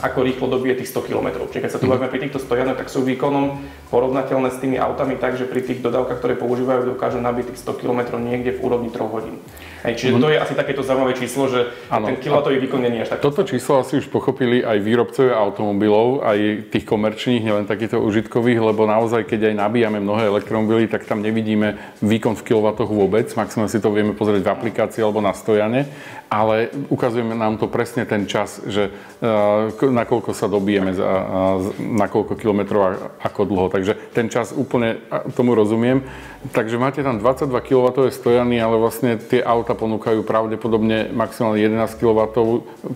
ako 0.00 0.24
rýchlo 0.24 0.48
dobije 0.48 0.80
tých 0.80 0.88
100 0.88 1.04
km. 1.04 1.28
Čiže 1.52 1.68
keď 1.68 1.70
sa 1.76 1.80
tu 1.82 1.84
bavíme 1.84 2.08
pri 2.08 2.24
týchto 2.24 2.40
stojanoch, 2.40 2.80
tak 2.80 2.88
sú 2.88 3.04
výkonom 3.04 3.60
porovnateľné 3.92 4.48
s 4.48 4.56
tými 4.56 4.80
autami 4.80 5.20
tak, 5.20 5.36
že 5.36 5.44
pri 5.44 5.60
tých 5.60 5.84
dodávkach, 5.84 6.16
ktoré 6.16 6.32
používajú, 6.40 6.96
dokážu 6.96 7.20
nabiť 7.20 7.52
tých 7.52 7.60
100 7.60 7.80
km 7.84 8.16
niekde 8.16 8.56
v 8.56 8.62
úrovni 8.64 8.88
3 8.88 9.04
hodín. 9.12 9.36
Hej, 9.82 9.94
čiže 9.98 10.22
to 10.22 10.30
je 10.30 10.38
asi 10.38 10.54
takéto 10.54 10.86
zaujímavé 10.86 11.18
číslo, 11.18 11.50
že 11.50 11.74
ano. 11.90 12.06
ten 12.06 12.22
kilotový 12.22 12.62
výkon 12.62 12.78
nie 12.86 13.02
je 13.02 13.10
až 13.10 13.18
tak. 13.18 13.26
Toto 13.26 13.42
číslo 13.42 13.82
asi 13.82 13.98
už 13.98 14.06
pochopili 14.14 14.62
aj 14.62 14.78
výrobcovia 14.78 15.34
automobilov, 15.34 16.22
aj 16.22 16.70
tých 16.70 16.86
komerčných, 16.86 17.42
nielen 17.42 17.66
takýchto 17.66 17.98
užitkových, 17.98 18.62
lebo 18.62 18.86
naozaj, 18.86 19.26
keď 19.26 19.50
aj 19.50 19.54
nabíjame 19.58 19.98
mnohé 19.98 20.30
elektromobily, 20.30 20.86
tak 20.86 21.02
tam 21.02 21.18
nevidíme 21.18 21.98
výkon 21.98 22.38
v 22.38 22.46
kilowattoch 22.46 22.94
vôbec. 22.94 23.26
Maximálne 23.34 23.74
si 23.74 23.82
to 23.82 23.90
vieme 23.90 24.14
pozrieť 24.14 24.46
v 24.46 24.52
aplikácii 24.54 25.02
alebo 25.02 25.18
na 25.18 25.34
stojane, 25.34 25.90
ale 26.30 26.70
ukazujeme 26.86 27.34
nám 27.34 27.58
to 27.58 27.66
presne 27.66 28.06
ten 28.06 28.30
čas, 28.30 28.62
že 28.62 28.86
uh, 28.88 29.68
nakoľko 29.82 30.30
sa 30.30 30.46
dobijeme, 30.46 30.94
za, 30.94 31.04
uh, 31.04 31.74
na 31.82 32.06
koľko 32.06 32.38
kilometrov 32.38 32.80
a 32.86 32.90
ako 33.18 33.50
dlho. 33.50 33.66
Takže 33.66 34.14
ten 34.14 34.30
čas 34.30 34.54
úplne 34.54 35.02
tomu 35.34 35.58
rozumiem. 35.58 36.06
Takže 36.54 36.80
máte 36.80 37.02
tam 37.02 37.18
22 37.18 37.50
kW 37.66 38.10
stojany, 38.10 38.58
ale 38.58 38.74
vlastne 38.78 39.14
tie 39.18 39.42
auta 39.44 39.71
ponúkajú 39.74 40.24
pravdepodobne 40.24 41.12
maximálne 41.12 41.60
11 41.60 41.98
kW 41.98 42.18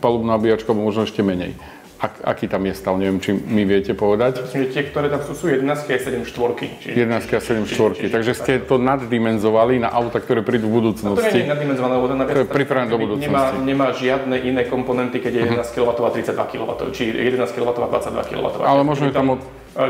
palubnú 0.01 0.29
nabíjačku, 0.33 0.71
alebo 0.71 0.89
možno 0.89 1.05
ešte 1.05 1.21
menej. 1.21 1.55
Ak, 1.97 2.21
aký 2.21 2.45
tam 2.45 2.61
je 2.69 2.77
stav, 2.77 2.93
neviem, 3.01 3.17
či 3.25 3.33
mi 3.33 3.65
viete 3.65 3.97
povedať. 3.97 4.45
Myslím, 4.45 4.69
že 4.69 4.71
tie, 4.77 4.85
ktoré 4.93 5.09
tam 5.09 5.25
sú, 5.25 5.33
sú 5.33 5.49
11 5.49 5.65
a 5.65 5.97
7 5.97 6.29
štvorky. 6.29 6.69
11 6.93 7.33
a 7.33 7.41
7 7.41 7.65
štvorky, 7.65 8.13
takže 8.13 8.37
ste 8.37 8.61
to 8.61 8.77
naddimenzovali 8.77 9.81
na 9.81 9.89
auta, 9.89 10.21
ktoré 10.21 10.45
prídu 10.45 10.69
v 10.69 10.85
budúcnosti. 10.85 11.25
No 11.25 11.33
to 11.33 11.41
nie 11.41 11.49
je 11.49 11.53
naddimenzované, 11.57 11.93
lebo 11.97 12.09
ten 12.13 12.19
je 12.21 12.45
pripravené 12.45 12.89
do 12.93 13.01
budúcnosti. 13.01 13.33
Nemá, 13.33 13.45
nemá 13.65 13.89
žiadne 13.97 14.37
iné 14.45 14.69
komponenty, 14.69 15.25
keď 15.25 15.33
je 15.33 15.41
11 15.57 15.57
uh-huh. 15.57 15.73
kW 15.73 15.89
a 16.05 16.11
32 16.13 16.53
kW, 16.53 16.71
či 16.93 17.03
11 17.09 17.57
kW 17.57 17.69
a 17.73 17.89
22 17.89 18.29
kW. 18.29 18.47
Ale 18.61 18.83
možno 18.85 19.09
je 19.09 19.17
tam 19.17 19.41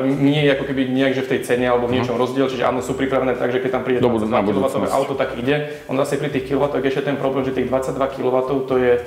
nie 0.06 0.42
je 0.46 0.50
ako 0.50 0.64
keby 0.66 0.82
nejak, 0.90 1.14
že 1.14 1.22
v 1.22 1.30
tej 1.30 1.40
cene 1.46 1.66
alebo 1.70 1.86
v 1.86 1.98
niečom 1.98 2.18
uh-huh. 2.18 2.26
rozdiel, 2.26 2.46
čiže 2.50 2.66
áno, 2.66 2.82
sú 2.82 2.98
pripravené 2.98 3.38
tak, 3.38 3.54
že 3.54 3.62
keď 3.62 3.70
tam 3.70 3.82
príde 3.86 3.98
22 4.02 4.30
kW 4.30 4.66
auto, 4.90 5.14
tak 5.14 5.38
ide. 5.38 5.82
On 5.90 5.98
zase 5.98 6.18
pri 6.18 6.30
tých 6.30 6.50
kW 6.50 6.70
je 6.70 6.90
ešte 6.90 7.06
ten 7.06 7.18
problém, 7.18 7.46
že 7.46 7.54
tých 7.54 7.70
22 7.70 7.98
kW 7.98 8.36
to 8.66 8.74
je 8.78 9.02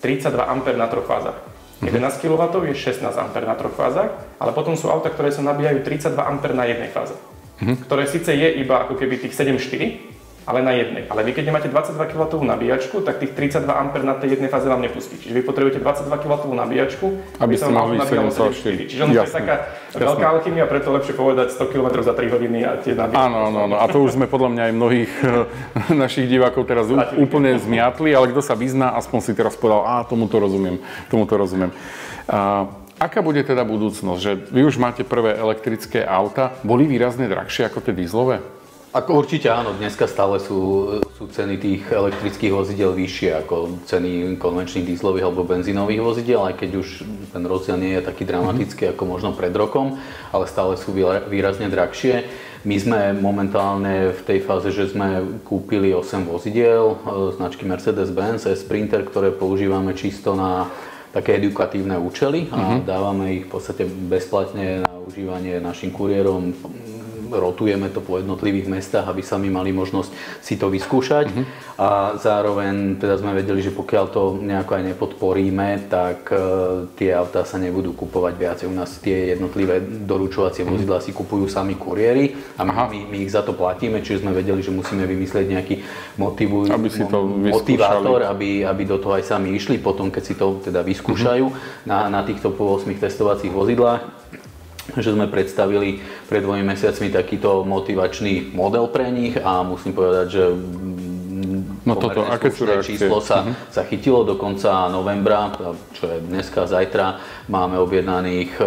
32 0.00 0.36
A 0.38 0.52
na 0.76 0.88
troch 0.88 1.04
fázach. 1.04 1.57
11 1.78 1.94
mhm. 1.94 2.20
kW 2.22 2.42
je 2.70 2.74
16 2.74 3.06
A 3.06 3.24
na 3.30 3.54
troch 3.54 3.74
fázach, 3.74 4.10
ale 4.42 4.50
potom 4.50 4.74
sú 4.74 4.90
auta, 4.90 5.12
ktoré 5.14 5.30
sa 5.30 5.46
nabíjajú 5.46 5.86
32 5.86 6.18
A 6.18 6.30
na 6.54 6.64
jednej 6.66 6.90
fáze. 6.90 7.14
ktoré 7.58 8.06
síce 8.06 8.30
je 8.30 8.48
iba 8.62 8.86
ako 8.86 8.94
keby 8.94 9.18
tých 9.18 9.34
7,4, 9.34 10.07
ale 10.48 10.64
na 10.64 10.72
jednej. 10.72 11.04
Ale 11.12 11.20
vy 11.28 11.36
keď 11.36 11.44
nemáte 11.52 11.68
22 11.68 12.08
kW 12.08 12.40
nabíjačku, 12.40 13.04
tak 13.04 13.20
tých 13.20 13.36
32 13.36 13.68
A 13.68 13.84
na 14.00 14.16
tej 14.16 14.40
jednej 14.40 14.48
fáze 14.48 14.64
vám 14.64 14.80
nepustí. 14.80 15.20
Čiže 15.20 15.36
vy 15.36 15.42
potrebujete 15.44 15.84
22 15.84 16.08
kW 16.08 16.48
nabíjačku, 16.56 17.06
aby 17.36 17.54
ste 17.60 17.68
mohli 17.68 18.00
7,4. 18.00 18.88
Čiže 18.88 19.00
ono 19.04 19.12
to 19.12 19.28
je 19.28 19.36
taká 19.36 19.56
Jasne. 19.92 20.00
veľká 20.00 20.26
alchymia, 20.40 20.64
preto 20.64 20.88
lepšie 20.96 21.12
povedať 21.12 21.52
100 21.52 21.68
km 21.68 21.88
za 22.00 22.16
3 22.16 22.32
hodiny 22.32 22.58
a 22.64 22.80
tie 22.80 22.96
nabíjačky. 22.96 23.28
Áno, 23.28 23.38
áno, 23.52 23.58
áno. 23.68 23.76
A 23.76 23.84
to 23.92 24.00
už 24.00 24.16
sme 24.16 24.24
podľa 24.24 24.48
mňa 24.56 24.62
aj 24.64 24.72
mnohých 24.72 25.12
našich 26.08 26.26
divákov 26.32 26.64
teraz 26.64 26.88
úplne 27.20 27.60
zmiatli, 27.60 28.16
ale 28.16 28.32
kto 28.32 28.40
sa 28.40 28.56
vyzná, 28.56 28.96
aspoň 28.96 29.18
si 29.20 29.32
teraz 29.36 29.52
povedal, 29.52 29.84
a 29.84 30.08
tomu 30.08 30.32
to 30.32 30.40
rozumiem, 30.40 30.80
tomu 31.12 31.28
to 31.28 31.36
rozumiem. 31.36 31.76
A, 32.24 32.72
Aká 32.98 33.22
bude 33.22 33.38
teda 33.46 33.62
budúcnosť? 33.62 34.18
Že 34.18 34.32
vy 34.50 34.60
už 34.66 34.82
máte 34.82 35.06
prvé 35.06 35.38
elektrické 35.38 36.02
auta. 36.02 36.58
Boli 36.66 36.82
výrazne 36.82 37.30
drahšie 37.30 37.70
ako 37.70 37.78
tie 37.78 37.94
dízlové? 37.94 38.42
Ako 38.88 39.20
určite 39.20 39.52
áno, 39.52 39.76
dneska 39.76 40.08
stále 40.08 40.40
sú, 40.40 40.88
sú 41.20 41.28
ceny 41.28 41.60
tých 41.60 41.84
elektrických 41.92 42.56
vozidel 42.56 42.96
vyššie 42.96 43.36
ako 43.44 43.84
ceny 43.84 44.40
konvenčných 44.40 44.88
dízlových 44.88 45.28
alebo 45.28 45.44
benzínových 45.44 46.00
vozidel, 46.00 46.40
aj 46.48 46.56
keď 46.56 46.70
už 46.80 47.04
ten 47.28 47.44
rozdiel 47.44 47.76
nie 47.76 48.00
je 48.00 48.08
taký 48.08 48.24
dramatický 48.24 48.88
mm-hmm. 48.88 48.96
ako 48.96 49.04
možno 49.04 49.30
pred 49.36 49.52
rokom, 49.52 50.00
ale 50.32 50.48
stále 50.48 50.80
sú 50.80 50.96
výrazne 51.28 51.68
drahšie. 51.68 52.32
My 52.64 52.80
sme 52.80 53.00
momentálne 53.12 54.16
v 54.16 54.20
tej 54.24 54.40
fáze, 54.40 54.72
že 54.72 54.88
sme 54.88 55.36
kúpili 55.44 55.92
8 55.92 56.24
vozidiel 56.24 56.96
e, 56.96 57.36
značky 57.36 57.68
Mercedes-Benz 57.68 58.48
Sprinter, 58.56 59.04
ktoré 59.04 59.36
používame 59.36 59.92
čisto 59.92 60.32
na 60.32 60.64
také 61.12 61.36
edukatívne 61.36 62.00
účely 62.00 62.48
a 62.48 62.56
mm-hmm. 62.56 62.80
dávame 62.88 63.36
ich 63.36 63.44
v 63.44 63.52
podstate 63.52 63.84
bezplatne 63.84 64.88
na 64.88 64.94
užívanie 65.04 65.60
našim 65.60 65.92
kuriérom 65.92 66.56
rotujeme 67.30 67.92
to 67.92 68.00
po 68.00 68.18
jednotlivých 68.18 68.68
mestách, 68.68 69.06
aby 69.08 69.22
sami 69.22 69.52
mali 69.52 69.70
možnosť 69.70 70.10
si 70.40 70.56
to 70.56 70.72
vyskúšať. 70.72 71.26
Uh-huh. 71.28 71.44
A 71.78 71.88
zároveň 72.18 72.98
teda 72.98 73.20
sme 73.20 73.36
vedeli, 73.36 73.62
že 73.62 73.74
pokiaľ 73.74 74.04
to 74.10 74.22
nejako 74.40 74.80
aj 74.80 74.82
nepodporíme, 74.94 75.68
tak 75.92 76.28
uh, 76.32 76.88
tie 76.96 77.12
autá 77.14 77.44
sa 77.44 77.60
nebudú 77.60 77.94
kupovať 77.94 78.34
viacej. 78.34 78.66
U 78.66 78.74
nás 78.74 78.98
tie 78.98 79.36
jednotlivé 79.36 79.80
doručovacie 79.82 80.64
uh-huh. 80.64 80.74
vozidlá 80.74 80.98
si 81.04 81.12
kupujú 81.12 81.46
sami 81.46 81.78
kuriéri 81.78 82.34
a 82.58 82.64
my, 82.64 82.72
my, 82.72 82.98
my 83.12 83.18
ich 83.22 83.32
za 83.32 83.44
to 83.44 83.54
platíme, 83.54 84.00
čiže 84.00 84.26
sme 84.26 84.34
vedeli, 84.34 84.60
že 84.64 84.74
musíme 84.74 85.04
vymyslieť 85.04 85.46
nejaký 85.48 85.74
motivuj, 86.18 86.72
aby 86.72 86.88
si 86.88 87.04
to 87.06 87.24
motivátor, 87.26 88.26
aby, 88.26 88.66
aby 88.66 88.82
do 88.88 88.98
toho 88.98 89.16
aj 89.20 89.28
sami 89.28 89.54
išli 89.54 89.78
potom, 89.78 90.10
keď 90.10 90.22
si 90.22 90.34
to 90.34 90.58
teda 90.64 90.82
vyskúšajú 90.82 91.46
uh-huh. 91.46 91.86
na, 91.88 92.10
na 92.10 92.20
týchto 92.24 92.50
8 92.50 92.88
testovacích 92.98 93.52
vozidlách 93.52 94.18
že 94.96 95.12
sme 95.12 95.28
predstavili 95.28 96.00
pred 96.30 96.40
dvomi 96.40 96.64
mesiacmi 96.64 97.12
takýto 97.12 97.66
motivačný 97.68 98.56
model 98.56 98.88
pre 98.88 99.12
nich 99.12 99.36
a 99.36 99.60
musím 99.60 99.92
povedať, 99.92 100.26
že 100.32 100.44
No 101.88 101.96
toto, 101.96 102.20
aké 102.28 102.52
sú 102.52 102.68
reakcie? 102.68 103.00
číslo 103.00 103.24
sa, 103.24 103.48
uh-huh. 103.48 103.72
sa 103.72 103.82
chytilo 103.88 104.20
do 104.28 104.36
konca 104.36 104.92
novembra, 104.92 105.48
čo 105.96 106.04
je 106.04 106.18
dneska, 106.20 106.68
zajtra. 106.68 107.16
Máme 107.48 107.80
objednaných 107.80 108.60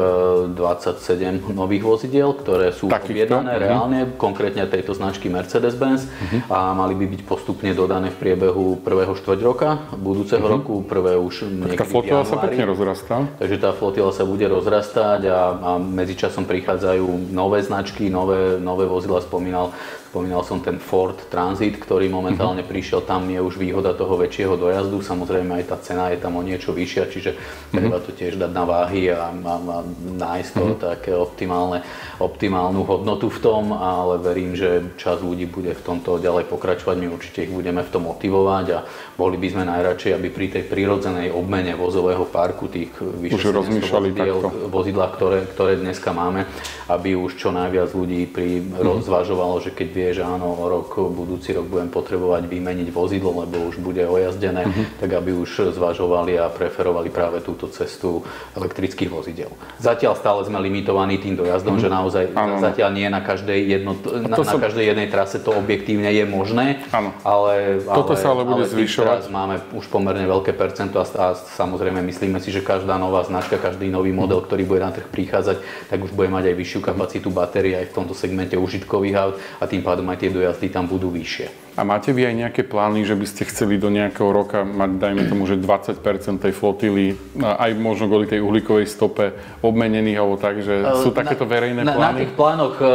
27 0.58 0.58
e, 0.58 1.54
nových 1.54 1.86
vozidiel, 1.86 2.34
ktoré 2.34 2.74
sú 2.74 2.90
Takýchto? 2.90 3.14
objednané 3.14 3.54
uh-huh. 3.54 3.66
reálne, 3.70 4.00
konkrétne 4.18 4.66
tejto 4.66 4.98
značky 4.98 5.30
Mercedes-Benz 5.30 6.02
uh-huh. 6.10 6.50
a 6.50 6.74
mali 6.74 6.98
by 6.98 7.06
byť 7.14 7.22
postupne 7.30 7.70
dodané 7.78 8.10
v 8.10 8.18
priebehu 8.18 8.82
prvého 8.82 9.14
štvrť 9.14 9.40
roka 9.46 9.78
budúceho 9.94 10.42
uh-huh. 10.42 10.56
roku, 10.58 10.82
prvé 10.82 11.14
už 11.22 11.46
niekedy 11.46 11.78
Tá 11.78 11.86
flotila 11.86 12.26
sa 12.26 12.42
pekne 12.42 12.66
rozrastá. 12.66 13.30
Takže 13.38 13.58
tá 13.62 13.70
flotila 13.78 14.10
sa 14.10 14.26
bude 14.26 14.50
rozrastať 14.50 15.30
a, 15.30 15.40
a 15.54 15.70
medzičasom 15.78 16.50
prichádzajú 16.50 17.30
nové 17.30 17.62
značky, 17.62 18.10
nové, 18.10 18.58
nové 18.58 18.90
vozidla, 18.90 19.22
spomínal 19.22 19.76
Spomínal 20.12 20.43
som 20.43 20.60
ten 20.60 20.76
Ford 20.76 21.15
Transit, 21.32 21.80
ktorý 21.80 22.12
momentálne 22.12 22.67
mm-hmm. 22.67 22.76
prišiel, 22.76 23.00
tam 23.08 23.32
je 23.32 23.39
už 23.39 23.56
výhoda 23.56 23.95
toho 23.95 24.19
väčšieho 24.19 24.60
dojazdu, 24.60 25.00
samozrejme 25.00 25.63
aj 25.63 25.71
tá 25.71 25.80
cena 25.80 26.12
je 26.12 26.19
tam 26.19 26.36
o 26.36 26.43
niečo 26.43 26.76
vyššia, 26.76 27.04
čiže 27.08 27.32
mm-hmm. 27.32 27.71
treba 27.71 27.97
to 28.04 28.12
tiež 28.12 28.36
dať 28.36 28.52
na 28.52 28.67
váhy 28.67 29.08
a, 29.08 29.32
a, 29.32 29.54
a 29.56 29.78
nájsť 30.19 30.52
to 30.52 30.63
mm-hmm. 30.67 30.84
také 30.84 31.15
optimálne, 31.15 31.88
optimálnu 32.19 32.84
hodnotu 32.84 33.32
v 33.32 33.39
tom, 33.39 33.71
ale 33.71 34.19
verím, 34.19 34.52
že 34.52 35.00
čas 35.00 35.24
ľudí 35.24 35.47
bude 35.47 35.71
v 35.71 35.80
tomto 35.80 36.19
ďalej 36.19 36.43
pokračovať, 36.52 36.95
my 37.00 37.08
určite 37.08 37.47
ich 37.47 37.54
budeme 37.56 37.80
v 37.80 37.88
tom 37.95 38.12
motivovať 38.12 38.65
a 38.76 38.84
boli 39.15 39.39
by 39.39 39.47
sme 39.47 39.63
najradšej, 39.63 40.12
aby 40.12 40.28
pri 40.28 40.60
tej 40.60 40.63
prirodzenej 40.67 41.32
obmene 41.32 41.71
vozového 41.80 42.28
parku 42.28 42.67
tých 42.67 42.91
vyše 43.00 43.56
vozidel, 43.56 44.43
vozidlá, 44.67 45.08
ktoré, 45.15 45.47
ktoré 45.47 45.80
dneska 45.80 46.12
máme, 46.12 46.43
aby 46.91 47.15
už 47.15 47.39
čo 47.39 47.56
najviac 47.56 47.95
ľudí 47.95 48.28
pri 48.28 48.60
mm-hmm. 48.60 48.76
rozvažovalo, 48.76 49.63
že 49.63 49.71
keď 49.71 49.88
vie, 49.88 50.01
že 50.10 50.26
áno, 50.26 50.58
o 50.58 50.66
rok, 50.66 50.90
budúci 51.14 51.54
rok 51.54 51.70
budem 51.70 51.94
potrebovať 51.94 52.50
vymeniť 52.50 52.90
vozidlo, 52.90 53.46
lebo 53.46 53.70
už 53.70 53.78
bude 53.78 54.02
ojazdené, 54.02 54.66
mm-hmm. 54.66 54.86
tak 54.98 55.14
aby 55.14 55.38
už 55.38 55.78
zvažovali 55.78 56.42
a 56.42 56.50
preferovali 56.50 57.14
práve 57.14 57.46
túto 57.46 57.70
cestu 57.70 58.26
elektrických 58.58 59.14
vozidel. 59.14 59.54
Zatiaľ 59.78 60.18
stále 60.18 60.42
sme 60.50 60.58
limitovaní 60.58 61.22
tým 61.22 61.38
dojazdom, 61.38 61.78
mm-hmm. 61.78 61.94
že 61.94 61.98
naozaj 62.02 62.24
ano. 62.34 62.58
zatiaľ 62.58 62.90
nie 62.98 63.06
na 63.06 63.22
každej, 63.22 63.60
jedno, 63.62 63.94
na, 64.26 64.38
na 64.42 64.56
každej 64.58 64.86
jednej 64.96 65.08
trase 65.12 65.38
to 65.44 65.54
objektívne 65.54 66.08
je 66.10 66.24
možné, 66.24 66.82
ano. 66.96 67.12
ale, 67.22 67.84
Toto 67.84 68.18
ale, 68.18 68.22
sa 68.24 68.34
ale 68.34 68.48
bude 68.48 68.66
ale 68.66 68.72
zvyšovať. 68.72 69.28
Teraz 69.28 69.30
máme 69.30 69.62
už 69.76 69.86
pomerne 69.92 70.24
veľké 70.24 70.56
percento 70.56 70.98
a, 70.98 71.06
a 71.06 71.28
samozrejme 71.36 72.00
myslíme 72.02 72.40
si, 72.40 72.50
že 72.50 72.64
každá 72.64 72.96
nová 72.96 73.28
značka, 73.28 73.60
každý 73.60 73.92
nový 73.92 74.16
model, 74.16 74.40
mm-hmm. 74.40 74.48
ktorý 74.48 74.64
bude 74.64 74.82
na 74.82 74.96
trh 74.96 75.06
prichádzať, 75.12 75.58
tak 75.92 76.00
už 76.00 76.16
bude 76.16 76.32
mať 76.32 76.50
aj 76.50 76.56
vyššiu 76.56 76.80
kapacitu 76.80 77.28
batérie 77.28 77.76
aj 77.76 77.92
v 77.92 77.96
tomto 78.00 78.16
segmente 78.16 78.56
užitkových 78.56 79.16
aut 79.20 79.36
a 79.60 79.68
tým 79.68 79.84
pádom 79.84 79.91
aj 80.00 80.20
tie 80.24 80.32
dojazdy 80.32 80.68
tam 80.72 80.88
budú 80.88 81.12
vyššie. 81.12 81.76
A 81.80 81.88
máte 81.88 82.12
vy 82.12 82.28
aj 82.28 82.36
nejaké 82.36 82.62
plány, 82.68 83.08
že 83.08 83.16
by 83.16 83.24
ste 83.24 83.48
chceli 83.48 83.80
do 83.80 83.88
nejakého 83.88 84.28
roka 84.28 84.68
mať, 84.68 84.92
dajme 85.00 85.24
tomu, 85.32 85.48
že 85.48 85.56
20% 85.56 86.04
tej 86.44 86.52
flotily, 86.52 87.16
aj 87.40 87.72
možno 87.80 88.12
kvôli 88.12 88.28
tej 88.28 88.44
uhlíkovej 88.44 88.92
stope, 88.92 89.32
obmenených 89.64 90.20
alebo 90.20 90.36
tak, 90.36 90.60
že 90.60 90.84
sú 91.00 91.16
takéto 91.16 91.48
verejné 91.48 91.88
na, 91.88 91.96
plány? 91.96 92.12
Na 92.12 92.20
tých 92.28 92.34
plánoch 92.36 92.76
e, 92.76 92.88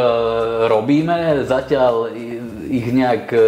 robíme, 0.69 1.41
zatiaľ 1.49 2.13
ich 2.69 2.87
nejak 2.93 3.33
e, 3.33 3.39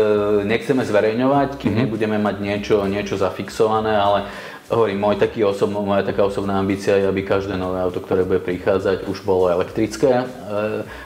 nechceme 0.50 0.82
zverejňovať, 0.82 1.62
kým 1.62 1.78
mm-hmm. 1.78 1.82
nebudeme 1.86 2.18
mať 2.18 2.36
niečo, 2.42 2.76
niečo 2.90 3.14
zafixované, 3.14 3.94
ale 3.94 4.26
Hovorím, 4.70 5.02
môj 5.02 5.18
taký 5.18 5.42
osob, 5.42 5.74
moja 5.74 6.06
taká 6.06 6.30
osobná 6.30 6.62
ambícia 6.62 6.94
je, 6.94 7.10
aby 7.10 7.26
každé 7.26 7.58
nové 7.58 7.82
auto, 7.82 7.98
ktoré 8.06 8.22
bude 8.22 8.38
prichádzať, 8.38 9.10
už 9.10 9.26
bolo 9.26 9.50
elektrické. 9.50 10.22
E, 10.22 10.26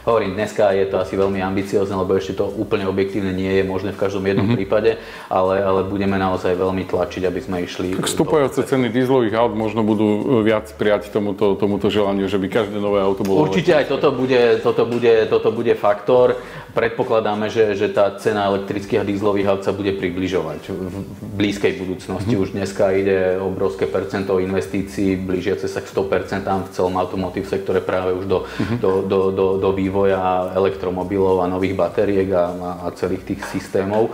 hovorím, 0.04 0.36
dneska 0.36 0.76
je 0.76 0.84
to 0.92 1.00
asi 1.00 1.16
veľmi 1.16 1.40
ambiciozne, 1.40 1.96
lebo 1.96 2.12
ešte 2.12 2.36
to 2.36 2.52
úplne 2.60 2.84
objektívne 2.92 3.32
nie 3.32 3.48
je 3.48 3.64
možné 3.64 3.96
v 3.96 4.04
každom 4.04 4.28
jednom 4.28 4.52
mm-hmm. 4.52 4.60
prípade, 4.60 5.00
ale, 5.32 5.64
ale 5.64 5.88
budeme 5.88 6.20
naozaj 6.20 6.60
veľmi 6.60 6.84
tlačiť, 6.92 7.24
aby 7.24 7.40
sme 7.40 7.64
išli... 7.64 7.96
Tak 7.96 8.12
vstupujúce 8.12 8.68
ceny 8.68 8.92
dízlových 8.92 9.40
aut 9.40 9.56
možno 9.56 9.88
budú 9.88 10.44
viac 10.44 10.68
prijať 10.76 11.16
tomuto, 11.16 11.56
tomuto 11.56 11.88
želaniu, 11.88 12.28
že 12.28 12.44
by 12.44 12.52
každé 12.52 12.84
nové 12.84 13.00
auto 13.00 13.24
bolo 13.24 13.48
Určite 13.48 13.72
elektrické. 13.72 13.80
aj 13.80 13.86
toto 13.96 14.10
bude, 14.12 14.42
toto, 14.60 14.84
bude, 14.84 15.14
toto 15.32 15.50
bude 15.56 15.74
faktor. 15.80 16.36
Predpokladáme, 16.76 17.48
že, 17.48 17.80
že 17.80 17.88
tá 17.88 18.12
cena 18.20 18.52
elektrických 18.52 19.00
a 19.00 19.08
dízlových 19.08 19.48
aut 19.56 19.62
sa 19.64 19.72
bude 19.72 19.96
približovať 19.96 20.68
v 20.68 20.96
blízkej 21.40 21.80
budúcnosti. 21.80 22.36
Mm-hmm. 22.36 22.44
Už 22.44 22.50
dneska 22.52 22.92
ide 22.92 23.40
obrovské 23.54 23.86
percento 23.86 24.42
investícií, 24.42 25.16
blížiace 25.16 25.70
sa 25.70 25.80
k 25.80 25.88
100% 25.88 26.44
v 26.44 26.74
celom 26.74 26.98
automotív 26.98 27.46
sektore 27.46 27.80
práve 27.80 28.18
už 28.18 28.26
do, 28.26 28.40
mm-hmm. 28.44 28.78
do, 28.82 28.92
do, 29.06 29.20
do, 29.30 29.46
do 29.62 29.70
vývoja 29.72 30.52
elektromobilov 30.58 31.46
a 31.46 31.52
nových 31.52 31.78
batériek 31.78 32.34
a, 32.34 32.46
a 32.84 32.88
celých 32.98 33.24
tých 33.30 33.42
systémov 33.48 34.10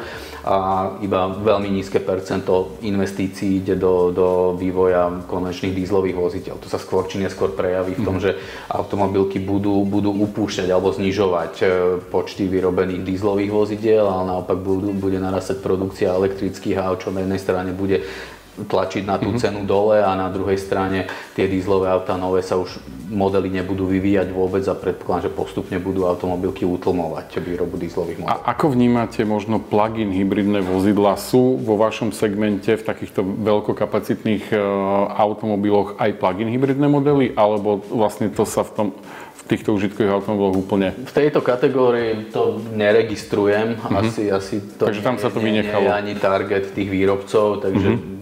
a 0.49 0.95
iba 1.03 1.27
veľmi 1.35 1.67
nízke 1.67 1.99
percento 1.99 2.79
investícií 2.79 3.59
ide 3.59 3.75
do, 3.75 4.09
do 4.15 4.27
vývoja 4.55 5.27
konvenčných 5.27 5.75
dízlových 5.75 6.15
voziteľ. 6.15 6.55
To 6.63 6.71
sa 6.71 6.79
skôr 6.79 7.11
či 7.11 7.19
neskôr 7.19 7.51
prejaví 7.51 7.99
v 7.99 8.05
tom, 8.07 8.17
mm. 8.17 8.23
že 8.23 8.31
automobilky 8.71 9.43
budú, 9.43 9.83
budú 9.83 10.15
upúšťať 10.15 10.71
alebo 10.71 10.95
znižovať 10.95 11.53
e, 11.59 11.65
počty 12.07 12.47
vyrobených 12.47 13.03
dízlových 13.03 13.51
vozidiel, 13.51 14.07
ale 14.07 14.31
naopak 14.31 14.57
budú, 14.63 14.95
bude 14.95 15.19
narastať 15.19 15.59
produkcia 15.59 16.15
elektrických 16.15 16.79
aut, 16.79 17.03
čo 17.03 17.11
na 17.11 17.27
jednej 17.27 17.41
strane 17.43 17.75
bude 17.75 18.07
tlačiť 18.67 19.03
na 19.07 19.15
tú 19.21 19.31
mm-hmm. 19.31 19.41
cenu 19.41 19.61
dole 19.63 20.01
a 20.03 20.11
na 20.17 20.27
druhej 20.27 20.59
strane 20.59 21.07
tie 21.37 21.47
dízlové 21.47 21.87
autá 21.87 22.19
nové 22.19 22.43
sa 22.43 22.59
už 22.59 22.79
modely 23.09 23.49
nebudú 23.49 23.89
vyvíjať 23.89 24.29
vôbec 24.29 24.61
a 24.69 24.77
predpokladám, 24.77 25.29
že 25.29 25.31
postupne 25.33 25.77
budú 25.81 26.05
automobilky 26.05 26.63
utlmovať 26.63 27.41
výrobu 27.41 27.81
dízlových 27.81 28.21
modelov. 28.21 28.45
A 28.45 28.53
ako 28.53 28.77
vnímate 28.77 29.25
možno 29.25 29.57
plug-in 29.57 30.13
hybridné 30.13 30.61
vozidla? 30.61 31.17
Sú 31.17 31.57
vo 31.57 31.75
vašom 31.75 32.13
segmente 32.13 32.77
v 32.77 32.83
takýchto 32.85 33.25
veľkokapacitných 33.25 34.53
e, 34.53 34.57
automobiloch 35.17 35.97
aj 35.97 36.21
plug-in 36.21 36.53
hybridné 36.53 36.85
modely, 36.85 37.33
alebo 37.33 37.81
vlastne 37.89 38.29
to 38.29 38.45
sa 38.45 38.61
v 38.61 38.71
tom 38.71 38.87
v 39.39 39.57
týchto 39.57 39.73
užitkových 39.73 40.13
automobiloch 40.13 40.61
úplne? 40.61 40.93
V 40.93 41.09
tejto 41.09 41.41
kategórii 41.41 42.29
to 42.29 42.61
neregistrujem, 42.77 43.81
mm-hmm. 43.81 43.97
asi, 43.97 44.23
asi 44.29 44.55
to 44.77 44.85
takže 44.85 45.01
tam 45.01 45.17
sa 45.17 45.33
to 45.33 45.41
vynechalo. 45.41 45.89
Nie 45.89 45.89
je 45.89 45.97
ani 45.97 46.13
target 46.21 46.69
tých 46.77 46.89
výrobcov, 46.93 47.65
takže 47.65 47.89
mm-hmm 47.89 48.18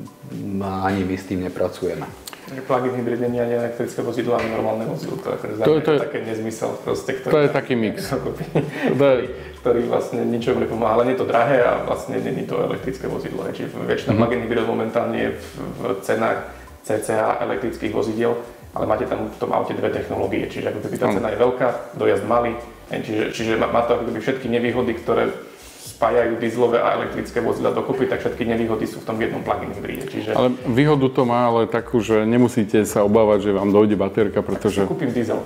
ani 0.61 1.01
my 1.03 1.15
s 1.17 1.25
tým 1.29 1.43
nepracujeme. 1.43 2.07
Plug-in 2.47 2.95
hybrid 2.95 3.19
nie 3.27 3.43
je 3.43 3.59
elektrické 3.59 3.99
vozidlo, 3.99 4.39
ale 4.39 4.47
normálne 4.47 4.87
vozidlo. 4.87 5.19
To, 5.19 5.35
akože 5.35 5.53
to, 5.67 5.73
to 5.83 5.91
je 5.91 5.99
také 5.99 6.19
nezmysel. 6.23 6.79
Proste, 6.79 7.19
ktorý, 7.19 7.33
to 7.35 7.39
je 7.43 7.51
taký 7.51 7.73
mix. 7.75 8.07
ktorý, 8.95 9.25
ktorý 9.59 9.79
vlastne 9.91 10.23
ničomu 10.23 10.63
nepomáha. 10.63 10.95
Ale 10.95 11.11
nie 11.11 11.19
je 11.19 11.21
to 11.21 11.27
drahé 11.27 11.59
a 11.59 11.83
vlastne 11.83 12.15
nie 12.23 12.47
je 12.47 12.47
to 12.47 12.63
elektrické 12.63 13.11
vozidlo. 13.11 13.43
Čiže 13.51 13.75
väčšina 13.75 14.15
mm-hmm. 14.15 14.19
plug-in 14.23 14.41
hybrid 14.47 14.63
momentálne 14.63 15.17
je 15.19 15.29
v, 15.35 15.47
v 15.59 15.81
cenách 16.07 16.39
CCA 16.87 17.43
elektrických 17.43 17.91
vozidiel, 17.91 18.39
ale 18.71 18.87
máte 18.87 19.03
tam 19.03 19.27
v 19.27 19.37
tom 19.43 19.51
aute 19.51 19.75
dve 19.75 19.91
technológie. 19.91 20.47
Čiže 20.47 20.71
ako 20.71 20.79
keby 20.87 20.95
tá 20.95 21.07
cena 21.11 21.27
je 21.35 21.43
veľká, 21.43 21.67
dojazd 21.99 22.23
malý, 22.23 22.55
čiže, 22.87 23.35
čiže 23.35 23.51
má, 23.59 23.67
má 23.67 23.83
to 23.83 23.99
ako 23.99 24.07
keby 24.07 24.19
všetky 24.23 24.47
nevýhody, 24.47 24.95
ktoré 24.95 25.35
spájajú 25.97 26.37
dieselové 26.37 26.77
a 26.77 26.93
elektrické 26.93 27.41
vozidla 27.41 27.73
dokopy, 27.73 28.05
tak 28.05 28.21
všetky 28.21 28.45
nevýhody 28.45 28.85
sú 28.85 29.01
v 29.01 29.05
tom 29.09 29.17
jednom 29.17 29.41
plug-in 29.41 29.73
hybride. 29.73 30.05
Čiže... 30.05 30.37
Ale 30.37 30.53
výhodu 30.69 31.09
to 31.09 31.25
má, 31.25 31.49
ale 31.49 31.65
takú, 31.65 31.97
že 32.05 32.21
nemusíte 32.21 32.85
sa 32.85 33.01
obávať, 33.01 33.49
že 33.49 33.57
vám 33.57 33.73
dojde 33.73 33.97
baterka, 33.97 34.45
pretože... 34.45 34.85
Kúpim 34.85 35.09
diesel 35.09 35.41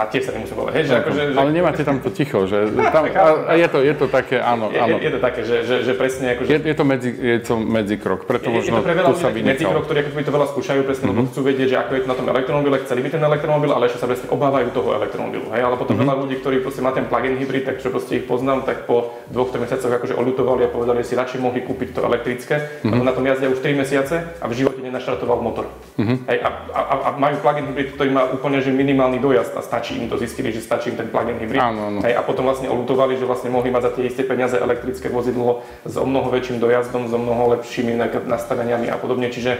a 0.00 0.08
tiež 0.08 0.22
sa 0.24 0.32
nemusím 0.32 0.56
povedať. 0.56 0.74
Hej, 0.80 0.84
že 0.88 0.94
ako, 0.96 1.08
že, 1.12 1.22
ale 1.36 1.50
nemáte 1.52 1.82
tam 1.84 2.00
to 2.00 2.08
ticho, 2.08 2.48
že 2.48 2.72
tam, 2.88 3.04
a 3.50 3.52
je, 3.52 3.68
to, 3.68 3.78
je 3.84 3.94
to 3.94 4.06
také, 4.08 4.40
áno, 4.40 4.72
je, 4.72 4.80
áno. 4.80 4.96
Je, 4.96 5.04
je 5.04 5.12
to 5.12 5.20
také, 5.20 5.40
že, 5.44 5.56
že, 5.68 5.76
že 5.84 5.92
presne 5.92 6.32
ako, 6.32 6.40
že... 6.48 6.50
Je, 6.56 6.58
je 6.64 6.76
to 6.76 6.84
medzi, 6.88 7.10
je 7.12 7.38
to 7.44 7.54
medzi 7.60 7.96
krok, 8.00 8.24
preto 8.24 8.48
je, 8.48 8.56
možno 8.56 8.80
je 8.80 8.80
to 8.80 8.86
pre 8.88 8.96
veľa 8.96 9.08
tu 9.12 9.20
sa 9.20 9.28
medzi 9.28 9.64
krok, 9.68 9.84
ktorí 9.84 9.98
ako 10.00 10.24
to 10.24 10.32
veľa 10.32 10.48
skúšajú, 10.56 10.80
presne, 10.88 11.04
mm-hmm. 11.04 11.20
lebo 11.20 11.28
chcú 11.28 11.40
vedieť, 11.44 11.68
že 11.68 11.76
ako 11.76 11.90
je 11.92 12.00
to 12.00 12.08
na 12.08 12.16
tom 12.16 12.26
elektromobile, 12.32 12.76
chceli 12.80 13.00
by 13.04 13.08
ten 13.12 13.22
elektromobil, 13.22 13.70
ale 13.76 13.84
ešte 13.92 14.00
sa 14.00 14.08
presne 14.08 14.26
obávajú 14.32 14.68
toho 14.72 14.88
elektromobilu. 14.96 15.46
Hej, 15.52 15.62
ale 15.68 15.76
potom 15.76 15.94
mm-hmm. 15.98 16.08
veľa 16.08 16.22
ľudí, 16.24 16.34
ktorí 16.40 16.56
proste 16.64 16.80
má 16.80 16.90
ten 16.96 17.04
plug-in 17.04 17.36
hybrid, 17.36 17.64
tak 17.68 17.76
čo 17.84 17.92
proste 17.92 18.22
ich 18.22 18.24
poznám, 18.24 18.64
tak 18.64 18.88
po 18.88 19.20
dvoch, 19.28 19.50
troch 19.50 19.60
mesiacoch 19.60 19.90
akože 19.90 20.14
oľutovali 20.16 20.64
a 20.64 20.70
povedali, 20.70 21.02
že 21.04 21.12
si 21.12 21.14
radšej 21.18 21.40
mohli 21.42 21.60
kúpiť 21.66 21.98
to 21.98 22.00
elektrické, 22.06 22.80
mm-hmm. 22.86 23.04
na 23.04 23.12
tom 23.12 23.26
jazdia 23.26 23.50
už 23.50 23.58
3 23.58 23.82
mesiace 23.82 24.16
a 24.38 24.44
v 24.46 24.52
živote 24.54 24.80
nenaštartoval 24.80 25.42
motor. 25.42 25.66
Mm-hmm. 25.98 26.16
Hej, 26.30 26.38
a, 26.40 26.48
a, 26.70 26.80
a, 26.94 27.08
majú 27.18 27.36
plug-in 27.42 27.66
hybrid, 27.74 27.88
ktorý 27.98 28.10
má 28.14 28.22
úplne 28.30 28.62
že 28.62 28.70
minimálny 28.70 29.18
dojazd 29.18 29.58
a 29.58 29.62
stačí 29.64 29.89
im 29.96 30.06
to 30.06 30.20
zistili, 30.20 30.54
že 30.54 30.62
stačí 30.62 30.92
im 30.92 30.96
ten 31.00 31.08
plug-in 31.10 31.40
hybrid. 31.40 31.58
Áno, 31.58 31.80
áno. 31.90 31.98
Hej, 32.04 32.14
a 32.14 32.22
potom 32.22 32.46
vlastne 32.46 32.70
olutovali, 32.70 33.18
že 33.18 33.26
vlastne 33.26 33.50
mohli 33.50 33.74
mať 33.74 33.82
za 33.82 33.90
tie 33.98 34.04
isté 34.06 34.22
peniaze 34.22 34.54
elektrické 34.54 35.10
vozidlo 35.10 35.66
s 35.82 35.98
o 35.98 36.06
mnoho 36.06 36.30
väčším 36.30 36.62
dojazdom, 36.62 37.10
s 37.10 37.12
o 37.12 37.20
mnoho 37.20 37.58
lepšími 37.58 37.98
nastaveniami 38.28 38.86
a 38.92 38.96
podobne. 39.00 39.32
Čiže 39.32 39.58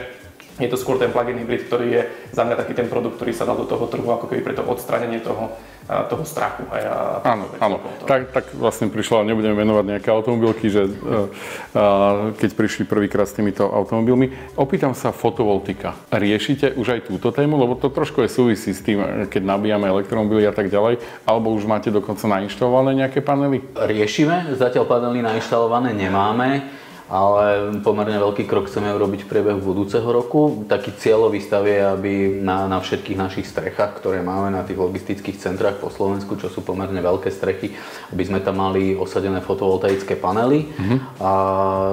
je 0.61 0.69
to 0.69 0.77
skôr 0.77 1.01
ten 1.01 1.11
plug-in 1.11 1.41
hybrid, 1.41 1.67
ktorý 1.67 1.87
je 1.89 2.03
za 2.31 2.45
mňa 2.45 2.61
taký 2.61 2.77
ten 2.77 2.87
produkt, 2.87 3.17
ktorý 3.17 3.33
sa 3.33 3.49
dal 3.49 3.57
do 3.57 3.65
toho 3.65 3.89
trhu 3.89 4.07
ako 4.07 4.29
keby 4.29 4.45
pre 4.45 4.55
to 4.55 4.63
odstranenie 4.63 5.19
toho 5.25 5.57
toho 5.91 6.23
strachu. 6.23 6.63
Hej, 6.71 6.87
a 6.87 7.19
áno, 7.27 7.51
áno. 7.59 7.77
Tak, 8.07 8.31
tak 8.31 8.45
vlastne 8.55 8.87
prišla, 8.87 9.27
nebudeme 9.27 9.59
menovať 9.59 9.85
nejaké 9.91 10.09
automobilky, 10.15 10.71
že 10.71 10.87
uh, 10.87 11.27
keď 12.39 12.51
prišli 12.55 12.87
prvýkrát 12.87 13.27
s 13.27 13.35
týmito 13.35 13.67
automobilmi. 13.67 14.31
Opýtam 14.55 14.95
sa 14.95 15.11
fotovoltika. 15.11 15.99
Riešite 16.15 16.79
už 16.79 16.87
aj 16.95 17.01
túto 17.11 17.35
tému, 17.35 17.59
lebo 17.59 17.75
to 17.75 17.91
trošku 17.91 18.23
je 18.23 18.31
súvisí 18.31 18.71
s 18.71 18.87
tým, 18.87 19.27
keď 19.27 19.43
nabíjame 19.43 19.91
elektromobily 19.91 20.47
a 20.47 20.55
tak 20.55 20.71
ďalej, 20.71 21.03
alebo 21.27 21.51
už 21.51 21.67
máte 21.67 21.91
dokonca 21.91 22.23
nainštalované 22.31 22.95
nejaké 22.95 23.19
panely? 23.19 23.59
Riešime, 23.75 24.55
zatiaľ 24.55 24.87
panely 24.87 25.27
nainštalované 25.27 25.91
nemáme 25.91 26.71
ale 27.11 27.75
pomerne 27.83 28.23
veľký 28.23 28.47
krok 28.47 28.71
chceme 28.71 28.95
urobiť 28.95 29.27
v 29.27 29.31
priebehu 29.35 29.59
budúceho 29.59 30.07
roku. 30.07 30.63
Taký 30.71 30.95
cieľový 30.95 31.43
stav 31.43 31.67
je, 31.67 31.83
aby 31.83 32.39
na, 32.39 32.71
na 32.71 32.79
všetkých 32.79 33.19
našich 33.19 33.51
strechách, 33.51 33.99
ktoré 33.99 34.23
máme 34.23 34.55
na 34.55 34.63
tých 34.63 34.79
logistických 34.79 35.43
centrách 35.43 35.83
po 35.83 35.91
Slovensku, 35.91 36.39
čo 36.39 36.47
sú 36.47 36.63
pomerne 36.63 37.03
veľké 37.03 37.35
strechy, 37.35 37.75
aby 38.15 38.23
sme 38.23 38.39
tam 38.39 38.63
mali 38.63 38.95
osadené 38.95 39.43
fotovoltaické 39.43 40.15
panely. 40.23 40.71
Mm-hmm. 40.71 40.99
A 41.19 41.33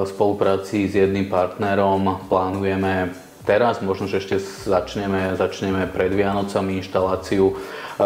v 0.05 0.09
spolupráci 0.13 0.86
s 0.86 0.93
jedným 0.93 1.34
partnerom 1.34 2.30
plánujeme 2.30 3.09
teraz, 3.41 3.82
možno, 3.82 4.05
že 4.05 4.22
ešte 4.22 4.38
začneme, 4.70 5.34
začneme 5.34 5.89
pred 5.89 6.13
Vianocami 6.13 6.78
inštaláciu 6.78 7.45
e, 7.49 7.53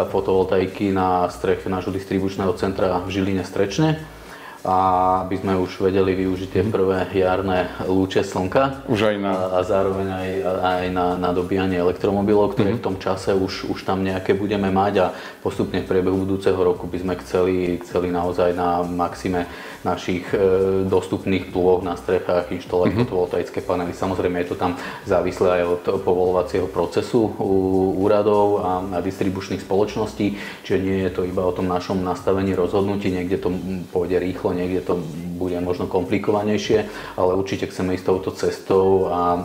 fotovoltaiky 0.07 0.95
na 0.95 1.27
streche 1.27 1.67
nášho 1.67 1.91
distribučného 1.91 2.55
centra 2.55 3.03
v 3.03 3.19
Žiline 3.19 3.43
Strečne 3.43 4.20
a 4.61 4.77
aby 5.25 5.41
sme 5.41 5.57
už 5.57 5.81
vedeli 5.81 6.13
využiť 6.13 6.49
tie 6.53 6.63
prvé 6.69 7.09
jarné 7.17 7.73
lúče 7.81 8.21
slnka. 8.21 8.85
Už 8.85 9.09
aj 9.09 9.15
na... 9.17 9.33
A, 9.57 9.59
zároveň 9.65 10.07
aj, 10.13 10.29
aj 10.61 10.85
na, 10.93 11.05
na 11.17 11.29
dobíjanie 11.33 11.81
elektromobilov, 11.81 12.53
ktoré 12.53 12.77
mm-hmm. 12.77 12.81
v 12.81 12.85
tom 12.85 12.97
čase 13.01 13.33
už, 13.33 13.73
už 13.73 13.79
tam 13.81 14.05
nejaké 14.05 14.37
budeme 14.37 14.69
mať 14.69 14.93
a 15.01 15.07
postupne 15.41 15.81
v 15.81 15.89
priebehu 15.89 16.13
budúceho 16.13 16.57
roku 16.57 16.85
by 16.85 16.97
sme 17.01 17.13
chceli, 17.25 17.81
chceli 17.81 18.13
naozaj 18.13 18.53
na 18.53 18.85
maxime 18.85 19.49
našich 19.81 20.29
e, 20.33 20.37
dostupných 20.85 21.49
plôch 21.49 21.81
na 21.81 21.97
strechách 21.97 22.53
inštalovať 22.53 22.87
mm-hmm. 22.93 23.01
fotovoltaické 23.05 23.59
panely. 23.65 23.93
Samozrejme 23.97 24.41
je 24.41 24.49
to 24.53 24.57
tam 24.57 24.77
závislé 25.09 25.61
aj 25.61 25.63
od 25.65 25.83
povolovacieho 26.05 26.69
procesu 26.69 27.33
u 27.41 27.51
úradov 27.97 28.61
a, 28.61 28.71
a 28.81 28.97
distribučných 29.01 29.65
spoločností, 29.65 30.37
čiže 30.61 30.77
nie 30.77 31.01
je 31.09 31.11
to 31.11 31.21
iba 31.25 31.41
o 31.41 31.55
tom 31.55 31.65
našom 31.65 32.01
nastavení 32.05 32.53
rozhodnutí, 32.53 33.09
niekde 33.09 33.41
to 33.41 33.49
pôjde 33.89 34.21
rýchlo, 34.21 34.53
niekde 34.53 34.81
to 34.85 35.01
bude 35.41 35.57
možno 35.65 35.89
komplikovanejšie, 35.89 36.85
ale 37.17 37.33
určite 37.33 37.65
chceme 37.65 37.97
ísť 37.97 38.05
touto 38.05 38.29
cestou 38.37 39.09
a 39.09 39.41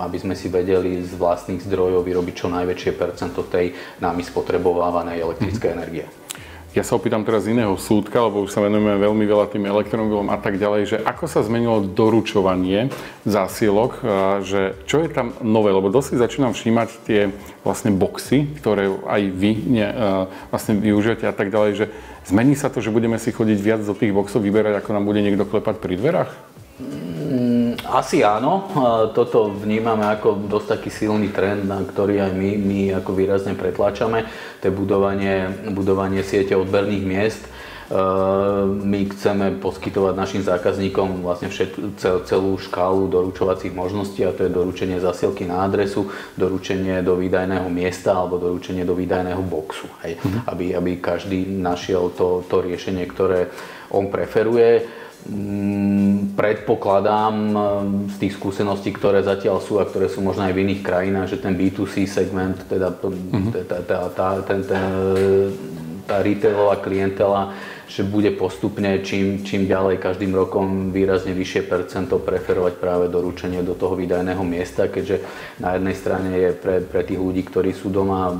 aby 0.00 0.16
sme 0.16 0.32
si 0.32 0.48
vedeli 0.48 1.04
z 1.04 1.12
vlastných 1.20 1.60
zdrojov 1.60 2.00
vyrobiť 2.00 2.34
čo 2.34 2.48
najväčšie 2.48 2.92
percento 2.96 3.44
tej 3.44 3.76
nami 4.00 4.24
spotrebovávanej 4.24 5.20
elektrickej 5.20 5.68
mm-hmm. 5.68 5.84
energie. 5.84 6.06
Ja 6.76 6.84
sa 6.84 7.00
opýtam 7.00 7.24
teraz 7.24 7.48
iného 7.48 7.72
súdka, 7.80 8.20
lebo 8.20 8.44
už 8.44 8.52
sa 8.52 8.60
venujeme 8.60 9.00
veľmi 9.00 9.24
veľa 9.24 9.48
tým 9.48 9.64
elektromobilom 9.64 10.28
a 10.28 10.36
tak 10.36 10.60
ďalej, 10.60 10.82
že 10.84 10.96
ako 11.00 11.24
sa 11.24 11.40
zmenilo 11.40 11.80
doručovanie 11.80 12.92
zásielok, 13.24 14.04
že 14.44 14.76
čo 14.84 15.00
je 15.00 15.08
tam 15.08 15.32
nové, 15.40 15.72
lebo 15.72 15.88
dosť 15.88 16.20
začínam 16.20 16.52
všímať 16.52 16.88
tie 17.08 17.32
vlastne 17.64 17.96
boxy, 17.96 18.60
ktoré 18.60 18.92
aj 18.92 19.22
vy 19.24 19.52
ne, 19.72 19.88
vlastne 20.52 20.76
využijete 20.76 21.24
a 21.24 21.32
tak 21.32 21.48
ďalej, 21.48 21.70
že 21.80 21.84
zmení 22.28 22.52
sa 22.52 22.68
to, 22.68 22.84
že 22.84 22.92
budeme 22.92 23.16
si 23.16 23.32
chodiť 23.32 23.56
viac 23.56 23.80
do 23.80 23.96
tých 23.96 24.12
boxov 24.12 24.44
vyberať, 24.44 24.76
ako 24.76 24.92
nám 24.92 25.08
bude 25.08 25.24
niekto 25.24 25.48
klepať 25.48 25.80
pri 25.80 25.96
dverách? 25.96 26.30
Mm, 26.76 27.80
asi 27.88 28.20
áno. 28.20 28.68
Toto 29.16 29.48
vnímame 29.48 30.04
ako 30.04 30.44
dosť 30.44 30.66
taký 30.76 30.90
silný 30.92 31.32
trend, 31.32 31.64
na 31.64 31.80
ktorý 31.80 32.20
aj 32.28 32.32
my, 32.36 32.50
my 32.60 32.80
ako 33.00 33.16
výrazne 33.16 33.56
pretláčame. 33.56 34.28
To 34.60 34.68
je 34.68 34.72
budovanie, 34.76 35.48
budovanie 35.72 36.20
siete 36.20 36.52
odberných 36.52 37.04
miest. 37.08 37.48
E, 37.48 37.50
my 38.68 39.00
chceme 39.08 39.56
poskytovať 39.56 40.14
našim 40.20 40.42
zákazníkom 40.44 41.24
vlastne 41.24 41.48
všet, 41.48 41.96
cel, 41.96 42.20
celú 42.28 42.60
škálu 42.60 43.08
doručovacích 43.08 43.72
možností 43.72 44.28
a 44.28 44.36
to 44.36 44.44
je 44.44 44.52
doručenie 44.52 45.00
zasielky 45.00 45.48
na 45.48 45.64
adresu, 45.64 46.12
doručenie 46.36 47.00
do 47.00 47.16
výdajného 47.16 47.72
miesta 47.72 48.20
alebo 48.20 48.36
doručenie 48.36 48.84
do 48.84 48.92
výdajného 48.92 49.40
boxu. 49.40 49.88
Hej. 50.04 50.20
Mm-hmm. 50.20 50.42
Aby, 50.44 50.66
aby 50.76 50.92
každý 51.00 51.48
našiel 51.48 52.12
to, 52.12 52.44
to 52.44 52.60
riešenie, 52.60 53.08
ktoré 53.08 53.48
on 53.88 54.12
preferuje. 54.12 55.05
Mm, 55.26 56.38
predpokladám 56.38 57.34
mm, 57.34 58.14
z 58.14 58.16
tých 58.22 58.32
skúseností, 58.38 58.94
ktoré 58.94 59.26
zatiaľ 59.26 59.58
sú 59.58 59.82
a 59.82 59.88
ktoré 59.88 60.06
sú 60.06 60.22
možno 60.22 60.46
aj 60.46 60.54
v 60.54 60.62
iných 60.62 60.82
krajinách, 60.86 61.34
že 61.34 61.42
ten 61.42 61.58
B2C 61.58 62.06
segment, 62.06 62.54
teda 62.70 62.94
ten, 62.94 63.14
ten, 64.46 64.60
tá 66.06 66.16
retailová 66.22 66.78
klientela, 66.78 67.58
že 67.86 68.02
bude 68.02 68.34
postupne 68.34 68.98
čím, 69.06 69.46
čím 69.46 69.70
ďalej 69.70 70.02
každým 70.02 70.34
rokom 70.34 70.90
výrazne 70.90 71.30
vyššie 71.32 71.62
percento 71.70 72.18
preferovať 72.18 72.82
práve 72.82 73.06
doručenie 73.06 73.62
do 73.62 73.78
toho 73.78 73.94
výdajného 73.94 74.42
miesta, 74.42 74.90
keďže 74.90 75.22
na 75.62 75.78
jednej 75.78 75.94
strane 75.94 76.30
je 76.34 76.50
pre, 76.50 76.82
pre 76.82 77.06
tých 77.06 77.22
ľudí, 77.22 77.46
ktorí 77.46 77.70
sú 77.70 77.94
doma 77.94 78.34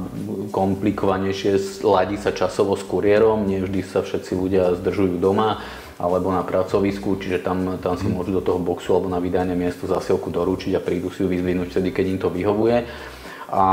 komplikovanejšie, 0.50 1.82
ladí 1.86 2.18
sa 2.18 2.34
časovo 2.34 2.74
s 2.74 2.82
kuriérom, 2.82 3.46
nie 3.46 3.62
vždy 3.62 3.80
sa 3.86 4.02
všetci 4.02 4.32
ľudia 4.34 4.74
zdržujú 4.82 5.22
doma 5.22 5.62
alebo 5.96 6.28
na 6.28 6.44
pracovisku, 6.44 7.16
čiže 7.16 7.40
tam, 7.40 7.80
tam 7.80 7.96
si 7.96 8.04
mhm. 8.04 8.12
môžu 8.12 8.30
do 8.36 8.42
toho 8.44 8.60
boxu 8.60 8.92
alebo 8.92 9.08
na 9.08 9.22
vydajné 9.22 9.56
miesto 9.56 9.88
zasielku 9.88 10.28
doručiť 10.28 10.76
a 10.76 10.84
prídu 10.84 11.08
si 11.08 11.24
ju 11.24 11.28
vyzvinúť 11.30 11.72
vtedy, 11.72 11.88
keď 11.94 12.04
im 12.04 12.18
to 12.20 12.28
vyhovuje. 12.28 12.76
A, 13.46 13.66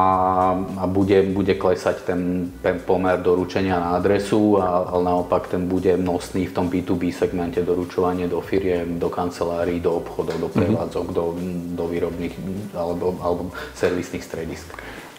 a 0.54 0.86
bude, 0.86 1.26
bude 1.34 1.58
klesať 1.58 2.06
ten, 2.06 2.54
ten 2.62 2.78
pomer 2.78 3.18
doručenia 3.18 3.82
na 3.82 3.90
adresu, 3.98 4.62
a, 4.62 4.86
ale 4.86 5.10
naopak 5.10 5.50
ten 5.50 5.66
bude 5.66 5.98
nosný 5.98 6.46
v 6.46 6.54
tom 6.54 6.70
B2B 6.70 7.10
segmente 7.10 7.58
doručovanie 7.66 8.30
do 8.30 8.38
firiem, 8.38 9.02
do 9.02 9.10
kancelárií, 9.10 9.82
do 9.82 9.98
obchodov, 9.98 10.38
do 10.38 10.50
mhm. 10.54 10.58
prevádzok, 10.62 11.06
mm-hmm. 11.10 11.18
do, 11.18 11.26
do 11.74 11.86
výrobných 11.90 12.34
alebo, 12.78 13.18
alebo 13.18 13.42
servisných 13.74 14.22
stredisk. 14.22 14.70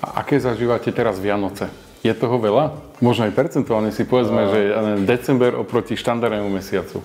A 0.04 0.22
aké 0.22 0.38
zažívate 0.38 0.94
teraz 0.94 1.18
Vianoce? 1.18 1.66
Je 2.04 2.12
toho 2.12 2.36
veľa? 2.36 2.76
Možno 3.00 3.24
aj 3.24 3.32
percentuálne 3.32 3.88
si 3.88 4.04
povedzme, 4.04 4.52
že 4.52 4.60
december 5.08 5.56
oproti 5.56 5.96
štandardnému 5.96 6.52
mesiacu. 6.52 7.00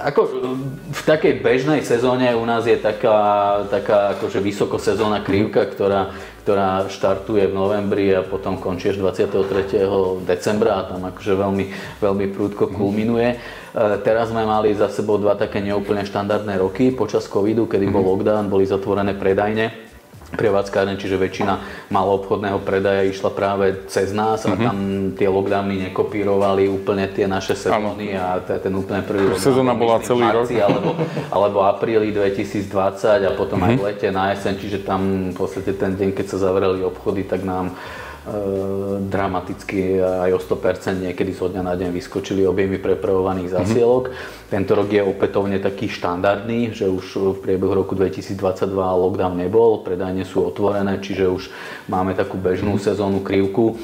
Ako 0.00 0.20
v 0.90 1.02
takej 1.04 1.44
bežnej 1.44 1.84
sezóne 1.84 2.32
u 2.32 2.44
nás 2.48 2.64
je 2.64 2.76
taká, 2.80 3.60
taká 3.68 4.16
akože 4.16 4.40
vysokosezónna 4.40 5.20
krivka, 5.20 5.68
ktorá, 5.68 6.16
ktorá 6.44 6.88
štartuje 6.88 7.52
v 7.52 7.54
novembri 7.54 8.08
a 8.16 8.24
potom 8.24 8.56
končí 8.56 8.88
až 8.88 9.00
23. 9.00 10.24
decembra 10.24 10.80
a 10.80 10.86
tam 10.88 11.04
akože 11.04 11.32
veľmi, 11.36 11.64
veľmi 12.00 12.26
prúdko 12.32 12.72
kulminuje. 12.72 13.28
E, 13.32 13.36
teraz 14.00 14.32
sme 14.32 14.48
mali 14.48 14.72
za 14.72 14.88
sebou 14.88 15.20
dva 15.20 15.36
také 15.36 15.60
neúplne 15.60 16.08
štandardné 16.08 16.56
roky 16.56 16.96
počas 16.96 17.28
covidu, 17.28 17.68
kedy 17.68 17.92
bol 17.92 18.00
mhm. 18.00 18.08
lockdown, 18.08 18.44
boli 18.48 18.64
zatvorené 18.64 19.12
predajne 19.12 19.89
prevádzkárne, 20.30 20.94
čiže 20.94 21.18
väčšina 21.18 21.54
maloobchodného 21.90 22.62
predaja 22.62 23.02
išla 23.02 23.30
práve 23.34 23.86
cez 23.90 24.14
nás 24.14 24.46
a 24.46 24.54
uh-huh. 24.54 24.62
tam 24.62 24.76
tie 25.18 25.26
lockdowny 25.26 25.90
nekopírovali 25.90 26.70
úplne 26.70 27.10
tie 27.10 27.26
naše 27.26 27.58
sezóny 27.58 28.14
a 28.14 28.38
ten 28.38 28.70
úplne 28.70 29.02
prvý 29.02 29.34
Sezóna 29.34 29.74
bola 29.74 29.98
celý 30.06 30.30
marci, 30.30 30.58
rok. 30.58 30.70
Alebo, 30.70 30.90
alebo 31.34 31.58
apríli 31.66 32.14
2020 32.14 33.26
a 33.26 33.30
potom 33.34 33.58
uh-huh. 33.58 33.74
aj 33.74 33.78
v 33.78 33.82
lete 33.90 34.08
na 34.14 34.30
jeseň, 34.34 34.54
čiže 34.58 34.78
tam 34.86 35.34
v 35.34 35.36
podstate 35.36 35.74
ten 35.74 35.98
deň, 35.98 36.14
keď 36.14 36.26
sa 36.30 36.38
zavreli 36.38 36.86
obchody, 36.86 37.26
tak 37.26 37.42
nám 37.42 37.74
dramaticky 39.08 39.96
aj 39.96 40.36
o 40.36 40.40
100% 40.40 41.08
niekedy 41.08 41.32
zo 41.32 41.48
dňa 41.48 41.62
na 41.64 41.72
deň 41.72 41.88
vyskočili 41.88 42.44
objemy 42.44 42.76
prepravovaných 42.76 43.48
mhm. 43.48 43.54
zásielok. 43.56 44.04
Mm-hmm. 44.12 44.48
Tento 44.52 44.72
rok 44.76 44.88
je 44.92 45.00
opätovne 45.00 45.56
taký 45.56 45.88
štandardný, 45.88 46.76
že 46.76 46.90
už 46.90 47.38
v 47.38 47.38
priebehu 47.40 47.72
roku 47.72 47.96
2022 47.96 48.36
lockdown 48.76 49.40
nebol, 49.40 49.80
predajne 49.80 50.28
sú 50.28 50.44
otvorené, 50.44 51.00
čiže 51.00 51.32
už 51.32 51.48
máme 51.88 52.12
takú 52.12 52.36
bežnú 52.36 52.76
mm-hmm. 52.76 52.88
sezónnu 52.92 53.20
krivku. 53.24 53.80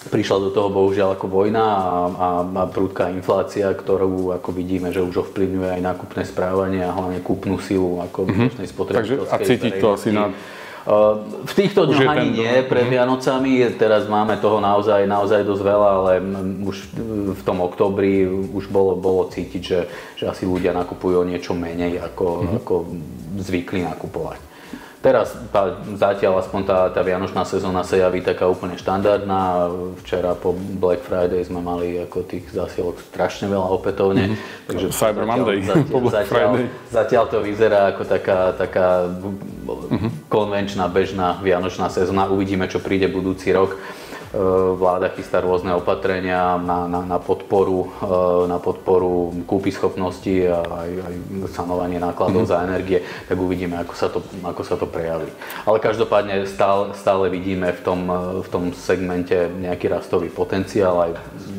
Prišla 0.00 0.48
do 0.48 0.50
toho 0.56 0.72
bohužiaľ 0.72 1.20
ako 1.20 1.28
vojna 1.28 1.60
a, 1.60 1.76
a, 2.08 2.28
a 2.48 2.62
prúdka 2.64 3.12
inflácia, 3.12 3.68
ktorú 3.68 4.32
ako 4.40 4.56
vidíme, 4.56 4.88
že 4.88 5.04
už 5.04 5.28
ovplyvňuje 5.28 5.76
aj 5.76 5.82
nákupné 5.84 6.24
správanie 6.24 6.80
a 6.80 6.96
hlavne 6.96 7.20
kúpnu 7.20 7.60
silu 7.60 8.00
ako 8.00 8.24
mm-hmm. 8.24 8.64
spotrebiteľskej 8.64 9.28
Takže 9.28 9.36
a 9.36 9.44
cítiť 9.44 9.72
to 9.76 9.88
asi 9.92 10.08
na 10.16 10.32
v 11.44 11.52
týchto 11.52 11.84
dňoch 11.84 12.08
ani 12.08 12.40
nie, 12.40 12.52
pred 12.64 12.88
mhm. 12.88 12.92
Vianocami, 12.96 13.68
teraz 13.76 14.08
máme 14.08 14.40
toho 14.40 14.58
naozaj, 14.64 15.04
naozaj 15.04 15.44
dosť 15.44 15.62
veľa, 15.62 15.88
ale 16.02 16.12
už 16.64 16.76
v 17.36 17.42
tom 17.44 17.60
oktobri 17.60 18.24
už 18.28 18.72
bolo, 18.72 18.96
bolo 18.96 19.28
cítiť, 19.28 19.62
že, 19.62 19.80
že 20.16 20.24
asi 20.28 20.48
ľudia 20.48 20.72
nakupujú 20.72 21.20
o 21.20 21.28
niečo 21.28 21.52
menej, 21.52 22.00
ako, 22.00 22.26
mm-hmm. 22.26 22.58
ako 22.64 22.74
zvykli 23.44 23.80
nakupovať. 23.84 24.49
Teraz 25.00 25.32
tá, 25.48 25.80
zatiaľ 25.96 26.44
aspoň 26.44 26.60
tá, 26.68 26.78
tá 26.92 27.00
vianočná 27.00 27.48
sezóna 27.48 27.80
sa 27.88 27.96
javí 27.96 28.20
taká 28.20 28.44
úplne 28.52 28.76
štandardná. 28.76 29.72
Včera 30.04 30.36
po 30.36 30.52
Black 30.52 31.00
Friday 31.00 31.40
sme 31.40 31.64
mali 31.64 31.96
ako 32.04 32.28
tých 32.28 32.52
zasielok 32.52 33.00
strašne 33.08 33.48
veľa 33.48 33.64
opätovne. 33.80 34.36
Mm-hmm. 34.36 34.68
Takže 34.68 34.86
Cyber 34.92 35.24
zatiaľ, 35.24 35.32
Monday 35.32 35.58
zatiaľ, 35.64 35.88
po 35.88 35.98
Black 36.04 36.28
zatiaľ, 36.28 36.28
Friday. 36.28 36.64
Zatiaľ 36.92 37.24
to 37.32 37.38
vyzerá 37.40 37.80
ako 37.96 38.02
taká, 38.04 38.38
taká 38.60 38.88
mm-hmm. 39.08 40.10
konvenčná, 40.28 40.84
bežná 40.92 41.40
vianočná 41.40 41.88
sezóna. 41.88 42.28
Uvidíme, 42.28 42.68
čo 42.68 42.76
príde 42.84 43.08
budúci 43.08 43.56
rok. 43.56 43.80
E, 44.30 44.38
vláda 44.78 45.10
chystá 45.10 45.42
rôzne 45.42 45.74
opatrenia 45.74 46.54
na, 46.54 46.86
na, 46.86 47.02
na, 47.02 47.18
podporu, 47.18 47.90
e, 47.98 48.46
na 48.46 48.62
podporu 48.62 49.34
kúpy 49.42 49.74
schopnosti 49.74 50.30
a 50.46 50.62
aj, 50.86 50.90
aj 51.02 51.14
sanovanie 51.50 51.98
nákladov 51.98 52.46
mm-hmm. 52.46 52.54
za 52.54 52.66
energie, 52.70 52.98
tak 53.26 53.34
uvidíme, 53.34 53.74
ako 53.82 53.94
sa 53.98 54.06
to, 54.06 54.22
ako 54.46 54.62
sa 54.62 54.78
to 54.78 54.86
prejaví. 54.86 55.26
Ale 55.66 55.82
každopádne 55.82 56.46
stále, 56.46 56.94
stále 56.94 57.26
vidíme 57.26 57.74
v 57.74 57.80
tom, 57.82 58.00
v 58.46 58.48
tom 58.54 58.70
segmente 58.70 59.50
nejaký 59.50 59.90
rastový 59.90 60.30
potenciál 60.30 61.10
aj 61.10 61.12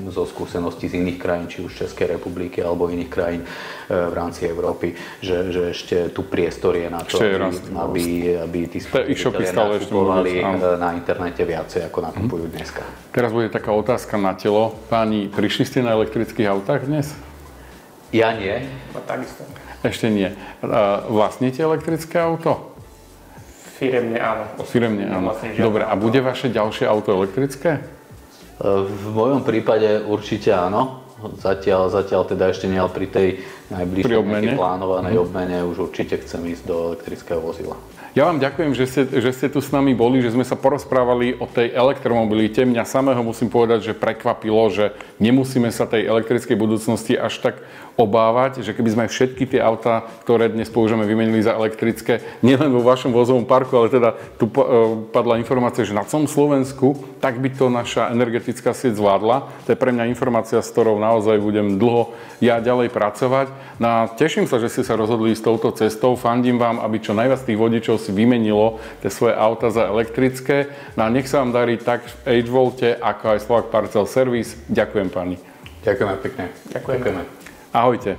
zo 0.07 0.24
skúseností 0.24 0.88
z 0.88 1.03
iných 1.03 1.19
krajín, 1.19 1.47
či 1.51 1.59
už 1.59 1.76
Českej 1.76 2.15
republiky 2.15 2.63
alebo 2.63 2.88
iných 2.88 3.11
krajín 3.11 3.43
v 3.91 4.13
rámci 4.15 4.47
Európy, 4.47 4.95
že, 5.19 5.51
že 5.51 5.61
ešte 5.76 5.95
tu 6.15 6.24
priestor 6.24 6.80
je 6.80 6.88
na 6.88 7.03
to, 7.03 7.19
aby, 7.19 7.43
aby, 7.76 8.03
aby 8.39 8.59
tí 8.72 8.80
spotrebitelia 8.80 9.51
nakupovali 9.51 10.39
na 10.80 10.95
internete 10.95 11.43
viacej, 11.43 11.91
ako 11.91 11.99
nakupujú 12.11 12.45
dnes 12.51 12.61
dneska. 12.62 12.86
Teraz 13.09 13.34
bude 13.34 13.49
taká 13.49 13.74
otázka 13.74 14.22
na 14.22 14.38
telo. 14.38 14.78
Páni, 14.86 15.26
prišli 15.34 15.66
ste 15.66 15.82
na 15.82 15.97
elektrických 15.97 16.45
autách 16.45 16.86
dnes? 16.86 17.09
Ja 18.14 18.38
nie. 18.38 18.70
No 18.93 19.01
takisto. 19.01 19.41
Ešte 19.82 20.14
nie. 20.14 20.30
Vlastníte 21.09 21.66
elektrické 21.66 22.22
auto? 22.22 22.78
Firemne 23.82 24.22
áno. 24.22 24.45
Firemne 24.62 25.09
áno. 25.09 25.34
Dobre, 25.57 25.89
a 25.89 25.97
bude 25.97 26.22
vaše 26.22 26.53
ďalšie 26.53 26.86
auto 26.86 27.18
elektrické? 27.18 27.82
V 28.62 29.09
mojom 29.09 29.41
prípade 29.41 30.05
určite 30.05 30.53
áno. 30.53 31.01
Zatiaľ, 31.41 31.89
zatiaľ 31.89 32.30
teda 32.30 32.53
ešte 32.53 32.70
nie, 32.70 32.78
ale 32.78 32.93
pri 32.93 33.09
tej 33.09 33.28
najbližšej 33.74 34.53
plánovanej 34.53 35.18
mm. 35.18 35.22
obmene 35.22 35.57
už 35.66 35.89
určite 35.89 36.22
chcem 36.22 36.45
ísť 36.45 36.64
do 36.70 36.93
elektrického 36.93 37.41
vozidla. 37.41 37.78
Ja 38.12 38.28
vám 38.28 38.43
ďakujem, 38.43 38.76
že 38.76 38.86
ste, 38.91 39.01
že 39.07 39.32
ste 39.32 39.47
tu 39.47 39.64
s 39.64 39.72
nami 39.72 39.95
boli, 39.95 40.20
že 40.20 40.36
sme 40.36 40.43
sa 40.43 40.59
porozprávali 40.59 41.39
o 41.39 41.47
tej 41.47 41.72
elektromobilite. 41.72 42.68
Mňa 42.68 42.84
samého 42.84 43.24
musím 43.24 43.47
povedať, 43.47 43.88
že 43.88 43.95
prekvapilo, 43.95 44.68
že 44.68 44.91
nemusíme 45.24 45.72
sa 45.72 45.88
tej 45.88 46.12
elektrickej 46.12 46.59
budúcnosti 46.59 47.16
až 47.16 47.39
tak 47.39 47.64
obávať, 48.04 48.66
že 48.66 48.74
keby 48.74 48.89
sme 48.89 49.06
všetky 49.06 49.45
tie 49.45 49.62
autá, 49.62 50.06
ktoré 50.26 50.49
dnes 50.49 50.68
používame, 50.74 51.06
vymenili 51.06 51.45
za 51.45 51.54
elektrické, 51.54 52.26
nielen 52.41 52.74
vo 52.74 52.82
vašom 52.82 53.14
vozovom 53.14 53.45
parku, 53.45 53.78
ale 53.78 53.93
teda 53.93 54.10
tu 54.41 54.49
e, 54.49 54.54
padla 55.14 55.38
informácia, 55.38 55.86
že 55.86 55.93
na 55.93 56.06
celom 56.06 56.26
Slovensku, 56.26 56.97
tak 57.22 57.38
by 57.38 57.54
to 57.54 57.70
naša 57.70 58.10
energetická 58.10 58.74
sieť 58.74 58.97
zvládla. 58.97 59.47
To 59.66 59.70
je 59.72 59.80
pre 59.80 59.93
mňa 59.93 60.10
informácia, 60.10 60.60
s 60.60 60.74
ktorou 60.74 60.97
naozaj 60.97 61.38
budem 61.38 61.78
dlho 61.78 62.12
ja 62.41 62.58
ďalej 62.58 62.89
pracovať. 62.89 63.47
No 63.78 63.88
a 63.88 63.97
teším 64.10 64.49
sa, 64.49 64.58
že 64.58 64.74
ste 64.74 64.82
sa 64.82 64.97
rozhodli 64.97 65.38
s 65.38 65.45
touto 65.45 65.70
cestou. 65.72 66.18
Fandím 66.18 66.58
vám, 66.58 66.82
aby 66.82 66.97
čo 66.97 67.14
najviac 67.14 67.45
tých 67.45 67.62
vodičov 67.62 68.02
si 68.02 68.10
vymenilo 68.10 68.82
tie 69.06 69.14
svoje 69.14 69.38
auta 69.38 69.70
za 69.70 69.86
elektrické. 69.86 70.74
No 70.97 71.06
a 71.06 71.14
nech 71.14 71.30
sa 71.30 71.45
vám 71.45 71.54
darí 71.54 71.78
tak 71.78 72.02
v 72.26 72.41
H-Volte, 72.41 72.97
ako 72.97 73.38
aj 73.38 73.39
Slovak 73.45 73.66
Parcel 73.70 74.10
Service. 74.10 74.58
Ďakujem 74.68 75.10
pani. 75.14 75.38
Ďakujeme 75.86 76.16
pekne. 76.22 76.45
Ďakujeme. 76.74 77.06
Ďakujeme. 77.06 77.40
Ahojte. 77.74 78.17